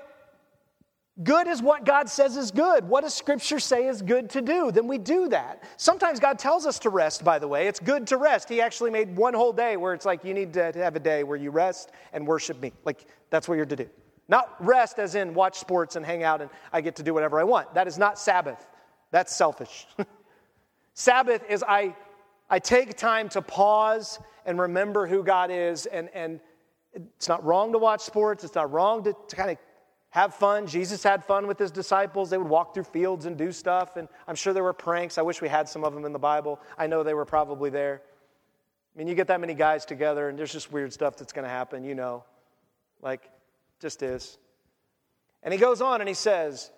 Good 1.21 1.47
is 1.47 1.61
what 1.61 1.83
God 1.83 2.07
says 2.07 2.37
is 2.37 2.49
good. 2.49 2.87
What 2.87 3.01
does 3.03 3.13
Scripture 3.13 3.59
say 3.59 3.87
is 3.87 4.01
good 4.01 4.29
to 4.29 4.41
do? 4.41 4.71
Then 4.71 4.87
we 4.87 4.97
do 4.97 5.27
that. 5.29 5.63
Sometimes 5.75 6.17
God 6.17 6.39
tells 6.39 6.65
us 6.65 6.79
to 6.79 6.89
rest, 6.89 7.25
by 7.25 7.39
the 7.39 7.47
way. 7.47 7.67
It's 7.67 7.79
good 7.79 8.07
to 8.07 8.17
rest. 8.17 8.47
He 8.47 8.61
actually 8.61 8.89
made 8.89 9.17
one 9.17 9.33
whole 9.33 9.51
day 9.51 9.75
where 9.75 9.93
it's 9.93 10.05
like 10.05 10.23
you 10.23 10.33
need 10.33 10.53
to 10.53 10.71
have 10.75 10.95
a 10.95 10.99
day 10.99 11.23
where 11.25 11.37
you 11.37 11.51
rest 11.51 11.91
and 12.13 12.25
worship 12.25 12.61
me. 12.61 12.71
Like, 12.85 13.05
that's 13.31 13.49
what 13.49 13.55
you're 13.55 13.65
to 13.65 13.75
do. 13.75 13.89
Not 14.29 14.55
rest 14.63 14.97
as 14.97 15.15
in 15.15 15.33
watch 15.33 15.57
sports 15.57 15.97
and 15.97 16.05
hang 16.05 16.23
out 16.23 16.39
and 16.39 16.49
I 16.71 16.79
get 16.79 16.95
to 16.97 17.03
do 17.03 17.13
whatever 17.13 17.37
I 17.39 17.43
want. 17.43 17.73
That 17.73 17.87
is 17.87 17.97
not 17.97 18.17
Sabbath. 18.17 18.65
That's 19.11 19.35
selfish. 19.35 19.87
Sabbath 20.93 21.43
is 21.49 21.63
I, 21.67 21.95
I 22.49 22.59
take 22.59 22.95
time 22.95 23.27
to 23.29 23.41
pause 23.41 24.19
and 24.45 24.59
remember 24.59 25.05
who 25.05 25.23
God 25.23 25.51
is. 25.51 25.85
And, 25.85 26.09
and 26.13 26.39
it's 26.93 27.27
not 27.27 27.43
wrong 27.43 27.73
to 27.73 27.77
watch 27.77 28.01
sports, 28.01 28.43
it's 28.43 28.55
not 28.55 28.71
wrong 28.71 29.03
to, 29.03 29.13
to 29.27 29.35
kind 29.35 29.51
of 29.51 29.57
have 30.11 30.33
fun. 30.33 30.65
Jesus 30.65 31.03
had 31.03 31.23
fun 31.23 31.45
with 31.45 31.59
his 31.59 31.71
disciples. 31.71 32.29
They 32.29 32.37
would 32.37 32.47
walk 32.47 32.73
through 32.73 32.85
fields 32.85 33.25
and 33.25 33.37
do 33.37 33.51
stuff. 33.51 33.95
And 33.95 34.07
I'm 34.27 34.35
sure 34.35 34.53
there 34.53 34.63
were 34.63 34.73
pranks. 34.73 35.17
I 35.17 35.21
wish 35.21 35.41
we 35.41 35.47
had 35.47 35.69
some 35.69 35.83
of 35.83 35.93
them 35.93 36.05
in 36.05 36.13
the 36.13 36.19
Bible. 36.19 36.59
I 36.77 36.87
know 36.87 37.03
they 37.03 37.13
were 37.13 37.25
probably 37.25 37.69
there. 37.69 38.01
I 38.95 38.97
mean, 38.97 39.07
you 39.07 39.13
get 39.13 39.27
that 39.27 39.39
many 39.39 39.53
guys 39.53 39.85
together, 39.85 40.29
and 40.29 40.37
there's 40.37 40.51
just 40.51 40.71
weird 40.71 40.91
stuff 40.91 41.15
that's 41.15 41.31
going 41.31 41.43
to 41.43 41.49
happen, 41.49 41.83
you 41.83 41.93
know. 41.93 42.23
Like, 43.01 43.29
just 43.79 44.01
is. 44.01 44.39
And 45.43 45.53
he 45.53 45.59
goes 45.59 45.79
on 45.79 46.01
and 46.01 46.07
he 46.07 46.15
says, 46.15 46.71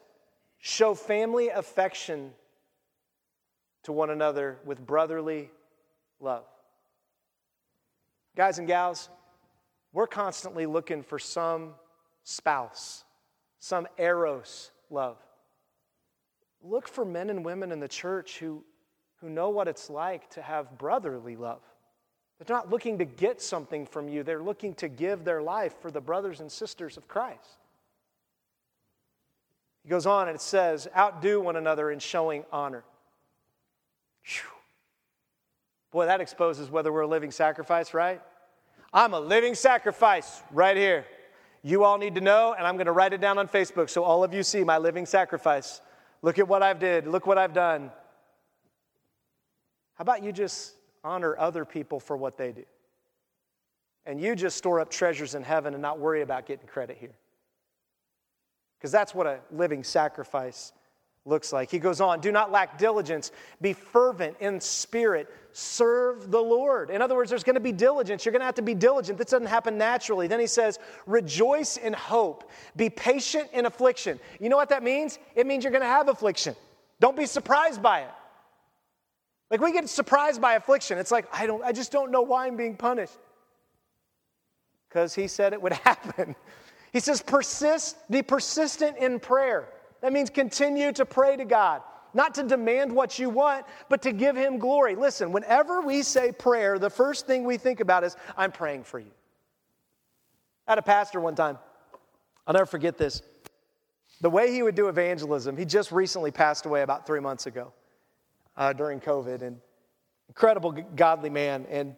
Show 0.59 0.93
family 0.93 1.47
affection 1.47 2.33
to 3.83 3.91
one 3.91 4.11
another 4.11 4.59
with 4.65 4.85
brotherly 4.85 5.49
love. 6.19 6.43
Guys 8.35 8.59
and 8.59 8.67
gals, 8.67 9.09
we're 9.93 10.05
constantly 10.05 10.65
looking 10.65 11.01
for 11.01 11.17
some 11.17 11.73
spouse 12.23 13.03
some 13.61 13.87
eros 13.97 14.71
love. 14.89 15.17
Look 16.63 16.87
for 16.87 17.05
men 17.05 17.29
and 17.29 17.45
women 17.45 17.71
in 17.71 17.79
the 17.79 17.87
church 17.87 18.39
who, 18.39 18.63
who 19.21 19.29
know 19.29 19.49
what 19.49 19.67
it's 19.67 19.89
like 19.89 20.29
to 20.31 20.41
have 20.41 20.77
brotherly 20.77 21.35
love. 21.37 21.61
They're 22.39 22.55
not 22.55 22.71
looking 22.71 22.97
to 22.97 23.05
get 23.05 23.39
something 23.39 23.85
from 23.85 24.09
you, 24.09 24.23
they're 24.23 24.41
looking 24.41 24.73
to 24.75 24.89
give 24.89 25.23
their 25.23 25.43
life 25.43 25.75
for 25.79 25.91
the 25.91 26.01
brothers 26.01 26.41
and 26.41 26.51
sisters 26.51 26.97
of 26.97 27.07
Christ. 27.07 27.59
He 29.83 29.89
goes 29.89 30.07
on 30.07 30.27
and 30.27 30.35
it 30.35 30.41
says, 30.41 30.87
outdo 30.97 31.39
one 31.39 31.55
another 31.55 31.91
in 31.91 31.99
showing 31.99 32.43
honor. 32.51 32.83
Whew. 34.23 34.49
Boy, 35.91 36.05
that 36.07 36.21
exposes 36.21 36.69
whether 36.69 36.91
we're 36.91 37.01
a 37.01 37.07
living 37.07 37.31
sacrifice, 37.31 37.93
right? 37.93 38.21
I'm 38.91 39.13
a 39.13 39.19
living 39.19 39.53
sacrifice 39.53 40.41
right 40.51 40.77
here 40.77 41.05
you 41.63 41.83
all 41.83 41.97
need 41.97 42.15
to 42.15 42.21
know, 42.21 42.55
and 42.57 42.65
I'm 42.65 42.75
going 42.75 42.87
to 42.87 42.91
write 42.91 43.13
it 43.13 43.21
down 43.21 43.37
on 43.37 43.47
Facebook 43.47 43.89
so 43.89 44.03
all 44.03 44.23
of 44.23 44.33
you 44.33 44.43
see 44.43 44.63
my 44.63 44.77
living 44.77 45.05
sacrifice. 45.05 45.81
Look 46.21 46.39
at 46.39 46.47
what 46.47 46.63
I've 46.63 46.79
did. 46.79 47.07
Look 47.07 47.27
what 47.27 47.37
I've 47.37 47.53
done. 47.53 47.91
How 49.95 50.01
about 50.01 50.23
you 50.23 50.31
just 50.31 50.73
honor 51.03 51.35
other 51.37 51.65
people 51.65 51.99
for 51.99 52.17
what 52.17 52.37
they 52.37 52.51
do? 52.51 52.63
And 54.05 54.19
you 54.19 54.35
just 54.35 54.57
store 54.57 54.79
up 54.79 54.89
treasures 54.89 55.35
in 55.35 55.43
heaven 55.43 55.73
and 55.73 55.81
not 55.81 55.99
worry 55.99 56.21
about 56.21 56.47
getting 56.47 56.65
credit 56.67 56.97
here. 56.99 57.15
Because 58.77 58.91
that's 58.91 59.13
what 59.13 59.27
a 59.27 59.39
living 59.51 59.83
sacrifice 59.83 60.73
looks 61.25 61.53
like. 61.53 61.69
He 61.69 61.79
goes 61.79 62.01
on, 62.01 62.19
do 62.19 62.31
not 62.31 62.51
lack 62.51 62.77
diligence, 62.77 63.31
be 63.61 63.73
fervent 63.73 64.37
in 64.39 64.59
spirit, 64.59 65.29
serve 65.51 66.31
the 66.31 66.41
Lord. 66.41 66.89
In 66.89 67.01
other 67.01 67.15
words, 67.15 67.29
there's 67.29 67.43
going 67.43 67.55
to 67.55 67.59
be 67.59 67.71
diligence. 67.71 68.25
You're 68.25 68.31
going 68.31 68.41
to 68.41 68.45
have 68.45 68.55
to 68.55 68.61
be 68.61 68.73
diligent. 68.73 69.17
This 69.17 69.27
doesn't 69.27 69.47
happen 69.47 69.77
naturally. 69.77 70.27
Then 70.27 70.39
he 70.39 70.47
says, 70.47 70.79
rejoice 71.05 71.77
in 71.77 71.93
hope, 71.93 72.49
be 72.75 72.89
patient 72.89 73.49
in 73.53 73.65
affliction. 73.65 74.19
You 74.39 74.49
know 74.49 74.57
what 74.57 74.69
that 74.69 74.83
means? 74.83 75.19
It 75.35 75.45
means 75.45 75.63
you're 75.63 75.71
going 75.71 75.83
to 75.83 75.87
have 75.87 76.09
affliction. 76.09 76.55
Don't 76.99 77.17
be 77.17 77.25
surprised 77.25 77.81
by 77.81 78.01
it. 78.01 78.11
Like 79.51 79.59
we 79.59 79.73
get 79.73 79.89
surprised 79.89 80.41
by 80.41 80.53
affliction. 80.53 80.97
It's 80.97 81.11
like, 81.11 81.27
I 81.33 81.45
don't 81.45 81.63
I 81.63 81.73
just 81.73 81.91
don't 81.91 82.09
know 82.09 82.21
why 82.21 82.47
I'm 82.47 82.55
being 82.55 82.77
punished. 82.77 83.17
Because 84.87 85.13
he 85.13 85.27
said 85.27 85.51
it 85.53 85.61
would 85.61 85.73
happen. 85.85 86.35
He 86.93 86.99
says, 86.99 87.21
persist, 87.21 87.97
be 88.09 88.21
persistent 88.21 88.97
in 88.97 89.19
prayer. 89.19 89.67
That 90.01 90.13
means 90.13 90.29
continue 90.29 90.91
to 90.93 91.05
pray 91.05 91.37
to 91.37 91.45
God, 91.45 91.81
not 92.13 92.35
to 92.35 92.43
demand 92.43 92.91
what 92.91 93.19
you 93.19 93.29
want, 93.29 93.65
but 93.89 94.01
to 94.03 94.11
give 94.11 94.35
Him 94.35 94.57
glory. 94.57 94.95
Listen, 94.95 95.31
whenever 95.31 95.81
we 95.81 96.03
say 96.03 96.31
prayer, 96.31 96.79
the 96.79 96.89
first 96.89 97.27
thing 97.27 97.43
we 97.43 97.57
think 97.57 97.79
about 97.79 98.03
is, 98.03 98.15
I'm 98.35 98.51
praying 98.51 98.83
for 98.83 98.99
you. 98.99 99.11
I 100.67 100.71
had 100.71 100.79
a 100.79 100.83
pastor 100.83 101.19
one 101.19 101.35
time, 101.35 101.57
I'll 102.45 102.53
never 102.53 102.65
forget 102.65 102.97
this. 102.97 103.21
The 104.21 104.29
way 104.29 104.51
he 104.51 104.61
would 104.61 104.75
do 104.75 104.87
evangelism, 104.87 105.57
he 105.57 105.65
just 105.65 105.91
recently 105.91 106.31
passed 106.31 106.65
away 106.65 106.83
about 106.83 107.07
three 107.07 107.19
months 107.19 107.47
ago 107.47 107.73
uh, 108.55 108.73
during 108.73 108.99
COVID, 108.99 109.41
and 109.41 109.57
incredible 110.27 110.71
godly 110.71 111.29
man. 111.29 111.65
And 111.69 111.95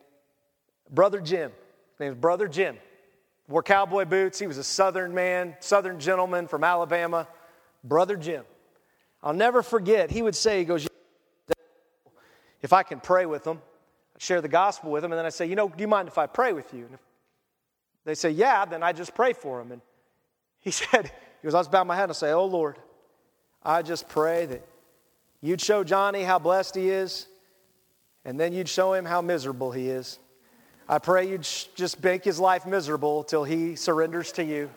Brother 0.90 1.20
Jim, 1.20 1.52
his 2.00 2.14
is 2.14 2.16
Brother 2.16 2.48
Jim, 2.48 2.78
wore 3.48 3.64
cowboy 3.64 4.06
boots. 4.06 4.40
He 4.40 4.48
was 4.48 4.58
a 4.58 4.64
southern 4.64 5.14
man, 5.14 5.56
southern 5.60 6.00
gentleman 6.00 6.48
from 6.48 6.64
Alabama. 6.64 7.28
Brother 7.84 8.16
Jim. 8.16 8.44
I'll 9.22 9.34
never 9.34 9.62
forget, 9.62 10.12
he 10.12 10.22
would 10.22 10.36
say, 10.36 10.60
he 10.60 10.66
goes, 10.66 10.88
if 12.62 12.74
I 12.74 12.84
can 12.84 13.00
pray 13.00 13.26
with 13.26 13.44
them, 13.44 13.62
I 14.16 14.20
share 14.20 14.42
the 14.42 14.48
gospel 14.48 14.92
with 14.92 15.02
them, 15.02 15.12
and 15.12 15.20
then 15.20 15.26
I 15.26 15.30
say, 15.30 15.46
you 15.46 15.56
know, 15.56 15.70
do 15.70 15.82
you 15.82 15.88
mind 15.88 16.08
if 16.08 16.18
I 16.18 16.28
pray 16.28 16.54
with 16.54 16.74
you? 16.74 16.86
And 16.86 16.94
if 16.94 17.00
they 18.06 18.16
say, 18.16 18.32
yeah, 18.32 18.66
then 18.66 18.84
I 18.84 18.92
just 18.92 19.16
pray 19.16 19.34
for 19.34 19.60
them. 19.60 19.72
And 19.72 19.82
he 20.60 20.72
said, 20.72 21.12
he 21.42 21.46
goes, 21.46 21.54
I 21.54 21.58
was 21.58 21.68
bow 21.68 21.84
my 21.84 21.96
head 21.96 22.10
and 22.10 22.16
say, 22.16 22.32
oh 22.32 22.46
Lord, 22.46 22.78
I 23.64 23.82
just 23.82 24.10
pray 24.10 24.46
that 24.46 24.66
you'd 25.42 25.62
show 25.62 25.84
Johnny 25.84 26.24
how 26.24 26.40
blessed 26.40 26.76
he 26.76 26.90
is, 26.90 27.28
and 28.26 28.40
then 28.40 28.54
you'd 28.54 28.70
show 28.70 28.94
him 28.94 29.06
how 29.06 29.22
miserable 29.22 29.72
he 29.72 29.90
is. 29.90 30.20
I 30.88 31.00
pray 31.00 31.30
you'd 31.30 31.48
just 31.76 32.04
make 32.04 32.26
his 32.26 32.40
life 32.40 32.66
miserable 32.66 33.24
till 33.24 33.44
he 33.46 33.76
surrenders 33.76 34.34
to 34.34 34.44
you. 34.44 34.70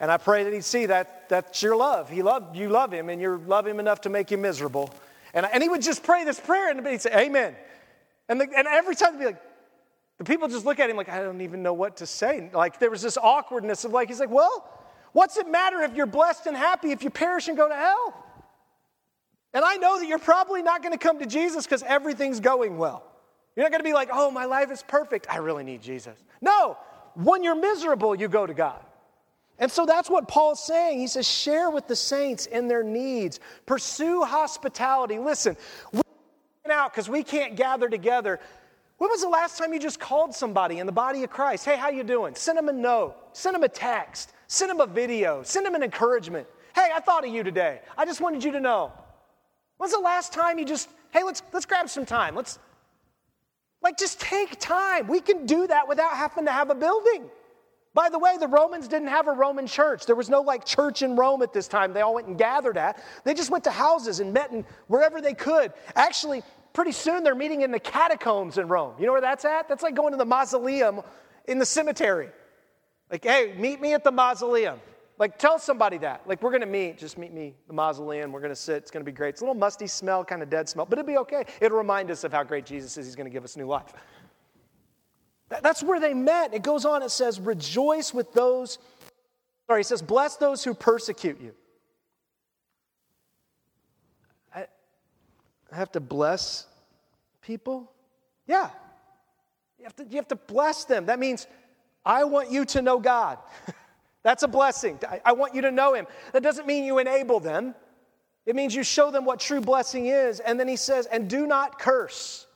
And 0.00 0.10
I 0.10 0.16
pray 0.18 0.44
that 0.44 0.52
he'd 0.52 0.64
see 0.64 0.86
that 0.86 1.28
that's 1.28 1.62
your 1.62 1.76
love. 1.76 2.10
He 2.10 2.22
loved, 2.22 2.56
you 2.56 2.68
love 2.68 2.92
him, 2.92 3.08
and 3.08 3.20
you 3.20 3.38
love 3.46 3.66
him 3.66 3.80
enough 3.80 4.02
to 4.02 4.10
make 4.10 4.30
him 4.30 4.42
miserable. 4.42 4.90
And, 5.32 5.46
and 5.52 5.62
he 5.62 5.68
would 5.68 5.82
just 5.82 6.02
pray 6.02 6.24
this 6.24 6.38
prayer, 6.38 6.70
and 6.70 6.86
he'd 6.86 7.00
say, 7.00 7.12
Amen. 7.14 7.54
And, 8.28 8.40
the, 8.40 8.48
and 8.56 8.66
every 8.66 8.94
time 8.94 9.14
he'd 9.14 9.20
be 9.20 9.26
like, 9.26 9.42
the 10.18 10.24
people 10.24 10.48
just 10.48 10.64
look 10.64 10.80
at 10.80 10.88
him 10.88 10.96
like, 10.96 11.08
I 11.08 11.20
don't 11.20 11.40
even 11.42 11.62
know 11.62 11.74
what 11.74 11.98
to 11.98 12.06
say. 12.06 12.50
Like 12.52 12.78
there 12.78 12.90
was 12.90 13.02
this 13.02 13.18
awkwardness 13.18 13.84
of 13.84 13.92
like, 13.92 14.08
he's 14.08 14.20
like, 14.20 14.30
well, 14.30 14.68
what's 15.12 15.36
it 15.36 15.48
matter 15.48 15.82
if 15.82 15.94
you're 15.94 16.06
blessed 16.06 16.46
and 16.46 16.56
happy 16.56 16.90
if 16.90 17.02
you 17.02 17.10
perish 17.10 17.48
and 17.48 17.56
go 17.56 17.68
to 17.68 17.74
hell? 17.74 18.24
And 19.52 19.64
I 19.64 19.76
know 19.76 19.98
that 19.98 20.06
you're 20.06 20.18
probably 20.18 20.62
not 20.62 20.82
going 20.82 20.92
to 20.92 20.98
come 20.98 21.18
to 21.18 21.26
Jesus 21.26 21.64
because 21.64 21.82
everything's 21.82 22.40
going 22.40 22.78
well. 22.78 23.04
You're 23.54 23.64
not 23.64 23.72
going 23.72 23.80
to 23.80 23.88
be 23.88 23.94
like, 23.94 24.10
oh, 24.12 24.30
my 24.30 24.44
life 24.44 24.70
is 24.70 24.82
perfect. 24.82 25.26
I 25.30 25.38
really 25.38 25.64
need 25.64 25.82
Jesus. 25.82 26.22
No, 26.40 26.76
when 27.14 27.42
you're 27.42 27.54
miserable, 27.54 28.14
you 28.14 28.28
go 28.28 28.46
to 28.46 28.52
God. 28.52 28.82
And 29.58 29.70
so 29.70 29.86
that's 29.86 30.10
what 30.10 30.28
Paul's 30.28 30.62
saying. 30.62 30.98
He 30.98 31.06
says, 31.06 31.26
share 31.26 31.70
with 31.70 31.88
the 31.88 31.96
saints 31.96 32.46
in 32.46 32.68
their 32.68 32.82
needs, 32.82 33.40
pursue 33.64 34.22
hospitality. 34.22 35.18
Listen, 35.18 35.56
we're 35.92 36.02
out 36.70 36.92
because 36.92 37.08
we 37.08 37.22
can't 37.22 37.56
gather 37.56 37.88
together. 37.88 38.38
When 38.98 39.10
was 39.10 39.22
the 39.22 39.28
last 39.28 39.58
time 39.58 39.72
you 39.72 39.78
just 39.78 40.00
called 40.00 40.34
somebody 40.34 40.78
in 40.78 40.86
the 40.86 40.92
body 40.92 41.22
of 41.22 41.30
Christ? 41.30 41.64
Hey, 41.64 41.76
how 41.76 41.90
you 41.90 42.02
doing? 42.02 42.34
Send 42.34 42.56
them 42.58 42.68
a 42.68 42.72
note, 42.72 43.14
send 43.32 43.54
them 43.54 43.62
a 43.62 43.68
text, 43.68 44.32
send 44.46 44.70
them 44.70 44.80
a 44.80 44.86
video, 44.86 45.42
send 45.42 45.66
them 45.66 45.74
an 45.74 45.82
encouragement. 45.82 46.46
Hey, 46.74 46.90
I 46.94 47.00
thought 47.00 47.26
of 47.26 47.32
you 47.32 47.42
today. 47.42 47.80
I 47.96 48.04
just 48.04 48.20
wanted 48.20 48.44
you 48.44 48.52
to 48.52 48.60
know. 48.60 48.92
When's 49.78 49.92
the 49.92 49.98
last 49.98 50.32
time 50.32 50.58
you 50.58 50.64
just, 50.64 50.88
hey, 51.10 51.22
let's 51.22 51.42
let's 51.52 51.66
grab 51.66 51.88
some 51.88 52.06
time. 52.06 52.34
Let's 52.34 52.58
like 53.82 53.98
just 53.98 54.20
take 54.20 54.58
time. 54.58 55.06
We 55.06 55.20
can 55.20 55.46
do 55.46 55.66
that 55.66 55.86
without 55.86 56.12
having 56.12 56.46
to 56.46 56.52
have 56.52 56.70
a 56.70 56.74
building. 56.74 57.30
By 57.96 58.10
the 58.10 58.18
way, 58.18 58.36
the 58.38 58.46
Romans 58.46 58.88
didn't 58.88 59.08
have 59.08 59.26
a 59.26 59.32
Roman 59.32 59.66
church. 59.66 60.04
There 60.04 60.14
was 60.14 60.28
no 60.28 60.42
like 60.42 60.66
church 60.66 61.00
in 61.00 61.16
Rome 61.16 61.40
at 61.40 61.54
this 61.54 61.66
time. 61.66 61.94
They 61.94 62.02
all 62.02 62.12
went 62.12 62.26
and 62.26 62.36
gathered 62.36 62.76
at. 62.76 63.02
They 63.24 63.32
just 63.32 63.50
went 63.50 63.64
to 63.64 63.70
houses 63.70 64.20
and 64.20 64.34
met 64.34 64.52
in 64.52 64.66
wherever 64.88 65.22
they 65.22 65.32
could. 65.32 65.72
Actually, 65.94 66.42
pretty 66.74 66.92
soon 66.92 67.24
they're 67.24 67.34
meeting 67.34 67.62
in 67.62 67.70
the 67.70 67.80
catacombs 67.80 68.58
in 68.58 68.68
Rome. 68.68 68.92
You 68.98 69.06
know 69.06 69.12
where 69.12 69.22
that's 69.22 69.46
at? 69.46 69.66
That's 69.66 69.82
like 69.82 69.94
going 69.94 70.12
to 70.12 70.18
the 70.18 70.26
mausoleum 70.26 71.00
in 71.48 71.58
the 71.58 71.64
cemetery. 71.64 72.28
Like, 73.10 73.24
hey, 73.24 73.54
meet 73.56 73.80
me 73.80 73.94
at 73.94 74.04
the 74.04 74.12
mausoleum. 74.12 74.78
Like, 75.18 75.38
tell 75.38 75.58
somebody 75.58 75.96
that. 75.96 76.20
Like, 76.26 76.42
we're 76.42 76.50
going 76.50 76.60
to 76.60 76.66
meet. 76.66 76.98
Just 76.98 77.16
meet 77.16 77.32
me, 77.32 77.54
the 77.66 77.72
mausoleum. 77.72 78.30
We're 78.30 78.40
going 78.40 78.52
to 78.52 78.56
sit. 78.56 78.76
It's 78.76 78.90
going 78.90 79.06
to 79.06 79.10
be 79.10 79.16
great. 79.16 79.30
It's 79.30 79.40
a 79.40 79.44
little 79.44 79.54
musty 79.54 79.86
smell, 79.86 80.22
kind 80.22 80.42
of 80.42 80.50
dead 80.50 80.68
smell, 80.68 80.84
but 80.84 80.98
it'll 80.98 81.08
be 81.08 81.16
okay. 81.16 81.46
It'll 81.62 81.78
remind 81.78 82.10
us 82.10 82.24
of 82.24 82.32
how 82.32 82.44
great 82.44 82.66
Jesus 82.66 82.98
is. 82.98 83.06
He's 83.06 83.16
going 83.16 83.24
to 83.24 83.32
give 83.32 83.44
us 83.44 83.56
new 83.56 83.66
life. 83.66 83.94
That's 85.48 85.82
where 85.82 86.00
they 86.00 86.14
met. 86.14 86.54
It 86.54 86.62
goes 86.62 86.84
on, 86.84 87.02
it 87.02 87.10
says, 87.10 87.38
rejoice 87.38 88.12
with 88.12 88.32
those, 88.32 88.78
sorry, 89.66 89.82
it 89.82 89.86
says, 89.86 90.02
bless 90.02 90.36
those 90.36 90.64
who 90.64 90.74
persecute 90.74 91.40
you. 91.40 91.54
I, 94.54 94.66
I 95.70 95.76
have 95.76 95.92
to 95.92 96.00
bless 96.00 96.66
people? 97.42 97.92
Yeah. 98.46 98.70
You 99.78 99.84
have, 99.84 99.96
to, 99.96 100.04
you 100.04 100.16
have 100.16 100.28
to 100.28 100.36
bless 100.36 100.84
them. 100.84 101.06
That 101.06 101.20
means 101.20 101.46
I 102.04 102.24
want 102.24 102.50
you 102.50 102.64
to 102.66 102.82
know 102.82 102.98
God. 102.98 103.38
That's 104.24 104.42
a 104.42 104.48
blessing. 104.48 104.98
I, 105.08 105.20
I 105.26 105.32
want 105.32 105.54
you 105.54 105.62
to 105.62 105.70
know 105.70 105.94
Him. 105.94 106.06
That 106.32 106.42
doesn't 106.42 106.66
mean 106.66 106.84
you 106.84 106.98
enable 106.98 107.38
them, 107.38 107.74
it 108.46 108.56
means 108.56 108.74
you 108.74 108.82
show 108.82 109.10
them 109.10 109.24
what 109.24 109.40
true 109.40 109.60
blessing 109.60 110.06
is. 110.06 110.40
And 110.40 110.58
then 110.58 110.66
He 110.66 110.76
says, 110.76 111.06
and 111.06 111.30
do 111.30 111.46
not 111.46 111.78
curse. 111.78 112.46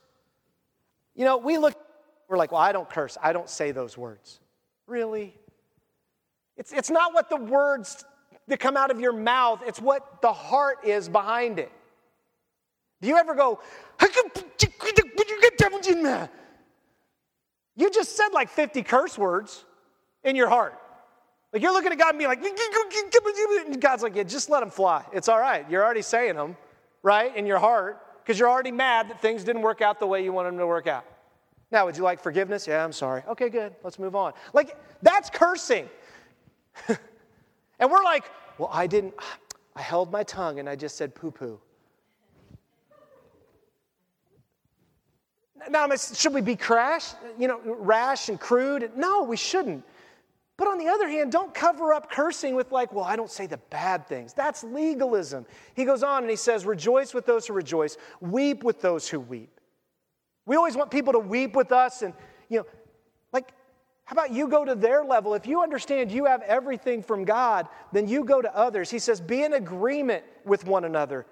You 1.15 1.25
know, 1.25 1.37
we 1.37 1.59
look 1.59 1.75
we're 2.31 2.39
like, 2.39 2.53
well, 2.53 2.61
I 2.61 2.71
don't 2.71 2.89
curse. 2.89 3.19
I 3.21 3.33
don't 3.33 3.51
say 3.51 3.73
those 3.73 3.99
words. 3.99 4.39
Really? 4.87 5.35
It's, 6.57 6.73
it's 6.73 6.91
not 6.91 7.13
what 7.13 7.29
the 7.29 7.37
words 7.37 8.05
that 8.47 8.61
come 8.61 8.77
out 8.77 8.93
of 8.93 9.01
your 9.01 9.13
mouth, 9.13 9.63
it's 9.67 9.81
what 9.81 10.23
the 10.23 10.33
heart 10.33 10.79
is 10.85 11.09
behind 11.09 11.59
it. 11.59 11.73
Do 13.03 13.09
you 13.09 13.17
ever 13.17 13.35
go, 13.35 13.61
you 17.77 17.91
just 17.91 18.17
said 18.17 18.29
like 18.33 18.51
50 18.51 18.83
curse 18.83 19.19
words 19.19 19.65
in 20.23 20.37
your 20.37 20.49
heart. 20.49 20.79
Like 21.53 21.63
you're 21.63 21.73
looking 21.73 21.91
at 21.91 21.99
God 21.99 22.11
and 22.11 22.19
being 22.19 22.29
like, 22.29 22.45
and 22.45 23.81
God's 23.81 24.03
like, 24.03 24.15
yeah, 24.15 24.23
just 24.23 24.51
let 24.51 24.61
them 24.61 24.71
fly. 24.71 25.05
It's 25.13 25.29
all 25.29 25.41
right. 25.41 25.69
You're 25.69 25.85
already 25.85 26.03
saying 26.03 26.37
them, 26.37 26.57
right, 27.03 27.35
in 27.35 27.47
your 27.47 27.59
heart, 27.59 28.01
because 28.23 28.39
you're 28.39 28.51
already 28.51 28.71
mad 28.71 29.11
that 29.11 29.21
things 29.21 29.43
didn't 29.43 29.63
work 29.63 29.81
out 29.81 29.99
the 29.99 30.07
way 30.07 30.23
you 30.23 30.33
wanted 30.33 30.51
them 30.51 30.59
to 30.59 30.67
work 30.67 30.87
out. 30.87 31.05
Now, 31.73 31.87
would 31.87 31.97
you 31.97 32.03
like 32.03 32.21
forgiveness? 32.21 32.67
Yeah, 32.67 32.85
I'm 32.85 32.93
sorry. 32.93 33.23
Okay, 33.29 33.49
good. 33.49 33.75
Let's 33.85 33.99
move 33.99 34.17
on. 34.17 34.33
Like, 34.53 34.77
that's 35.03 35.31
cursing. 35.31 35.89
and 36.89 37.91
we're 37.91 38.03
like, 38.03 38.25
well, 38.59 38.71
I 38.73 38.87
didn't, 38.87 39.15
I 39.77 39.83
held 39.83 40.11
my 40.11 40.25
tongue 40.25 40.59
and 40.59 40.69
I 40.69 40.77
just 40.77 40.97
said 40.97 41.15
poo 41.15 41.31
poo. 41.31 41.61
Now, 45.69 45.89
should 45.95 46.33
we 46.33 46.41
be 46.41 46.57
crash, 46.57 47.13
you 47.39 47.47
know, 47.47 47.61
rash 47.65 48.31
and 48.31 48.41
crude? 48.41 48.91
No, 48.97 49.23
we 49.23 49.37
shouldn't. 49.37 49.85
But 50.57 50.69
on 50.69 50.79
the 50.79 50.89
other 50.89 51.09
hand, 51.09 51.33
don't 51.33 51.55
cover 51.55 51.93
up 51.93 52.11
cursing 52.11 52.55
with, 52.55 52.73
like, 52.73 52.93
well, 52.93 53.05
I 53.05 53.17
don't 53.17 53.31
say 53.31 53.47
the 53.47 53.59
bad 53.71 54.07
things. 54.07 54.33
That's 54.33 54.65
legalism. 54.65 55.47
He 55.75 55.85
goes 55.85 56.03
on 56.03 56.23
and 56.23 56.31
he 56.31 56.37
says, 56.37 56.67
Rejoice 56.67 57.15
with 57.15 57.27
those 57.27 57.47
who 57.47 57.55
rejoice, 57.55 57.97
weep 58.21 58.63
with 58.63 58.81
those 58.81 59.09
who 59.09 59.21
weep. 59.21 59.60
We 60.51 60.57
always 60.57 60.77
want 60.77 60.91
people 60.91 61.13
to 61.13 61.21
weep 61.21 61.55
with 61.55 61.71
us 61.71 62.03
and, 62.03 62.13
you 62.49 62.59
know, 62.59 62.67
like, 63.33 63.53
how 64.05 64.15
about 64.15 64.33
you 64.33 64.49
go 64.49 64.65
to 64.65 64.75
their 64.75 65.05
level? 65.05 65.35
If 65.35 65.47
you 65.47 65.63
understand 65.63 66.11
you 66.11 66.25
have 66.25 66.43
everything 66.43 67.05
from 67.05 67.25
God, 67.25 67.69
then 67.93 68.09
you 68.09 68.25
go 68.25 68.43
to 68.43 68.53
others. 68.57 68.91
He 68.91 68.99
says, 68.99 69.21
be 69.21 69.45
in 69.45 69.53
agreement 69.53 70.25
with 70.45 70.65
one 70.65 70.85
another. 70.85 71.25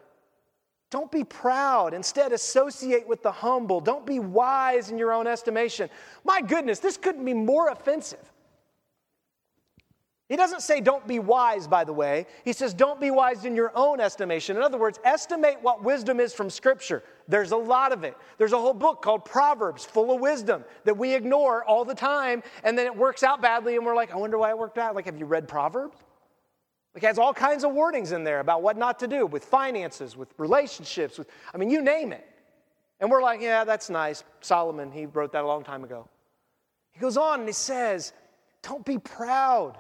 Don't 0.91 1.11
be 1.11 1.25
proud. 1.25 1.95
Instead, 1.95 2.31
associate 2.31 3.09
with 3.09 3.25
the 3.25 3.33
humble. 3.33 3.81
Don't 3.81 4.07
be 4.07 4.21
wise 4.21 4.93
in 4.93 4.99
your 4.99 5.13
own 5.13 5.27
estimation. 5.27 5.91
My 6.23 6.41
goodness, 6.41 6.79
this 6.79 6.97
couldn't 6.97 7.25
be 7.25 7.35
more 7.35 7.71
offensive. 7.71 8.33
He 10.29 10.37
doesn't 10.37 10.61
say 10.61 10.83
don't 10.83 11.07
be 11.07 11.19
wise, 11.19 11.67
by 11.67 11.85
the 11.85 11.93
way. 11.93 12.27
He 12.45 12.53
says 12.53 12.75
don't 12.75 13.01
be 13.01 13.11
wise 13.11 13.47
in 13.47 13.55
your 13.55 13.73
own 13.75 13.99
estimation. 13.99 14.59
In 14.59 14.63
other 14.63 14.77
words, 14.77 15.01
estimate 15.03 15.57
what 15.63 15.83
wisdom 15.83 16.21
is 16.21 16.35
from 16.35 16.51
Scripture. 16.51 17.03
There's 17.29 17.53
a 17.53 17.57
lot 17.57 17.93
of 17.93 18.05
it. 18.05 18.15
There's 18.37 18.53
a 18.53 18.59
whole 18.59 18.75
book 18.75 19.01
called 19.01 19.25
Proverbs 19.25 19.87
full 19.87 20.15
of 20.15 20.21
wisdom 20.21 20.65
that 20.85 20.97
we 20.97 21.15
ignore 21.15 21.65
all 21.65 21.85
the 21.85 21.95
time, 21.95 22.43
and 22.63 22.77
then 22.77 22.85
it 22.85 22.95
works 22.95 23.23
out 23.23 23.41
badly, 23.41 23.77
and 23.77 23.87
we're 23.87 23.97
like, 23.97 24.13
I 24.13 24.17
wonder 24.17 24.37
why 24.37 24.51
it 24.51 24.59
worked 24.59 24.77
out. 24.77 24.95
Like, 24.95 25.07
have 25.07 25.19
you 25.19 25.25
read 25.25 25.49
Proverbs? 25.49 25.97
Like, 26.95 27.05
it 27.05 27.07
has 27.07 27.19
all 27.19 27.33
kinds 27.33 27.65
of 27.65 27.73
warnings 27.73 28.13
in 28.13 28.23
there 28.23 28.41
about 28.41 28.61
what 28.61 28.77
not 28.77 28.99
to 28.99 29.09
do 29.09 29.25
with 29.25 29.45
finances, 29.45 30.15
with 30.15 30.29
relationships, 30.37 31.17
with, 31.17 31.29
I 31.55 31.57
mean, 31.57 31.71
you 31.71 31.81
name 31.81 32.13
it. 32.13 32.27
And 33.01 33.11
we're 33.11 33.23
like, 33.23 33.41
yeah, 33.41 33.65
that's 33.65 33.89
nice. 33.89 34.25
Solomon, 34.41 34.91
he 34.91 35.07
wrote 35.07 35.33
that 35.33 35.45
a 35.45 35.47
long 35.47 35.65
time 35.65 35.85
ago. 35.85 36.07
He 36.93 37.01
goes 37.01 37.17
on 37.17 37.41
and 37.41 37.49
he 37.49 37.53
says, 37.53 38.13
don't 38.63 38.85
be 38.85 38.99
proud. 38.99 39.79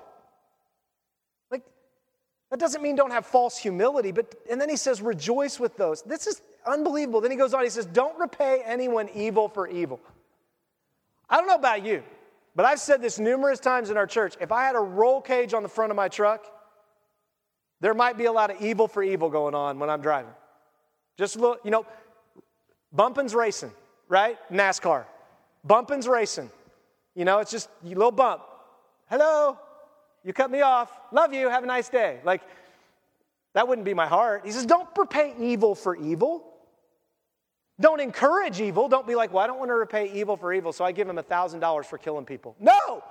That 2.50 2.58
doesn't 2.58 2.82
mean 2.82 2.96
don't 2.96 3.10
have 3.10 3.26
false 3.26 3.58
humility, 3.58 4.10
but, 4.10 4.34
and 4.50 4.60
then 4.60 4.70
he 4.70 4.76
says, 4.76 5.02
rejoice 5.02 5.60
with 5.60 5.76
those. 5.76 6.02
This 6.02 6.26
is 6.26 6.40
unbelievable. 6.66 7.20
Then 7.20 7.30
he 7.30 7.36
goes 7.36 7.52
on, 7.52 7.62
he 7.62 7.70
says, 7.70 7.84
don't 7.86 8.18
repay 8.18 8.62
anyone 8.64 9.10
evil 9.14 9.48
for 9.48 9.68
evil. 9.68 10.00
I 11.28 11.36
don't 11.36 11.46
know 11.46 11.56
about 11.56 11.84
you, 11.84 12.02
but 12.56 12.64
I've 12.64 12.80
said 12.80 13.02
this 13.02 13.18
numerous 13.18 13.60
times 13.60 13.90
in 13.90 13.98
our 13.98 14.06
church. 14.06 14.34
If 14.40 14.50
I 14.50 14.64
had 14.64 14.76
a 14.76 14.80
roll 14.80 15.20
cage 15.20 15.52
on 15.52 15.62
the 15.62 15.68
front 15.68 15.90
of 15.90 15.96
my 15.96 16.08
truck, 16.08 16.46
there 17.80 17.92
might 17.92 18.16
be 18.16 18.24
a 18.24 18.32
lot 18.32 18.50
of 18.50 18.60
evil 18.62 18.88
for 18.88 19.02
evil 19.02 19.28
going 19.28 19.54
on 19.54 19.78
when 19.78 19.90
I'm 19.90 20.00
driving. 20.00 20.32
Just 21.18 21.36
look, 21.36 21.60
you 21.64 21.70
know, 21.70 21.84
bumping's 22.92 23.34
racing, 23.34 23.72
right? 24.08 24.38
NASCAR. 24.50 25.04
Bumping's 25.64 26.08
racing. 26.08 26.50
You 27.14 27.26
know, 27.26 27.40
it's 27.40 27.50
just 27.50 27.68
a 27.84 27.88
little 27.88 28.10
bump. 28.10 28.42
Hello, 29.10 29.58
you 30.28 30.34
cut 30.34 30.50
me 30.50 30.60
off. 30.60 30.92
Love 31.10 31.32
you. 31.32 31.48
Have 31.48 31.64
a 31.64 31.66
nice 31.66 31.88
day. 31.88 32.20
Like, 32.22 32.42
that 33.54 33.66
wouldn't 33.66 33.86
be 33.86 33.94
my 33.94 34.06
heart. 34.06 34.42
He 34.44 34.52
says, 34.52 34.66
don't 34.66 34.86
repay 34.94 35.34
evil 35.40 35.74
for 35.74 35.96
evil. 35.96 36.52
Don't 37.80 37.98
encourage 37.98 38.60
evil. 38.60 38.90
Don't 38.90 39.06
be 39.06 39.14
like, 39.14 39.32
well, 39.32 39.42
I 39.42 39.46
don't 39.46 39.58
want 39.58 39.70
to 39.70 39.74
repay 39.74 40.12
evil 40.12 40.36
for 40.36 40.52
evil, 40.52 40.70
so 40.74 40.84
I 40.84 40.92
give 40.92 41.08
him 41.08 41.16
$1,000 41.16 41.84
for 41.86 41.96
killing 41.96 42.26
people. 42.26 42.54
No! 42.60 43.02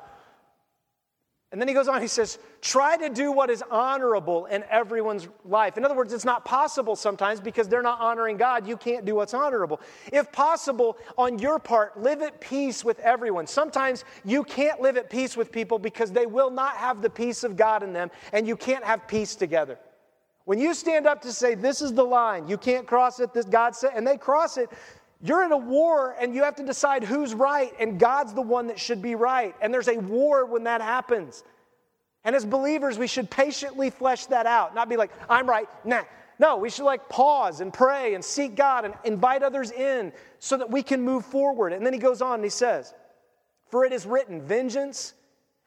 And 1.52 1.62
then 1.62 1.70
he 1.70 1.74
goes 1.74 1.88
on, 1.88 2.02
he 2.02 2.10
says, 2.10 2.40
try 2.62 2.98
to 2.98 3.08
do 3.08 3.32
what 3.32 3.50
is 3.50 3.64
honorable 3.72 4.48
in 4.48 4.66
everyone's 4.70 5.30
life. 5.46 5.78
In 5.78 5.86
other 5.86 5.96
words, 5.96 6.12
it's 6.12 6.26
not 6.26 6.44
possible 6.44 6.94
sometimes 6.98 7.40
because 7.40 7.70
they're 7.70 7.82
not 7.82 8.02
honoring 8.02 8.36
God. 8.36 8.68
You 8.68 8.76
can't 8.76 9.06
do 9.06 9.16
what's 9.16 9.34
honorable. 9.34 9.80
If 10.12 10.30
possible, 10.34 10.98
on 11.18 11.40
your 11.40 11.58
part, 11.58 12.02
live 12.02 12.22
at 12.22 12.42
peace 12.42 12.84
with 12.84 13.00
everyone. 13.00 13.48
Sometimes 13.48 14.04
you 14.26 14.44
can't 14.44 14.82
live 14.82 14.98
at 14.98 15.10
peace 15.10 15.38
with 15.38 15.50
people 15.50 15.80
because 15.80 16.12
they 16.12 16.26
will 16.26 16.52
not 16.52 16.76
have 16.76 17.02
the 17.02 17.10
peace 17.10 17.46
of 17.46 17.56
God 17.56 17.82
in 17.82 17.94
them, 17.94 18.12
and 18.34 18.46
you 18.46 18.58
can't 18.58 18.84
have 18.84 19.08
peace 19.08 19.34
together. 19.34 19.80
When 20.44 20.60
you 20.60 20.74
stand 20.74 21.08
up 21.08 21.22
to 21.24 21.34
say, 21.34 21.56
This 21.56 21.82
is 21.82 21.94
the 21.94 22.06
line, 22.06 22.48
you 22.48 22.58
can't 22.58 22.88
cross 22.88 23.20
it, 23.20 23.34
this 23.34 23.46
God 23.46 23.76
said, 23.76 23.92
and 23.96 24.08
they 24.08 24.18
cross 24.18 24.58
it, 24.58 24.70
you're 25.22 25.44
in 25.44 25.52
a 25.52 25.58
war 25.58 26.16
and 26.20 26.36
you 26.36 26.44
have 26.44 26.56
to 26.56 26.66
decide 26.66 27.04
who's 27.04 27.34
right, 27.34 27.74
and 27.80 28.00
God's 28.00 28.34
the 28.34 28.42
one 28.42 28.68
that 28.68 28.80
should 28.80 29.02
be 29.02 29.16
right. 29.16 29.56
And 29.62 29.74
there's 29.74 29.88
a 29.88 29.98
war 29.98 30.46
when 30.46 30.64
that 30.66 30.82
happens. 30.82 31.44
And 32.24 32.36
as 32.36 32.46
believers, 32.46 32.98
we 32.98 33.08
should 33.08 33.30
patiently 33.30 33.90
flesh 33.90 34.26
that 34.28 34.46
out, 34.46 34.76
not 34.76 34.90
be 34.90 34.98
like, 34.98 35.12
I'm 35.30 35.48
right, 35.48 35.68
nah. 35.86 36.04
No, 36.40 36.58
we 36.58 36.70
should 36.70 36.86
like 36.86 37.10
pause 37.10 37.62
and 37.62 37.74
pray 37.74 38.14
and 38.14 38.24
seek 38.24 38.56
God 38.56 38.86
and 38.86 38.94
invite 39.04 39.42
others 39.42 39.72
in 39.72 40.14
so 40.38 40.56
that 40.58 40.70
we 40.70 40.84
can 40.84 41.02
move 41.02 41.26
forward. 41.26 41.74
And 41.74 41.84
then 41.84 41.94
he 41.94 42.00
goes 42.00 42.22
on 42.22 42.36
and 42.36 42.44
he 42.44 42.50
says, 42.52 42.94
For 43.72 43.86
it 43.86 43.92
is 43.92 44.06
written, 44.06 44.42
vengeance 44.42 45.14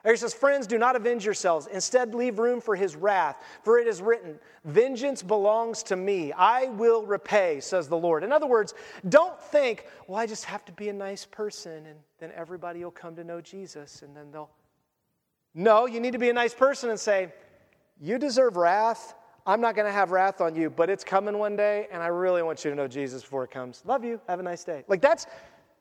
he 0.04 0.16
says, 0.16 0.32
Friends, 0.32 0.66
do 0.66 0.78
not 0.78 0.96
avenge 0.96 1.24
yourselves. 1.24 1.66
Instead, 1.66 2.14
leave 2.14 2.38
room 2.38 2.60
for 2.60 2.74
his 2.74 2.96
wrath. 2.96 3.36
For 3.62 3.78
it 3.78 3.86
is 3.86 4.00
written, 4.00 4.38
Vengeance 4.64 5.22
belongs 5.22 5.82
to 5.84 5.96
me. 5.96 6.32
I 6.32 6.66
will 6.66 7.04
repay, 7.04 7.60
says 7.60 7.88
the 7.88 7.98
Lord. 7.98 8.24
In 8.24 8.32
other 8.32 8.46
words, 8.46 8.74
don't 9.08 9.40
think, 9.40 9.86
well, 10.06 10.18
I 10.18 10.26
just 10.26 10.44
have 10.46 10.64
to 10.66 10.72
be 10.72 10.88
a 10.88 10.92
nice 10.92 11.26
person 11.26 11.86
and 11.86 11.98
then 12.18 12.30
everybody 12.34 12.82
will 12.82 12.90
come 12.90 13.14
to 13.16 13.24
know 13.24 13.40
Jesus 13.40 14.02
and 14.02 14.16
then 14.16 14.30
they'll. 14.32 14.50
No, 15.54 15.86
you 15.86 16.00
need 16.00 16.12
to 16.12 16.18
be 16.18 16.30
a 16.30 16.34
nice 16.34 16.54
person 16.54 16.90
and 16.90 16.98
say, 16.98 17.32
You 18.00 18.18
deserve 18.18 18.56
wrath. 18.56 19.14
I'm 19.46 19.60
not 19.60 19.74
going 19.74 19.86
to 19.86 19.92
have 19.92 20.12
wrath 20.12 20.40
on 20.40 20.54
you, 20.54 20.70
but 20.70 20.88
it's 20.88 21.02
coming 21.02 21.36
one 21.38 21.56
day 21.56 21.88
and 21.92 22.02
I 22.02 22.06
really 22.06 22.42
want 22.42 22.64
you 22.64 22.70
to 22.70 22.76
know 22.76 22.86
Jesus 22.88 23.22
before 23.22 23.44
it 23.44 23.50
comes. 23.50 23.82
Love 23.84 24.04
you. 24.04 24.20
Have 24.28 24.40
a 24.40 24.42
nice 24.42 24.64
day. 24.64 24.84
Like 24.88 25.02
that's 25.02 25.26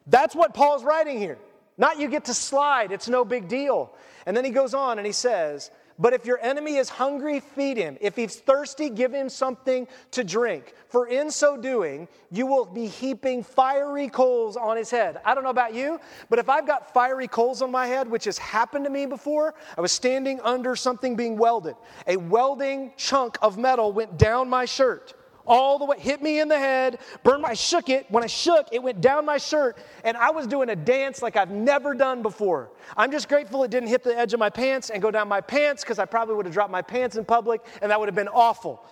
that's 0.07 0.35
what 0.35 0.53
Paul's 0.53 0.83
writing 0.83 1.19
here. 1.19 1.37
Not 1.79 1.97
you 1.97 2.09
get 2.09 2.25
to 2.25 2.33
slide, 2.33 2.91
it's 2.91 3.07
no 3.07 3.23
big 3.23 3.47
deal. 3.47 3.93
And 4.25 4.35
then 4.35 4.43
he 4.43 4.51
goes 4.51 4.73
on 4.73 4.99
and 4.99 5.05
he 5.05 5.13
says, 5.13 5.71
But 5.97 6.11
if 6.11 6.25
your 6.25 6.37
enemy 6.41 6.75
is 6.75 6.89
hungry, 6.89 7.39
feed 7.39 7.77
him. 7.77 7.97
If 8.01 8.17
he's 8.17 8.35
thirsty, 8.35 8.89
give 8.89 9.13
him 9.13 9.29
something 9.29 9.87
to 10.11 10.25
drink. 10.25 10.73
For 10.89 11.07
in 11.07 11.31
so 11.31 11.55
doing, 11.55 12.09
you 12.31 12.45
will 12.47 12.65
be 12.65 12.87
heaping 12.87 13.43
fiery 13.43 14.09
coals 14.09 14.57
on 14.57 14.75
his 14.75 14.91
head. 14.91 15.21
I 15.23 15.33
don't 15.33 15.45
know 15.45 15.51
about 15.51 15.73
you, 15.73 16.01
but 16.29 16.37
if 16.37 16.49
I've 16.49 16.67
got 16.67 16.93
fiery 16.93 17.29
coals 17.29 17.61
on 17.61 17.71
my 17.71 17.87
head, 17.87 18.09
which 18.09 18.25
has 18.25 18.37
happened 18.37 18.83
to 18.83 18.91
me 18.91 19.05
before, 19.05 19.55
I 19.77 19.81
was 19.81 19.93
standing 19.93 20.41
under 20.41 20.75
something 20.75 21.15
being 21.15 21.37
welded. 21.37 21.75
A 22.07 22.17
welding 22.17 22.91
chunk 22.97 23.37
of 23.41 23.57
metal 23.57 23.93
went 23.93 24.17
down 24.17 24.49
my 24.49 24.65
shirt 24.65 25.13
all 25.45 25.79
the 25.79 25.85
way, 25.85 25.99
hit 25.99 26.21
me 26.21 26.39
in 26.39 26.47
the 26.47 26.57
head, 26.57 26.99
burned 27.23 27.41
my, 27.41 27.53
shook 27.53 27.89
it. 27.89 28.05
When 28.09 28.23
I 28.23 28.27
shook, 28.27 28.67
it 28.71 28.81
went 28.81 29.01
down 29.01 29.25
my 29.25 29.37
shirt, 29.37 29.77
and 30.03 30.15
I 30.15 30.29
was 30.31 30.47
doing 30.47 30.69
a 30.69 30.75
dance 30.75 31.21
like 31.21 31.35
I've 31.35 31.51
never 31.51 31.93
done 31.93 32.21
before. 32.21 32.69
I'm 32.95 33.11
just 33.11 33.27
grateful 33.29 33.63
it 33.63 33.71
didn't 33.71 33.89
hit 33.89 34.03
the 34.03 34.17
edge 34.17 34.33
of 34.33 34.39
my 34.39 34.49
pants 34.49 34.89
and 34.89 35.01
go 35.01 35.11
down 35.11 35.27
my 35.27 35.41
pants 35.41 35.83
because 35.83 35.99
I 35.99 36.05
probably 36.05 36.35
would 36.35 36.45
have 36.45 36.53
dropped 36.53 36.71
my 36.71 36.81
pants 36.81 37.15
in 37.15 37.25
public, 37.25 37.61
and 37.81 37.91
that 37.91 37.99
would 37.99 38.07
have 38.07 38.15
been 38.15 38.27
awful. 38.27 38.83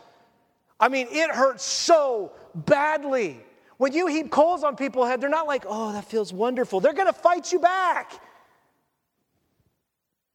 I 0.79 0.89
mean, 0.89 1.07
it 1.11 1.31
hurts 1.31 1.63
so 1.63 2.31
badly. 2.53 3.43
When 3.77 3.93
you 3.93 4.07
heap 4.07 4.31
coals 4.31 4.63
on 4.63 4.75
people's 4.75 5.07
head, 5.07 5.21
they're 5.21 5.29
not 5.29 5.47
like, 5.47 5.65
oh, 5.67 5.93
that 5.93 6.05
feels 6.05 6.33
wonderful. 6.33 6.79
They're 6.79 6.93
going 6.93 7.07
to 7.07 7.13
fight 7.13 7.51
you 7.51 7.59
back. 7.59 8.19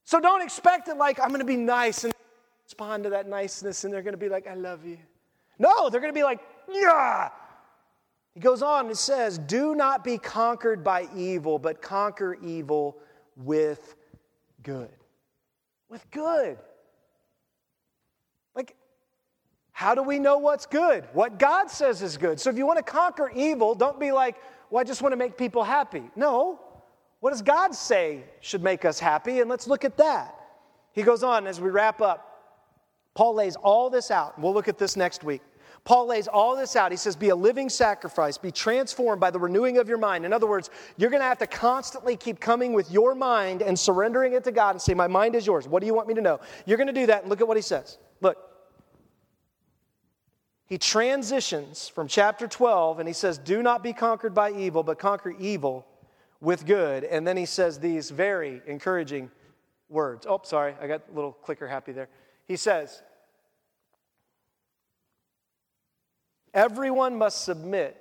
So 0.05 0.21
don't 0.21 0.43
expect 0.43 0.89
it 0.89 0.97
like, 0.97 1.19
I'm 1.21 1.29
going 1.29 1.41
to 1.41 1.45
be 1.45 1.57
nice 1.57 2.05
and 2.05 2.13
respond 2.65 3.05
to 3.05 3.11
that 3.11 3.29
niceness, 3.29 3.85
and 3.85 3.93
they're 3.93 4.03
going 4.03 4.15
to 4.15 4.19
be 4.19 4.29
like, 4.29 4.47
I 4.47 4.55
love 4.55 4.85
you. 4.85 4.99
No, 5.63 5.89
they're 5.89 6.01
going 6.01 6.13
to 6.13 6.19
be 6.19 6.25
like, 6.25 6.41
yeah. 6.69 7.29
He 8.35 8.41
goes 8.41 8.63
on 8.63 8.87
and 8.87 8.99
says, 8.99 9.39
Do 9.39 9.77
not 9.77 10.03
be 10.03 10.19
conquered 10.19 10.83
by 10.83 11.07
evil, 11.15 11.61
but 11.61 11.81
conquer 11.81 12.37
evil 12.43 12.99
with 13.37 13.95
good. 14.65 14.91
With 15.89 16.11
good. 16.11 16.59
Like, 18.57 18.75
how 19.71 19.95
do 19.95 20.03
we 20.03 20.19
know 20.19 20.39
what's 20.39 20.67
good? 20.67 21.07
What 21.13 21.39
God 21.39 21.71
says 21.71 22.03
is 22.03 22.17
good. 22.17 22.41
So 22.41 22.51
if 22.51 22.57
you 22.57 22.67
want 22.67 22.85
to 22.85 22.93
conquer 22.93 23.31
evil, 23.33 23.77
don't 23.77 24.01
be 24.01 24.11
like, 24.11 24.37
well, 24.69 24.81
I 24.81 24.85
just 24.85 25.01
want 25.01 25.13
to 25.13 25.17
make 25.17 25.39
people 25.39 25.63
happy. 25.63 26.03
No. 26.17 26.59
What 27.21 27.31
does 27.31 27.43
God 27.43 27.73
say 27.73 28.25
should 28.41 28.65
make 28.65 28.85
us 28.85 28.99
happy? 28.99 29.39
And 29.41 29.49
let's 29.49 29.69
look 29.69 29.85
at 29.85 29.97
that. 29.99 30.35
He 30.93 31.03
goes 31.03 31.23
on 31.23 31.47
as 31.47 31.61
we 31.61 31.71
wrap 31.71 32.01
up. 32.01 32.33
Paul 33.15 33.35
lays 33.35 33.57
all 33.57 33.91
this 33.91 34.11
out. 34.11 34.39
We'll 34.41 34.55
look 34.55 34.69
at 34.69 34.79
this 34.79 34.97
next 34.97 35.23
week. 35.23 35.43
Paul 35.85 36.07
lays 36.07 36.29
all 36.29 36.55
this 36.57 36.77
out. 36.77 36.93
He 36.93 36.97
says, 36.97 37.17
Be 37.17 37.31
a 37.31 37.37
living 37.37 37.69
sacrifice, 37.69 38.39
be 38.39 38.53
transformed 38.53 39.21
by 39.21 39.31
the 39.31 39.39
renewing 39.39 39.79
of 39.79 39.89
your 39.89 39.99
mind. 39.99 40.25
In 40.25 40.33
other 40.33 40.47
words, 40.47 40.71
you're 40.97 41.11
going 41.11 41.21
to 41.23 41.27
have 41.27 41.39
to 41.39 41.47
constantly 41.47 42.17
keep 42.17 42.39
coming 42.39 42.73
with 42.73 42.91
your 42.91 43.15
mind 43.15 43.63
and 43.63 43.77
surrendering 43.77 44.33
it 44.35 44.45
to 44.45 44.53
God 44.53 44.71
and 44.71 44.83
say, 44.83 44.95
My 44.95 45.09
mind 45.09 45.35
is 45.35 45.47
yours. 45.47 45.67
What 45.67 45.81
do 45.81 45.87
you 45.87 45.95
want 45.95 46.07
me 46.07 46.15
to 46.15 46.21
know? 46.21 46.41
You're 46.67 46.79
going 46.79 46.87
to 46.87 46.93
do 46.93 47.07
that, 47.07 47.23
and 47.23 47.31
look 47.31 47.41
at 47.41 47.49
what 47.49 47.57
he 47.57 47.63
says. 47.63 47.99
Look. 48.21 48.39
He 50.67 50.79
transitions 50.79 51.89
from 51.89 52.09
chapter 52.09 52.49
12 52.49 52.99
and 52.99 53.07
he 53.07 53.13
says, 53.13 53.37
Do 53.37 53.63
not 53.63 53.83
be 53.83 53.93
conquered 53.93 54.35
by 54.35 54.53
evil, 54.53 54.83
but 54.83 54.99
conquer 54.99 55.35
evil 55.39 55.87
with 56.41 56.65
good. 56.65 57.05
And 57.05 57.27
then 57.27 57.37
he 57.37 57.45
says 57.45 57.79
these 57.79 58.09
very 58.11 58.63
encouraging 58.67 59.31
words. 59.91 60.27
Oh, 60.27 60.41
sorry, 60.45 60.75
I 60.81 60.87
got 60.87 61.03
a 61.11 61.15
little 61.15 61.33
clicker 61.33 61.69
happy 61.69 61.93
there. 61.93 62.09
He 62.47 62.57
says, 62.57 63.03
Everyone 66.55 67.17
must 67.17 67.45
submit 67.45 67.97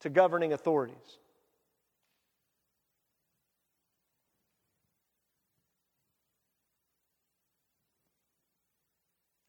to 0.00 0.10
governing 0.10 0.52
authorities. 0.52 1.18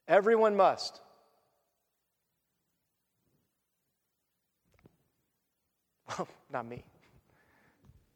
Everyone 0.08 0.56
must. 0.56 1.02
Well, 6.08 6.28
not 6.52 6.66
me, 6.66 6.84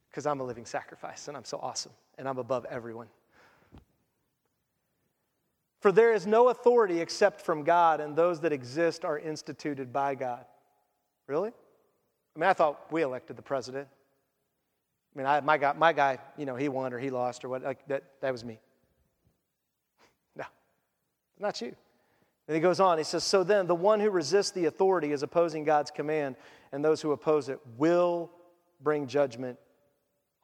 because 0.10 0.26
I'm 0.26 0.40
a 0.40 0.44
living 0.44 0.66
sacrifice 0.66 1.28
and 1.28 1.38
I'm 1.38 1.46
so 1.46 1.60
awesome 1.62 1.92
and 2.18 2.28
I'm 2.28 2.40
above 2.40 2.66
everyone. 2.66 3.08
For 5.84 5.92
there 5.92 6.14
is 6.14 6.26
no 6.26 6.48
authority 6.48 7.02
except 7.02 7.42
from 7.42 7.66
God, 7.66 8.00
and 8.00 8.16
those 8.16 8.40
that 8.40 8.54
exist 8.54 9.04
are 9.04 9.20
instituted 9.20 9.92
by 9.92 10.16
God. 10.16 10.46
Really? 11.28 11.50
I 11.50 12.40
mean, 12.40 12.50
I 12.50 12.54
thought 12.54 12.90
we 12.90 13.02
elected 13.02 13.36
the 13.36 13.42
president. 13.42 13.90
I 15.14 15.18
mean, 15.18 15.28
I, 15.28 15.42
my, 15.42 15.58
guy, 15.58 15.74
my 15.74 15.92
guy, 15.92 16.20
you 16.38 16.46
know, 16.46 16.56
he 16.56 16.70
won 16.70 16.94
or 16.94 17.00
he 17.00 17.10
lost 17.10 17.44
or 17.44 17.50
what. 17.50 17.64
Like, 17.64 17.86
that, 17.90 18.06
that 18.22 18.32
was 18.32 18.46
me. 18.46 18.62
No, 20.38 20.46
not 21.38 21.60
you. 21.60 21.76
And 22.48 22.56
he 22.56 22.62
goes 22.62 22.80
on, 22.80 22.98
he 22.98 23.04
says, 23.04 23.26
So 23.26 23.44
then, 23.44 23.68
the 23.68 23.76
one 23.76 24.00
who 24.00 24.10
resists 24.10 24.52
the 24.52 24.68
authority 24.68 25.12
is 25.12 25.22
opposing 25.22 25.66
God's 25.66 25.92
command, 25.92 26.38
and 26.72 26.84
those 26.84 27.02
who 27.02 27.12
oppose 27.12 27.50
it 27.50 27.60
will 27.78 28.32
bring 28.82 29.06
judgment 29.06 29.60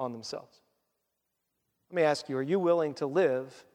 on 0.01 0.11
themselves. 0.11 0.59
Let 1.89 1.95
me 1.95 2.01
ask 2.01 2.27
you 2.27 2.35
are 2.35 2.43
you 2.43 2.59
willing 2.59 2.93
to 2.95 3.05
live 3.05 3.65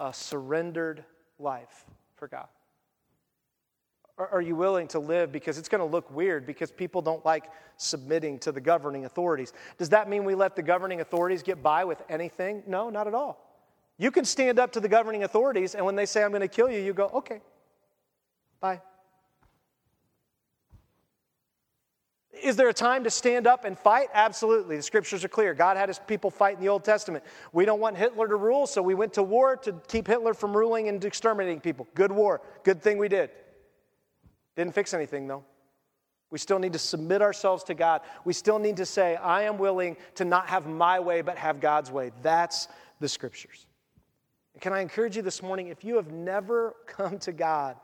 a 0.00 0.12
surrendered 0.12 1.04
life 1.38 1.84
for 2.16 2.26
God? 2.26 2.48
Are 4.18 4.42
you 4.42 4.54
willing 4.54 4.86
to 4.88 4.98
live 4.98 5.32
because 5.32 5.56
it's 5.56 5.68
going 5.68 5.80
to 5.80 5.86
look 5.86 6.10
weird 6.10 6.44
because 6.44 6.70
people 6.70 7.00
don't 7.00 7.24
like 7.24 7.44
submitting 7.78 8.38
to 8.40 8.52
the 8.52 8.60
governing 8.60 9.06
authorities? 9.06 9.54
Does 9.78 9.88
that 9.90 10.10
mean 10.10 10.24
we 10.24 10.34
let 10.34 10.56
the 10.56 10.62
governing 10.62 11.00
authorities 11.00 11.42
get 11.42 11.62
by 11.62 11.84
with 11.84 12.02
anything? 12.10 12.62
No, 12.66 12.90
not 12.90 13.06
at 13.06 13.14
all. 13.14 13.46
You 13.96 14.10
can 14.10 14.26
stand 14.26 14.58
up 14.58 14.72
to 14.72 14.80
the 14.80 14.88
governing 14.88 15.24
authorities, 15.24 15.74
and 15.74 15.86
when 15.86 15.94
they 15.94 16.06
say, 16.06 16.22
I'm 16.22 16.30
going 16.30 16.40
to 16.42 16.48
kill 16.48 16.70
you, 16.70 16.80
you 16.80 16.92
go, 16.92 17.08
okay, 17.14 17.40
bye. 18.60 18.80
Is 22.42 22.56
there 22.56 22.68
a 22.68 22.74
time 22.74 23.04
to 23.04 23.10
stand 23.10 23.46
up 23.46 23.64
and 23.64 23.78
fight? 23.78 24.08
Absolutely. 24.12 24.76
The 24.76 24.82
scriptures 24.82 25.24
are 25.24 25.28
clear. 25.28 25.54
God 25.54 25.76
had 25.76 25.88
his 25.88 25.98
people 25.98 26.30
fight 26.30 26.56
in 26.56 26.60
the 26.60 26.68
Old 26.68 26.84
Testament. 26.84 27.24
We 27.52 27.64
don't 27.64 27.80
want 27.80 27.96
Hitler 27.96 28.28
to 28.28 28.36
rule, 28.36 28.66
so 28.66 28.82
we 28.82 28.94
went 28.94 29.12
to 29.14 29.22
war 29.22 29.56
to 29.58 29.74
keep 29.88 30.06
Hitler 30.06 30.34
from 30.34 30.56
ruling 30.56 30.88
and 30.88 31.04
exterminating 31.04 31.60
people. 31.60 31.86
Good 31.94 32.12
war. 32.12 32.40
Good 32.62 32.82
thing 32.82 32.98
we 32.98 33.08
did. 33.08 33.30
Didn't 34.56 34.74
fix 34.74 34.94
anything, 34.94 35.26
though. 35.26 35.44
We 36.30 36.38
still 36.38 36.58
need 36.58 36.72
to 36.74 36.78
submit 36.78 37.22
ourselves 37.22 37.64
to 37.64 37.74
God. 37.74 38.02
We 38.24 38.32
still 38.32 38.58
need 38.58 38.76
to 38.76 38.86
say, 38.86 39.16
I 39.16 39.42
am 39.42 39.58
willing 39.58 39.96
to 40.14 40.24
not 40.24 40.48
have 40.48 40.66
my 40.66 41.00
way, 41.00 41.22
but 41.22 41.36
have 41.36 41.60
God's 41.60 41.90
way. 41.90 42.12
That's 42.22 42.68
the 43.00 43.08
scriptures. 43.08 43.66
And 44.54 44.62
can 44.62 44.72
I 44.72 44.80
encourage 44.80 45.16
you 45.16 45.22
this 45.22 45.42
morning, 45.42 45.68
if 45.68 45.84
you 45.84 45.96
have 45.96 46.12
never 46.12 46.76
come 46.86 47.18
to 47.20 47.32
God 47.32 47.76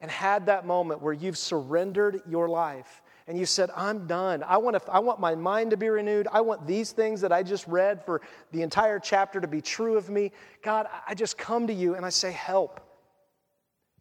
and 0.00 0.10
had 0.10 0.46
that 0.46 0.66
moment 0.66 1.02
where 1.02 1.12
you've 1.12 1.38
surrendered 1.38 2.22
your 2.28 2.48
life 2.48 3.02
and 3.30 3.38
you 3.38 3.46
said, 3.46 3.70
I'm 3.76 4.08
done. 4.08 4.42
I 4.42 4.56
want, 4.56 4.74
to, 4.74 4.90
I 4.90 4.98
want 4.98 5.20
my 5.20 5.36
mind 5.36 5.70
to 5.70 5.76
be 5.76 5.88
renewed. 5.88 6.26
I 6.32 6.40
want 6.40 6.66
these 6.66 6.90
things 6.90 7.20
that 7.20 7.30
I 7.30 7.44
just 7.44 7.64
read 7.68 8.04
for 8.04 8.22
the 8.50 8.62
entire 8.62 8.98
chapter 8.98 9.40
to 9.40 9.46
be 9.46 9.60
true 9.60 9.96
of 9.96 10.10
me. 10.10 10.32
God, 10.64 10.88
I 11.06 11.14
just 11.14 11.38
come 11.38 11.68
to 11.68 11.72
you 11.72 11.94
and 11.94 12.04
I 12.04 12.08
say, 12.08 12.32
help. 12.32 12.80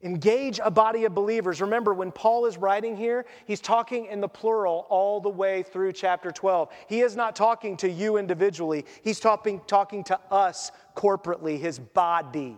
Engage 0.01 0.59
a 0.63 0.71
body 0.71 1.05
of 1.05 1.13
believers. 1.13 1.61
Remember, 1.61 1.93
when 1.93 2.11
Paul 2.11 2.47
is 2.47 2.57
writing 2.57 2.97
here, 2.97 3.27
he's 3.45 3.61
talking 3.61 4.07
in 4.07 4.19
the 4.19 4.27
plural 4.27 4.87
all 4.89 5.21
the 5.21 5.29
way 5.29 5.61
through 5.61 5.93
chapter 5.93 6.31
12. 6.31 6.69
He 6.87 7.01
is 7.01 7.15
not 7.15 7.35
talking 7.35 7.77
to 7.77 7.89
you 7.89 8.17
individually, 8.17 8.83
he's 9.03 9.19
talking, 9.19 9.61
talking 9.67 10.03
to 10.05 10.19
us 10.31 10.71
corporately, 10.95 11.59
his 11.59 11.77
body. 11.77 12.57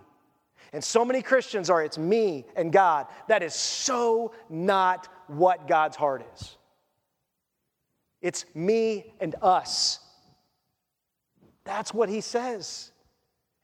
And 0.72 0.82
so 0.82 1.04
many 1.04 1.20
Christians 1.20 1.68
are, 1.68 1.84
it's 1.84 1.98
me 1.98 2.46
and 2.56 2.72
God. 2.72 3.08
That 3.28 3.42
is 3.42 3.52
so 3.52 4.32
not 4.48 5.08
what 5.26 5.68
God's 5.68 5.98
heart 5.98 6.24
is. 6.34 6.56
It's 8.22 8.46
me 8.54 9.12
and 9.20 9.34
us. 9.42 9.98
That's 11.64 11.92
what 11.92 12.08
he 12.08 12.20
says. 12.20 12.92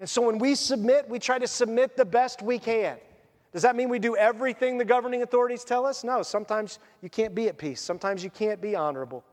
And 0.00 0.09
so 0.09 0.22
when 0.22 0.38
we 0.38 0.54
submit, 0.54 1.09
we 1.09 1.18
try 1.18 1.38
to 1.38 1.46
submit 1.46 1.96
the 1.96 2.04
best 2.04 2.42
we 2.42 2.59
can. 2.59 2.98
Does 3.52 3.62
that 3.62 3.76
mean 3.76 3.88
we 3.88 3.98
do 3.98 4.14
everything 4.16 4.76
the 4.76 4.84
governing 4.84 5.22
authorities 5.22 5.64
tell 5.64 5.86
us? 5.86 6.04
No, 6.04 6.22
sometimes 6.22 6.78
you 7.00 7.09
can't 7.09 7.34
be 7.34 7.48
at 7.48 7.56
peace. 7.56 7.80
Sometimes 7.80 8.22
you 8.22 8.30
can't 8.30 8.61
be 8.61 8.76
honorable. 8.76 9.24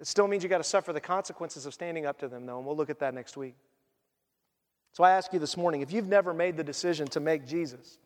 It 0.00 0.06
still 0.06 0.26
means 0.26 0.42
you 0.42 0.48
got 0.48 0.58
to 0.58 0.64
suffer 0.64 0.92
the 0.92 1.00
consequences 1.00 1.64
of 1.64 1.72
standing 1.72 2.04
up 2.04 2.18
to 2.18 2.28
them, 2.28 2.44
though, 2.44 2.58
and 2.58 2.66
we'll 2.66 2.76
look 2.76 2.90
at 2.90 2.98
that 2.98 3.14
next 3.14 3.36
week. 3.36 3.54
So 4.92 5.04
I 5.04 5.12
ask 5.12 5.32
you 5.32 5.38
this 5.38 5.56
morning 5.56 5.82
if 5.82 5.92
you've 5.92 6.08
never 6.08 6.34
made 6.34 6.56
the 6.56 6.64
decision 6.64 7.06
to 7.08 7.20
make 7.20 7.46
Jesus 7.46 7.98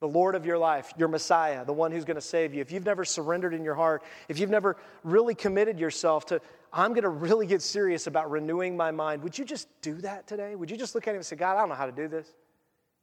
the 0.00 0.08
Lord 0.08 0.34
of 0.34 0.46
your 0.46 0.58
life, 0.58 0.92
your 0.96 1.08
Messiah, 1.08 1.64
the 1.64 1.72
one 1.72 1.90
who's 1.90 2.04
going 2.04 2.16
to 2.16 2.20
save 2.20 2.54
you, 2.54 2.60
if 2.60 2.70
you've 2.70 2.84
never 2.84 3.04
surrendered 3.04 3.52
in 3.52 3.64
your 3.64 3.74
heart, 3.74 4.02
if 4.28 4.38
you've 4.38 4.50
never 4.50 4.76
really 5.02 5.34
committed 5.34 5.78
yourself 5.78 6.26
to, 6.26 6.40
I'm 6.72 6.90
going 6.90 7.02
to 7.02 7.08
really 7.08 7.46
get 7.46 7.62
serious 7.62 8.06
about 8.06 8.30
renewing 8.30 8.76
my 8.76 8.90
mind, 8.90 9.22
would 9.22 9.36
you 9.36 9.44
just 9.44 9.68
do 9.82 9.94
that 10.02 10.26
today? 10.26 10.54
Would 10.54 10.70
you 10.70 10.76
just 10.76 10.94
look 10.94 11.08
at 11.08 11.10
him 11.10 11.16
and 11.16 11.26
say, 11.26 11.36
God, 11.36 11.56
I 11.56 11.60
don't 11.60 11.68
know 11.68 11.74
how 11.74 11.86
to 11.86 11.92
do 11.92 12.06
this? 12.06 12.32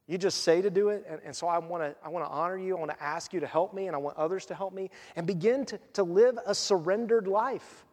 You 0.06 0.18
just 0.18 0.42
say 0.42 0.62
to 0.62 0.70
do 0.70 0.90
it. 0.90 1.04
And, 1.08 1.20
and 1.24 1.36
so 1.36 1.48
I 1.48 1.58
want 1.58 1.82
to 1.82 1.94
I 2.04 2.08
wanna 2.08 2.28
honor 2.28 2.56
you. 2.56 2.76
I 2.76 2.78
want 2.78 2.92
to 2.92 3.02
ask 3.02 3.32
you 3.32 3.40
to 3.40 3.46
help 3.46 3.74
me, 3.74 3.88
and 3.88 3.96
I 3.96 3.98
want 3.98 4.16
others 4.16 4.46
to 4.46 4.54
help 4.54 4.72
me, 4.72 4.90
and 5.16 5.26
begin 5.26 5.64
to, 5.66 5.80
to 5.94 6.04
live 6.04 6.38
a 6.46 6.54
surrendered 6.54 7.26
life. 7.26 7.84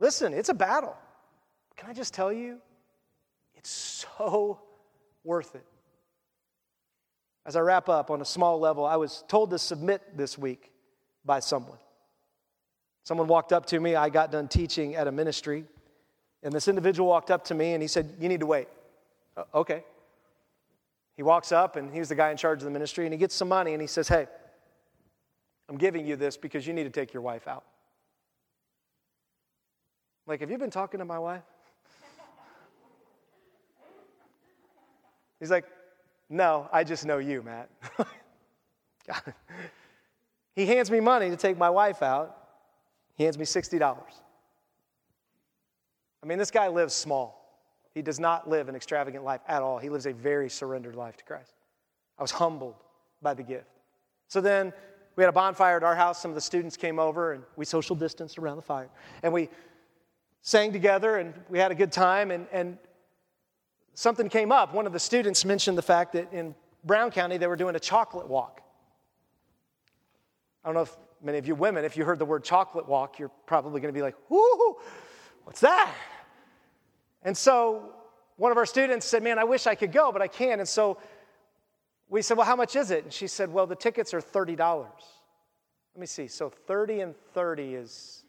Listen, 0.00 0.34
it's 0.34 0.50
a 0.50 0.54
battle. 0.54 0.94
Can 1.76 1.88
I 1.88 1.94
just 1.94 2.12
tell 2.12 2.32
you? 2.32 2.58
It's 3.54 3.70
so 3.70 4.60
worth 5.24 5.54
it. 5.54 5.64
As 7.46 7.56
I 7.56 7.60
wrap 7.60 7.88
up 7.88 8.10
on 8.10 8.20
a 8.20 8.24
small 8.24 8.58
level, 8.58 8.86
I 8.86 8.96
was 8.96 9.24
told 9.28 9.50
to 9.50 9.58
submit 9.58 10.16
this 10.16 10.38
week 10.38 10.72
by 11.24 11.40
someone. 11.40 11.78
Someone 13.04 13.28
walked 13.28 13.52
up 13.52 13.66
to 13.66 13.78
me. 13.78 13.96
I 13.96 14.08
got 14.08 14.32
done 14.32 14.48
teaching 14.48 14.94
at 14.94 15.06
a 15.06 15.12
ministry, 15.12 15.64
and 16.42 16.52
this 16.52 16.68
individual 16.68 17.08
walked 17.08 17.30
up 17.30 17.44
to 17.44 17.54
me 17.54 17.74
and 17.74 17.82
he 17.82 17.88
said, 17.88 18.14
You 18.18 18.28
need 18.28 18.40
to 18.40 18.46
wait. 18.46 18.68
Uh, 19.36 19.44
okay. 19.54 19.84
He 21.16 21.22
walks 21.22 21.52
up, 21.52 21.76
and 21.76 21.94
he's 21.94 22.08
the 22.08 22.14
guy 22.14 22.30
in 22.30 22.36
charge 22.36 22.58
of 22.58 22.64
the 22.64 22.70
ministry, 22.70 23.04
and 23.04 23.12
he 23.12 23.18
gets 23.18 23.34
some 23.34 23.48
money, 23.48 23.72
and 23.72 23.80
he 23.80 23.86
says, 23.86 24.08
Hey, 24.08 24.26
I'm 25.68 25.76
giving 25.76 26.06
you 26.06 26.16
this 26.16 26.36
because 26.36 26.66
you 26.66 26.72
need 26.72 26.84
to 26.84 26.90
take 26.90 27.12
your 27.12 27.22
wife 27.22 27.46
out. 27.46 27.64
Like, 30.26 30.40
have 30.40 30.50
you 30.50 30.58
been 30.58 30.70
talking 30.70 30.98
to 30.98 31.04
my 31.04 31.18
wife? 31.18 31.42
He's 35.40 35.50
like, 35.50 35.66
No, 36.28 36.68
I 36.72 36.84
just 36.84 37.04
know 37.04 37.18
you, 37.18 37.42
Mat. 37.42 37.68
he 40.56 40.66
hands 40.66 40.90
me 40.90 41.00
money 41.00 41.30
to 41.30 41.36
take 41.36 41.58
my 41.58 41.70
wife 41.70 42.02
out. 42.02 42.36
He 43.16 43.24
hands 43.24 43.38
me 43.38 43.44
$60. 43.44 43.82
I 46.22 46.26
mean, 46.26 46.38
this 46.38 46.50
guy 46.50 46.68
lives 46.68 46.94
small. 46.94 47.44
He 47.94 48.02
does 48.02 48.18
not 48.18 48.48
live 48.48 48.68
an 48.68 48.74
extravagant 48.74 49.24
life 49.24 49.42
at 49.46 49.62
all. 49.62 49.78
He 49.78 49.88
lives 49.88 50.06
a 50.06 50.12
very 50.12 50.48
surrendered 50.48 50.96
life 50.96 51.16
to 51.18 51.24
Christ. 51.24 51.52
I 52.18 52.22
was 52.22 52.30
humbled 52.30 52.74
by 53.22 53.34
the 53.34 53.42
gift. 53.42 53.66
So 54.28 54.40
then 54.40 54.72
we 55.16 55.22
had 55.22 55.28
a 55.28 55.32
bonfire 55.32 55.76
at 55.76 55.84
our 55.84 55.94
house. 55.94 56.20
Some 56.20 56.30
of 56.30 56.34
the 56.34 56.40
students 56.40 56.76
came 56.76 56.98
over 56.98 57.34
and 57.34 57.44
we 57.56 57.64
social 57.64 57.94
distanced 57.94 58.38
around 58.38 58.56
the 58.56 58.62
fire. 58.62 58.88
And 59.22 59.32
we 59.32 59.48
sang 60.40 60.72
together 60.72 61.18
and 61.18 61.34
we 61.48 61.58
had 61.58 61.70
a 61.70 61.74
good 61.74 61.92
time. 61.92 62.30
And, 62.30 62.46
and 62.50 62.78
something 63.94 64.28
came 64.28 64.52
up. 64.52 64.74
One 64.74 64.86
of 64.86 64.92
the 64.92 65.00
students 65.00 65.44
mentioned 65.44 65.78
the 65.78 65.82
fact 65.82 66.12
that 66.12 66.32
in 66.32 66.54
Brown 66.84 67.10
County 67.10 67.38
they 67.38 67.46
were 67.46 67.56
doing 67.56 67.76
a 67.76 67.80
chocolate 67.80 68.28
walk. 68.28 68.60
I 70.64 70.68
don't 70.68 70.74
know 70.74 70.82
if 70.82 70.96
many 71.22 71.38
of 71.38 71.46
you 71.46 71.54
women, 71.54 71.84
if 71.84 71.96
you 71.96 72.04
heard 72.04 72.18
the 72.18 72.24
word 72.24 72.44
chocolate 72.44 72.88
walk, 72.88 73.18
you're 73.18 73.30
probably 73.46 73.80
going 73.80 73.92
to 73.92 73.96
be 73.96 74.02
like, 74.02 74.16
whoo, 74.28 74.76
what's 75.44 75.60
that? 75.60 75.92
And 77.22 77.36
so 77.36 77.94
one 78.36 78.52
of 78.52 78.58
our 78.58 78.66
students 78.66 79.06
said, 79.06 79.22
Man, 79.22 79.38
I 79.38 79.44
wish 79.44 79.66
I 79.66 79.74
could 79.74 79.92
go, 79.92 80.12
but 80.12 80.22
I 80.22 80.28
can't. 80.28 80.60
And 80.60 80.68
so 80.68 80.98
we 82.08 82.22
said, 82.22 82.36
Well, 82.36 82.46
how 82.46 82.56
much 82.56 82.76
is 82.76 82.90
it? 82.90 83.04
And 83.04 83.12
she 83.12 83.26
said, 83.26 83.52
Well, 83.52 83.66
the 83.66 83.76
tickets 83.76 84.12
are 84.12 84.20
$30. 84.20 84.58
Let 84.58 84.86
me 86.00 86.06
see. 86.06 86.26
So 86.26 86.50
30 86.50 87.00
and 87.00 87.14
30 87.32 87.74
is. 87.74 88.23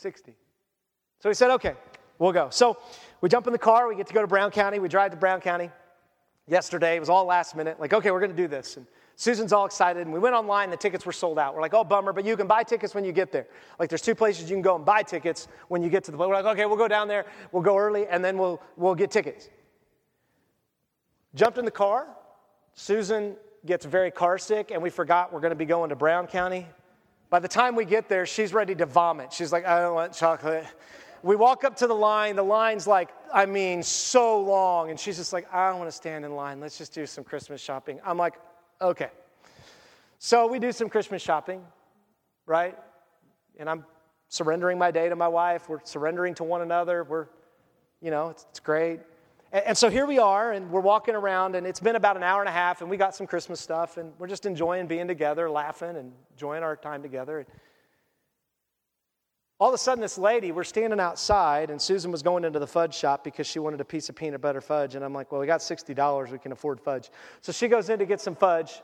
Sixty. 0.00 0.34
So 1.18 1.28
we 1.28 1.34
said, 1.34 1.50
okay, 1.50 1.74
we'll 2.18 2.32
go. 2.32 2.48
So 2.48 2.78
we 3.20 3.28
jump 3.28 3.46
in 3.46 3.52
the 3.52 3.58
car, 3.58 3.86
we 3.86 3.94
get 3.96 4.06
to 4.06 4.14
go 4.14 4.22
to 4.22 4.26
Brown 4.26 4.50
County, 4.50 4.78
we 4.78 4.88
drive 4.88 5.10
to 5.10 5.18
Brown 5.18 5.42
County. 5.42 5.70
Yesterday, 6.48 6.96
it 6.96 7.00
was 7.00 7.10
all 7.10 7.26
last 7.26 7.54
minute, 7.54 7.78
like, 7.78 7.92
okay, 7.92 8.10
we're 8.10 8.20
gonna 8.20 8.32
do 8.32 8.48
this. 8.48 8.78
And 8.78 8.86
Susan's 9.16 9.52
all 9.52 9.66
excited, 9.66 10.00
and 10.00 10.10
we 10.10 10.18
went 10.18 10.34
online, 10.34 10.70
the 10.70 10.76
tickets 10.78 11.04
were 11.04 11.12
sold 11.12 11.38
out. 11.38 11.54
We're 11.54 11.60
like, 11.60 11.74
oh, 11.74 11.84
bummer, 11.84 12.14
but 12.14 12.24
you 12.24 12.34
can 12.34 12.46
buy 12.46 12.62
tickets 12.62 12.94
when 12.94 13.04
you 13.04 13.12
get 13.12 13.30
there. 13.30 13.46
Like, 13.78 13.90
there's 13.90 14.00
two 14.00 14.14
places 14.14 14.48
you 14.48 14.56
can 14.56 14.62
go 14.62 14.74
and 14.74 14.86
buy 14.86 15.02
tickets 15.02 15.48
when 15.68 15.82
you 15.82 15.90
get 15.90 16.02
to 16.04 16.10
the 16.10 16.16
place. 16.16 16.28
We're 16.28 16.42
like, 16.42 16.46
okay, 16.46 16.64
we'll 16.64 16.78
go 16.78 16.88
down 16.88 17.06
there, 17.06 17.26
we'll 17.52 17.62
go 17.62 17.76
early, 17.76 18.06
and 18.06 18.24
then 18.24 18.38
we'll, 18.38 18.62
we'll 18.78 18.94
get 18.94 19.10
tickets. 19.10 19.50
Jumped 21.34 21.58
in 21.58 21.66
the 21.66 21.70
car. 21.70 22.06
Susan 22.72 23.36
gets 23.66 23.84
very 23.84 24.10
car 24.10 24.38
sick, 24.38 24.70
and 24.70 24.82
we 24.82 24.88
forgot 24.88 25.30
we're 25.30 25.40
going 25.40 25.50
to 25.50 25.56
be 25.56 25.66
going 25.66 25.90
to 25.90 25.96
Brown 25.96 26.26
County. 26.26 26.66
By 27.30 27.38
the 27.38 27.48
time 27.48 27.76
we 27.76 27.84
get 27.84 28.08
there, 28.08 28.26
she's 28.26 28.52
ready 28.52 28.74
to 28.74 28.86
vomit. 28.86 29.32
She's 29.32 29.52
like, 29.52 29.64
I 29.64 29.80
don't 29.80 29.94
want 29.94 30.12
chocolate. 30.12 30.66
We 31.22 31.36
walk 31.36 31.64
up 31.64 31.76
to 31.76 31.86
the 31.86 31.94
line. 31.94 32.36
The 32.36 32.42
line's 32.42 32.86
like, 32.86 33.10
I 33.32 33.46
mean, 33.46 33.82
so 33.82 34.40
long. 34.40 34.90
And 34.90 34.98
she's 34.98 35.16
just 35.16 35.32
like, 35.32 35.52
I 35.52 35.68
don't 35.68 35.78
want 35.78 35.88
to 35.88 35.96
stand 35.96 36.24
in 36.24 36.34
line. 36.34 36.60
Let's 36.60 36.76
just 36.76 36.92
do 36.92 37.06
some 37.06 37.24
Christmas 37.24 37.60
shopping. 37.60 38.00
I'm 38.04 38.16
like, 38.16 38.34
Okay. 38.82 39.10
So 40.18 40.46
we 40.46 40.58
do 40.58 40.72
some 40.72 40.88
Christmas 40.88 41.20
shopping, 41.20 41.62
right? 42.46 42.76
And 43.58 43.68
I'm 43.68 43.84
surrendering 44.28 44.78
my 44.78 44.90
day 44.90 45.08
to 45.08 45.16
my 45.16 45.28
wife. 45.28 45.68
We're 45.68 45.84
surrendering 45.84 46.34
to 46.36 46.44
one 46.44 46.62
another. 46.62 47.04
We're, 47.04 47.26
you 48.00 48.10
know, 48.10 48.30
it's, 48.30 48.46
it's 48.50 48.60
great. 48.60 49.00
And, 49.52 49.66
and, 49.66 49.78
so 49.78 49.90
here 49.90 50.06
we 50.06 50.18
are, 50.18 50.52
and 50.52 50.70
we're 50.70 50.80
walking 50.80 51.14
around, 51.14 51.56
and 51.56 51.66
it's 51.66 51.80
been 51.80 51.96
about 51.96 52.16
an 52.16 52.22
hour 52.22 52.40
and 52.40 52.48
a 52.48 52.52
half, 52.52 52.80
and 52.80 52.90
we 52.90 52.96
got 52.96 53.14
some 53.14 53.26
Christmas 53.26 53.60
stuff, 53.60 53.96
and 53.96 54.12
we're 54.18 54.28
just 54.28 54.46
enjoying 54.46 54.86
being 54.86 55.08
together, 55.08 55.50
laughing, 55.50 55.96
and 55.96 56.12
enjoying 56.32 56.62
our 56.62 56.76
time 56.76 57.02
together. 57.02 57.46
All 59.58 59.68
of 59.68 59.74
a 59.74 59.78
sudden, 59.78 60.00
this 60.00 60.16
lady, 60.16 60.52
we're 60.52 60.64
standing 60.64 61.00
outside, 61.00 61.70
and 61.70 61.82
Susan 61.82 62.10
was 62.10 62.22
going 62.22 62.44
into 62.44 62.58
the 62.58 62.66
fudge 62.66 62.94
shop 62.94 63.24
because 63.24 63.46
she 63.46 63.58
wanted 63.58 63.80
a 63.80 63.84
piece 63.84 64.08
of 64.08 64.16
peanut 64.16 64.40
butter 64.40 64.62
fudge. 64.62 64.94
And 64.94 65.04
I'm 65.04 65.12
like, 65.12 65.30
well, 65.30 65.40
we 65.40 65.46
got 65.46 65.60
$60, 65.60 66.30
we 66.30 66.38
can 66.38 66.52
afford 66.52 66.80
fudge. 66.80 67.10
So 67.42 67.52
she 67.52 67.68
goes 67.68 67.90
in 67.90 67.98
to 67.98 68.06
get 68.06 68.22
some 68.22 68.34
fudge, 68.34 68.80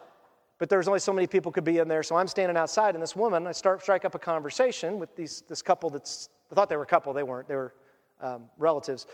but 0.58 0.68
there's 0.68 0.86
only 0.86 1.00
so 1.00 1.14
many 1.14 1.26
people 1.26 1.50
could 1.50 1.64
be 1.64 1.78
in 1.78 1.88
there. 1.88 2.02
So 2.02 2.16
I'm 2.16 2.28
standing 2.28 2.58
outside, 2.58 2.94
and 2.94 3.02
this 3.02 3.16
woman, 3.16 3.46
I 3.46 3.52
start 3.52 3.80
strike 3.80 4.04
up 4.04 4.14
a 4.14 4.18
conversation 4.18 4.98
with 4.98 5.14
these, 5.16 5.44
this 5.48 5.62
couple 5.62 5.88
that's, 5.88 6.28
I 6.52 6.54
thought 6.54 6.68
they 6.68 6.76
were 6.76 6.82
a 6.82 6.86
couple, 6.86 7.14
they 7.14 7.22
weren't. 7.22 7.48
They 7.48 7.56
were 7.56 7.72
um, 8.20 8.44
relatives. 8.58 9.06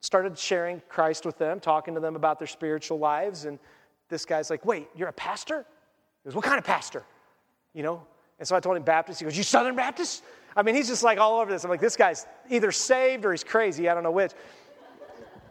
Started 0.00 0.38
sharing 0.38 0.82
Christ 0.88 1.24
with 1.24 1.38
them, 1.38 1.60
talking 1.60 1.94
to 1.94 2.00
them 2.00 2.16
about 2.16 2.38
their 2.38 2.46
spiritual 2.46 2.98
lives. 2.98 3.44
And 3.44 3.58
this 4.08 4.24
guy's 4.24 4.50
like, 4.50 4.64
Wait, 4.64 4.88
you're 4.94 5.08
a 5.08 5.12
pastor? 5.12 5.64
He 6.22 6.28
goes, 6.28 6.34
What 6.34 6.44
kind 6.44 6.58
of 6.58 6.64
pastor? 6.64 7.02
You 7.72 7.82
know? 7.82 8.02
And 8.38 8.46
so 8.46 8.54
I 8.54 8.60
told 8.60 8.76
him 8.76 8.82
Baptist. 8.82 9.20
He 9.20 9.24
goes, 9.24 9.36
You 9.36 9.42
Southern 9.42 9.76
Baptist? 9.76 10.22
I 10.54 10.62
mean, 10.62 10.74
he's 10.74 10.88
just 10.88 11.02
like 11.02 11.18
all 11.18 11.40
over 11.40 11.50
this. 11.50 11.64
I'm 11.64 11.70
like, 11.70 11.80
This 11.80 11.96
guy's 11.96 12.26
either 12.50 12.72
saved 12.72 13.24
or 13.24 13.32
he's 13.32 13.44
crazy. 13.44 13.88
I 13.88 13.94
don't 13.94 14.02
know 14.02 14.10
which. 14.10 14.32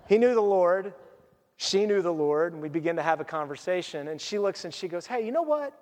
He 0.07 0.17
knew 0.17 0.33
the 0.33 0.41
Lord. 0.41 0.93
She 1.57 1.85
knew 1.85 2.01
the 2.01 2.13
Lord. 2.13 2.53
And 2.53 2.61
we 2.61 2.69
begin 2.69 2.95
to 2.97 3.03
have 3.03 3.19
a 3.19 3.25
conversation. 3.25 4.07
And 4.07 4.21
she 4.21 4.37
looks 4.37 4.65
and 4.65 4.73
she 4.73 4.87
goes, 4.87 5.05
Hey, 5.05 5.25
you 5.25 5.31
know 5.31 5.41
what? 5.41 5.73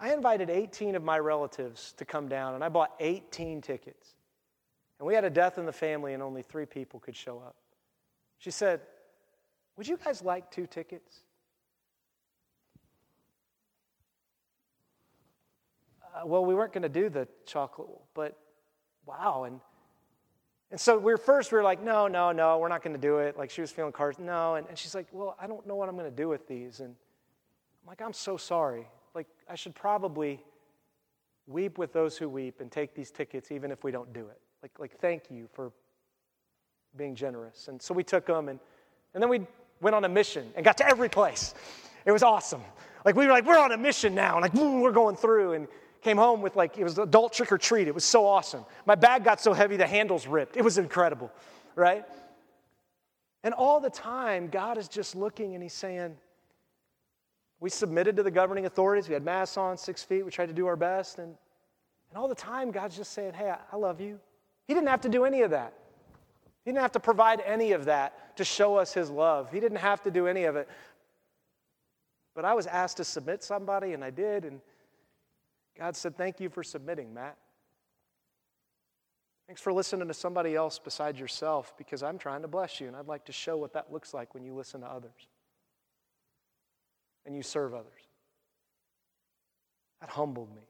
I 0.00 0.12
invited 0.12 0.50
18 0.50 0.96
of 0.96 1.02
my 1.02 1.18
relatives 1.18 1.94
to 1.98 2.04
come 2.04 2.28
down, 2.28 2.54
and 2.54 2.64
I 2.64 2.68
bought 2.68 2.94
18 3.00 3.62
tickets. 3.62 4.14
And 4.98 5.06
we 5.06 5.14
had 5.14 5.24
a 5.24 5.30
death 5.30 5.56
in 5.56 5.66
the 5.66 5.72
family, 5.72 6.14
and 6.14 6.22
only 6.22 6.42
three 6.42 6.66
people 6.66 7.00
could 7.00 7.16
show 7.16 7.38
up. 7.38 7.56
She 8.44 8.50
said, 8.50 8.82
Would 9.78 9.88
you 9.88 9.96
guys 9.96 10.20
like 10.20 10.50
two 10.50 10.66
tickets? 10.66 11.20
Uh, 16.14 16.26
well, 16.26 16.44
we 16.44 16.54
weren't 16.54 16.74
going 16.74 16.82
to 16.82 16.90
do 16.90 17.08
the 17.08 17.26
chocolate, 17.46 17.88
but 18.12 18.36
wow. 19.06 19.44
And, 19.44 19.60
and 20.70 20.78
so 20.78 20.98
we 20.98 21.10
were 21.10 21.16
first, 21.16 21.52
we 21.52 21.56
were 21.56 21.64
like, 21.64 21.82
no, 21.82 22.06
no, 22.06 22.32
no, 22.32 22.58
we're 22.58 22.68
not 22.68 22.82
going 22.82 22.94
to 22.94 23.00
do 23.00 23.16
it. 23.16 23.38
Like 23.38 23.48
she 23.48 23.62
was 23.62 23.70
feeling 23.70 23.92
cards, 23.92 24.18
no. 24.18 24.56
And, 24.56 24.68
and 24.68 24.76
she's 24.76 24.94
like, 24.94 25.06
well, 25.10 25.38
I 25.40 25.46
don't 25.46 25.66
know 25.66 25.76
what 25.76 25.88
I'm 25.88 25.96
going 25.96 26.10
to 26.10 26.14
do 26.14 26.28
with 26.28 26.46
these. 26.46 26.80
And 26.80 26.90
I'm 26.90 27.88
like, 27.88 28.02
I'm 28.02 28.12
so 28.12 28.36
sorry. 28.36 28.86
Like, 29.14 29.26
I 29.48 29.54
should 29.54 29.74
probably 29.74 30.44
weep 31.46 31.78
with 31.78 31.94
those 31.94 32.18
who 32.18 32.28
weep 32.28 32.60
and 32.60 32.70
take 32.70 32.94
these 32.94 33.10
tickets 33.10 33.50
even 33.50 33.70
if 33.70 33.84
we 33.84 33.90
don't 33.90 34.12
do 34.12 34.26
it. 34.26 34.40
Like, 34.62 34.72
like 34.78 35.00
thank 35.00 35.30
you 35.30 35.48
for 35.54 35.72
being 36.96 37.14
generous. 37.14 37.68
And 37.68 37.80
so 37.80 37.94
we 37.94 38.04
took 38.04 38.26
them, 38.26 38.48
and, 38.48 38.58
and 39.14 39.22
then 39.22 39.30
we 39.30 39.46
went 39.80 39.94
on 39.96 40.04
a 40.04 40.08
mission 40.08 40.50
and 40.56 40.64
got 40.64 40.76
to 40.78 40.86
every 40.86 41.08
place. 41.08 41.54
It 42.04 42.12
was 42.12 42.22
awesome. 42.22 42.62
Like, 43.04 43.16
we 43.16 43.26
were 43.26 43.32
like, 43.32 43.46
we're 43.46 43.58
on 43.58 43.72
a 43.72 43.76
mission 43.76 44.14
now. 44.14 44.38
And 44.38 44.42
like, 44.42 44.54
we're 44.54 44.92
going 44.92 45.16
through. 45.16 45.52
And 45.54 45.68
came 46.04 46.18
home 46.18 46.42
with 46.42 46.54
like, 46.54 46.78
it 46.78 46.84
was 46.84 46.98
adult 46.98 47.32
trick 47.32 47.50
or 47.50 47.58
treat. 47.58 47.88
It 47.88 47.94
was 47.94 48.04
so 48.04 48.26
awesome. 48.26 48.64
My 48.86 48.94
bag 48.94 49.24
got 49.24 49.40
so 49.40 49.52
heavy, 49.54 49.76
the 49.76 49.86
handles 49.86 50.26
ripped. 50.26 50.56
It 50.56 50.62
was 50.62 50.78
incredible, 50.78 51.32
right? 51.74 52.04
And 53.42 53.54
all 53.54 53.80
the 53.80 53.90
time, 53.90 54.48
God 54.48 54.78
is 54.78 54.86
just 54.86 55.16
looking 55.16 55.54
and 55.54 55.62
He's 55.62 55.72
saying, 55.72 56.14
we 57.58 57.70
submitted 57.70 58.16
to 58.16 58.22
the 58.22 58.30
governing 58.30 58.66
authorities. 58.66 59.08
We 59.08 59.14
had 59.14 59.24
masks 59.24 59.56
on, 59.56 59.78
six 59.78 60.02
feet. 60.02 60.24
We 60.24 60.30
tried 60.30 60.46
to 60.46 60.52
do 60.52 60.66
our 60.66 60.76
best. 60.76 61.18
And, 61.18 61.34
and 62.10 62.18
all 62.18 62.28
the 62.28 62.34
time, 62.34 62.70
God's 62.70 62.96
just 62.96 63.12
saying, 63.12 63.32
hey, 63.32 63.50
I, 63.50 63.58
I 63.72 63.76
love 63.76 64.00
you. 64.00 64.20
He 64.68 64.74
didn't 64.74 64.88
have 64.88 65.00
to 65.02 65.08
do 65.08 65.24
any 65.24 65.40
of 65.40 65.50
that. 65.52 65.72
He 66.64 66.70
didn't 66.70 66.82
have 66.82 66.92
to 66.92 67.00
provide 67.00 67.42
any 67.44 67.72
of 67.72 67.84
that 67.86 68.36
to 68.36 68.44
show 68.44 68.76
us 68.76 68.92
His 68.92 69.10
love. 69.10 69.50
He 69.52 69.60
didn't 69.60 69.78
have 69.78 70.02
to 70.02 70.10
do 70.10 70.26
any 70.26 70.44
of 70.44 70.56
it. 70.56 70.68
But 72.34 72.44
I 72.44 72.54
was 72.54 72.66
asked 72.66 72.96
to 72.96 73.04
submit 73.04 73.44
somebody, 73.44 73.92
and 73.92 74.02
I 74.02 74.10
did. 74.10 74.44
And 74.44 74.60
God 75.78 75.94
said, 75.94 76.16
Thank 76.16 76.40
you 76.40 76.48
for 76.48 76.62
submitting, 76.62 77.12
Mat. 77.12 77.36
Thanks 79.46 79.60
for 79.60 79.72
listening 79.72 80.08
to 80.08 80.14
somebody 80.14 80.54
else 80.54 80.80
besides 80.82 81.20
yourself 81.20 81.74
because 81.76 82.02
I'm 82.02 82.16
trying 82.16 82.42
to 82.42 82.48
bless 82.48 82.80
you 82.80 82.88
and 82.88 82.96
I'd 82.96 83.08
like 83.08 83.26
to 83.26 83.32
show 83.32 83.58
what 83.58 83.74
that 83.74 83.92
looks 83.92 84.14
like 84.14 84.32
when 84.32 84.42
you 84.42 84.54
listen 84.54 84.80
to 84.80 84.86
others 84.86 85.28
and 87.26 87.36
you 87.36 87.42
serve 87.42 87.74
others. 87.74 88.08
That 90.00 90.08
humbled 90.08 90.54
me. 90.54 90.62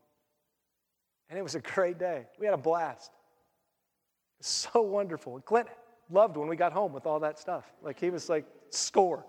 And 1.30 1.38
it 1.38 1.42
was 1.42 1.55
a 1.55 1.61
great 1.61 1.99
day. 1.99 2.26
We 2.38 2.47
had 2.47 2.55
a 2.55 2.59
blast. 2.59 3.12
It 3.12 4.40
was 4.40 4.47
so 4.49 4.82
wonderful. 4.82 5.36
And 5.36 5.45
Clint 5.45 5.68
loved 6.11 6.36
when 6.36 6.48
we 6.48 6.57
got 6.57 6.72
home 6.72 6.92
with 6.92 7.07
all 7.07 7.20
that 7.20 7.38
stuff. 7.38 7.64
Like 7.82 7.98
he 7.98 8.11
was 8.11 8.28
like, 8.28 8.46
score. 8.70 9.24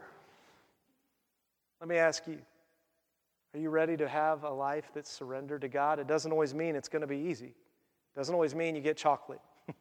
Let 1.80 1.90
me 1.90 1.98
ask 1.98 2.26
you 2.28 2.40
are 3.54 3.60
you 3.60 3.70
ready 3.70 3.96
to 3.96 4.08
have 4.08 4.44
a 4.44 4.50
life 4.50 4.92
that's 4.94 5.10
surrendered 5.10 5.62
to 5.62 5.70
God? 5.70 6.00
It 6.00 6.08
doesn't 6.08 6.30
always 6.30 6.54
mean 6.54 6.76
it's 6.76 6.90
going 6.90 7.04
to 7.04 7.08
be 7.08 7.18
easy. 7.18 7.46
It 7.46 8.18
doesn't 8.18 8.34
always 8.34 8.54
mean 8.54 8.76
you 8.76 8.82
get 8.82 8.98
chocolate. 8.98 9.40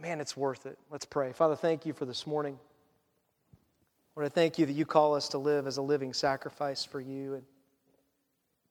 man, 0.00 0.20
it's 0.20 0.36
worth 0.36 0.66
it. 0.66 0.78
Let's 0.88 1.04
pray. 1.04 1.32
Father, 1.32 1.56
thank 1.56 1.84
you 1.84 1.92
for 1.92 2.04
this 2.04 2.28
morning. 2.28 2.60
Lord, 4.14 4.26
I 4.26 4.28
thank 4.28 4.56
you 4.56 4.66
that 4.66 4.72
you 4.72 4.86
call 4.86 5.16
us 5.16 5.30
to 5.30 5.38
live 5.38 5.66
as 5.66 5.78
a 5.78 5.82
living 5.82 6.12
sacrifice 6.12 6.84
for 6.84 7.00
you. 7.00 7.34
And 7.34 7.42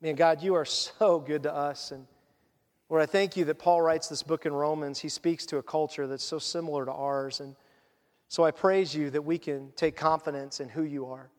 man, 0.02 0.16
God, 0.16 0.42
you 0.42 0.56
are 0.56 0.66
so 0.66 1.20
good 1.20 1.44
to 1.44 1.54
us. 1.54 1.92
And 1.92 2.08
Lord, 2.90 3.04
I 3.04 3.06
thank 3.06 3.38
you 3.38 3.46
that 3.46 3.60
Paul 3.60 3.82
writes 3.82 4.08
this 4.08 4.24
book 4.24 4.48
in 4.48 4.54
Romans. 4.54 5.00
He 5.00 5.10
speaks 5.10 5.46
to 5.48 5.58
a 5.58 5.64
culture 5.64 6.08
that's 6.08 6.24
so 6.24 6.40
similar 6.40 6.86
to 6.86 6.92
ours. 6.92 7.40
And 7.40 7.56
so 8.28 8.44
I 8.44 8.52
praise 8.52 8.96
you 8.96 9.12
that 9.12 9.22
we 9.22 9.38
can 9.38 9.72
take 9.76 9.96
confidence 9.96 10.60
in 10.60 10.70
who 10.70 10.84
you 10.84 11.06
are. 11.06 11.30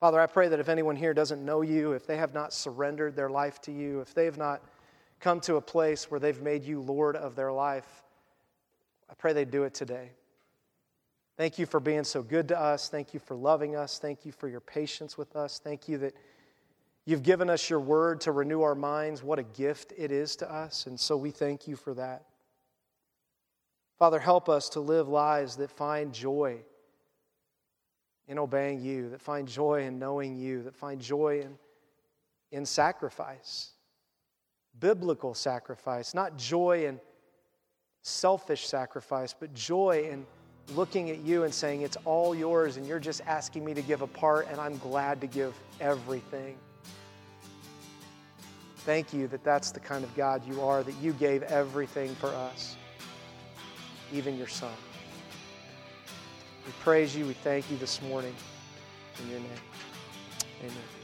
Father, 0.00 0.20
I 0.20 0.26
pray 0.26 0.48
that 0.48 0.60
if 0.60 0.68
anyone 0.68 0.96
here 0.96 1.14
doesn't 1.14 1.42
know 1.42 1.62
you, 1.62 1.92
if 1.92 2.06
they 2.06 2.18
have 2.18 2.34
not 2.34 2.52
surrendered 2.52 3.16
their 3.16 3.30
life 3.30 3.60
to 3.62 3.72
you, 3.72 4.00
if 4.00 4.12
they 4.12 4.26
have 4.26 4.36
not 4.36 4.62
come 5.18 5.40
to 5.40 5.56
a 5.56 5.60
place 5.62 6.10
where 6.10 6.20
they've 6.20 6.42
made 6.42 6.62
you 6.62 6.80
Lord 6.80 7.16
of 7.16 7.34
their 7.34 7.50
life, 7.50 8.04
I 9.08 9.14
pray 9.14 9.32
they 9.32 9.46
do 9.46 9.64
it 9.64 9.72
today. 9.72 10.10
Thank 11.38 11.58
you 11.58 11.64
for 11.64 11.80
being 11.80 12.04
so 12.04 12.22
good 12.22 12.48
to 12.48 12.60
us. 12.60 12.90
Thank 12.90 13.14
you 13.14 13.20
for 13.20 13.34
loving 13.34 13.76
us. 13.76 13.98
Thank 13.98 14.26
you 14.26 14.32
for 14.32 14.48
your 14.48 14.60
patience 14.60 15.16
with 15.16 15.36
us. 15.36 15.58
Thank 15.58 15.88
you 15.88 15.96
that 15.98 16.14
you've 17.06 17.22
given 17.22 17.48
us 17.48 17.70
your 17.70 17.80
word 17.80 18.20
to 18.22 18.32
renew 18.32 18.62
our 18.62 18.74
minds. 18.74 19.22
What 19.22 19.38
a 19.38 19.44
gift 19.44 19.94
it 19.96 20.12
is 20.12 20.36
to 20.36 20.52
us. 20.52 20.86
And 20.86 20.98
so 20.98 21.16
we 21.16 21.30
thank 21.30 21.66
you 21.66 21.76
for 21.76 21.94
that. 21.94 22.24
Father, 23.98 24.18
help 24.18 24.48
us 24.50 24.68
to 24.70 24.80
live 24.80 25.08
lives 25.08 25.56
that 25.56 25.70
find 25.70 26.12
joy 26.12 26.58
in 28.28 28.38
obeying 28.38 28.82
you, 28.82 29.08
that 29.10 29.22
find 29.22 29.48
joy 29.48 29.84
in 29.84 29.98
knowing 29.98 30.36
you, 30.36 30.62
that 30.64 30.76
find 30.76 31.00
joy 31.00 31.40
in, 31.40 31.56
in 32.52 32.66
sacrifice, 32.66 33.70
biblical 34.78 35.32
sacrifice, 35.32 36.12
not 36.12 36.36
joy 36.36 36.86
in 36.86 37.00
selfish 38.02 38.66
sacrifice, 38.66 39.34
but 39.38 39.54
joy 39.54 40.08
in 40.10 40.26
looking 40.74 41.10
at 41.10 41.18
you 41.20 41.44
and 41.44 41.54
saying, 41.54 41.82
It's 41.82 41.96
all 42.04 42.34
yours, 42.34 42.76
and 42.76 42.86
you're 42.86 42.98
just 42.98 43.20
asking 43.26 43.64
me 43.64 43.74
to 43.74 43.82
give 43.82 44.02
a 44.02 44.06
part, 44.06 44.48
and 44.50 44.60
I'm 44.60 44.76
glad 44.78 45.20
to 45.20 45.26
give 45.26 45.54
everything. 45.80 46.56
Thank 48.86 49.12
you 49.12 49.26
that 49.28 49.42
that's 49.42 49.72
the 49.72 49.80
kind 49.80 50.04
of 50.04 50.14
God 50.14 50.46
you 50.46 50.62
are, 50.62 50.84
that 50.84 50.94
you 51.02 51.12
gave 51.12 51.42
everything 51.42 52.14
for 52.14 52.28
us, 52.28 52.76
even 54.12 54.38
your 54.38 54.46
son. 54.46 54.70
We 56.64 56.70
praise 56.84 57.16
you. 57.16 57.26
We 57.26 57.32
thank 57.32 57.68
you 57.68 57.78
this 57.78 58.00
morning. 58.02 58.34
In 59.20 59.30
your 59.30 59.40
name. 59.40 59.50
Amen. 60.60 60.95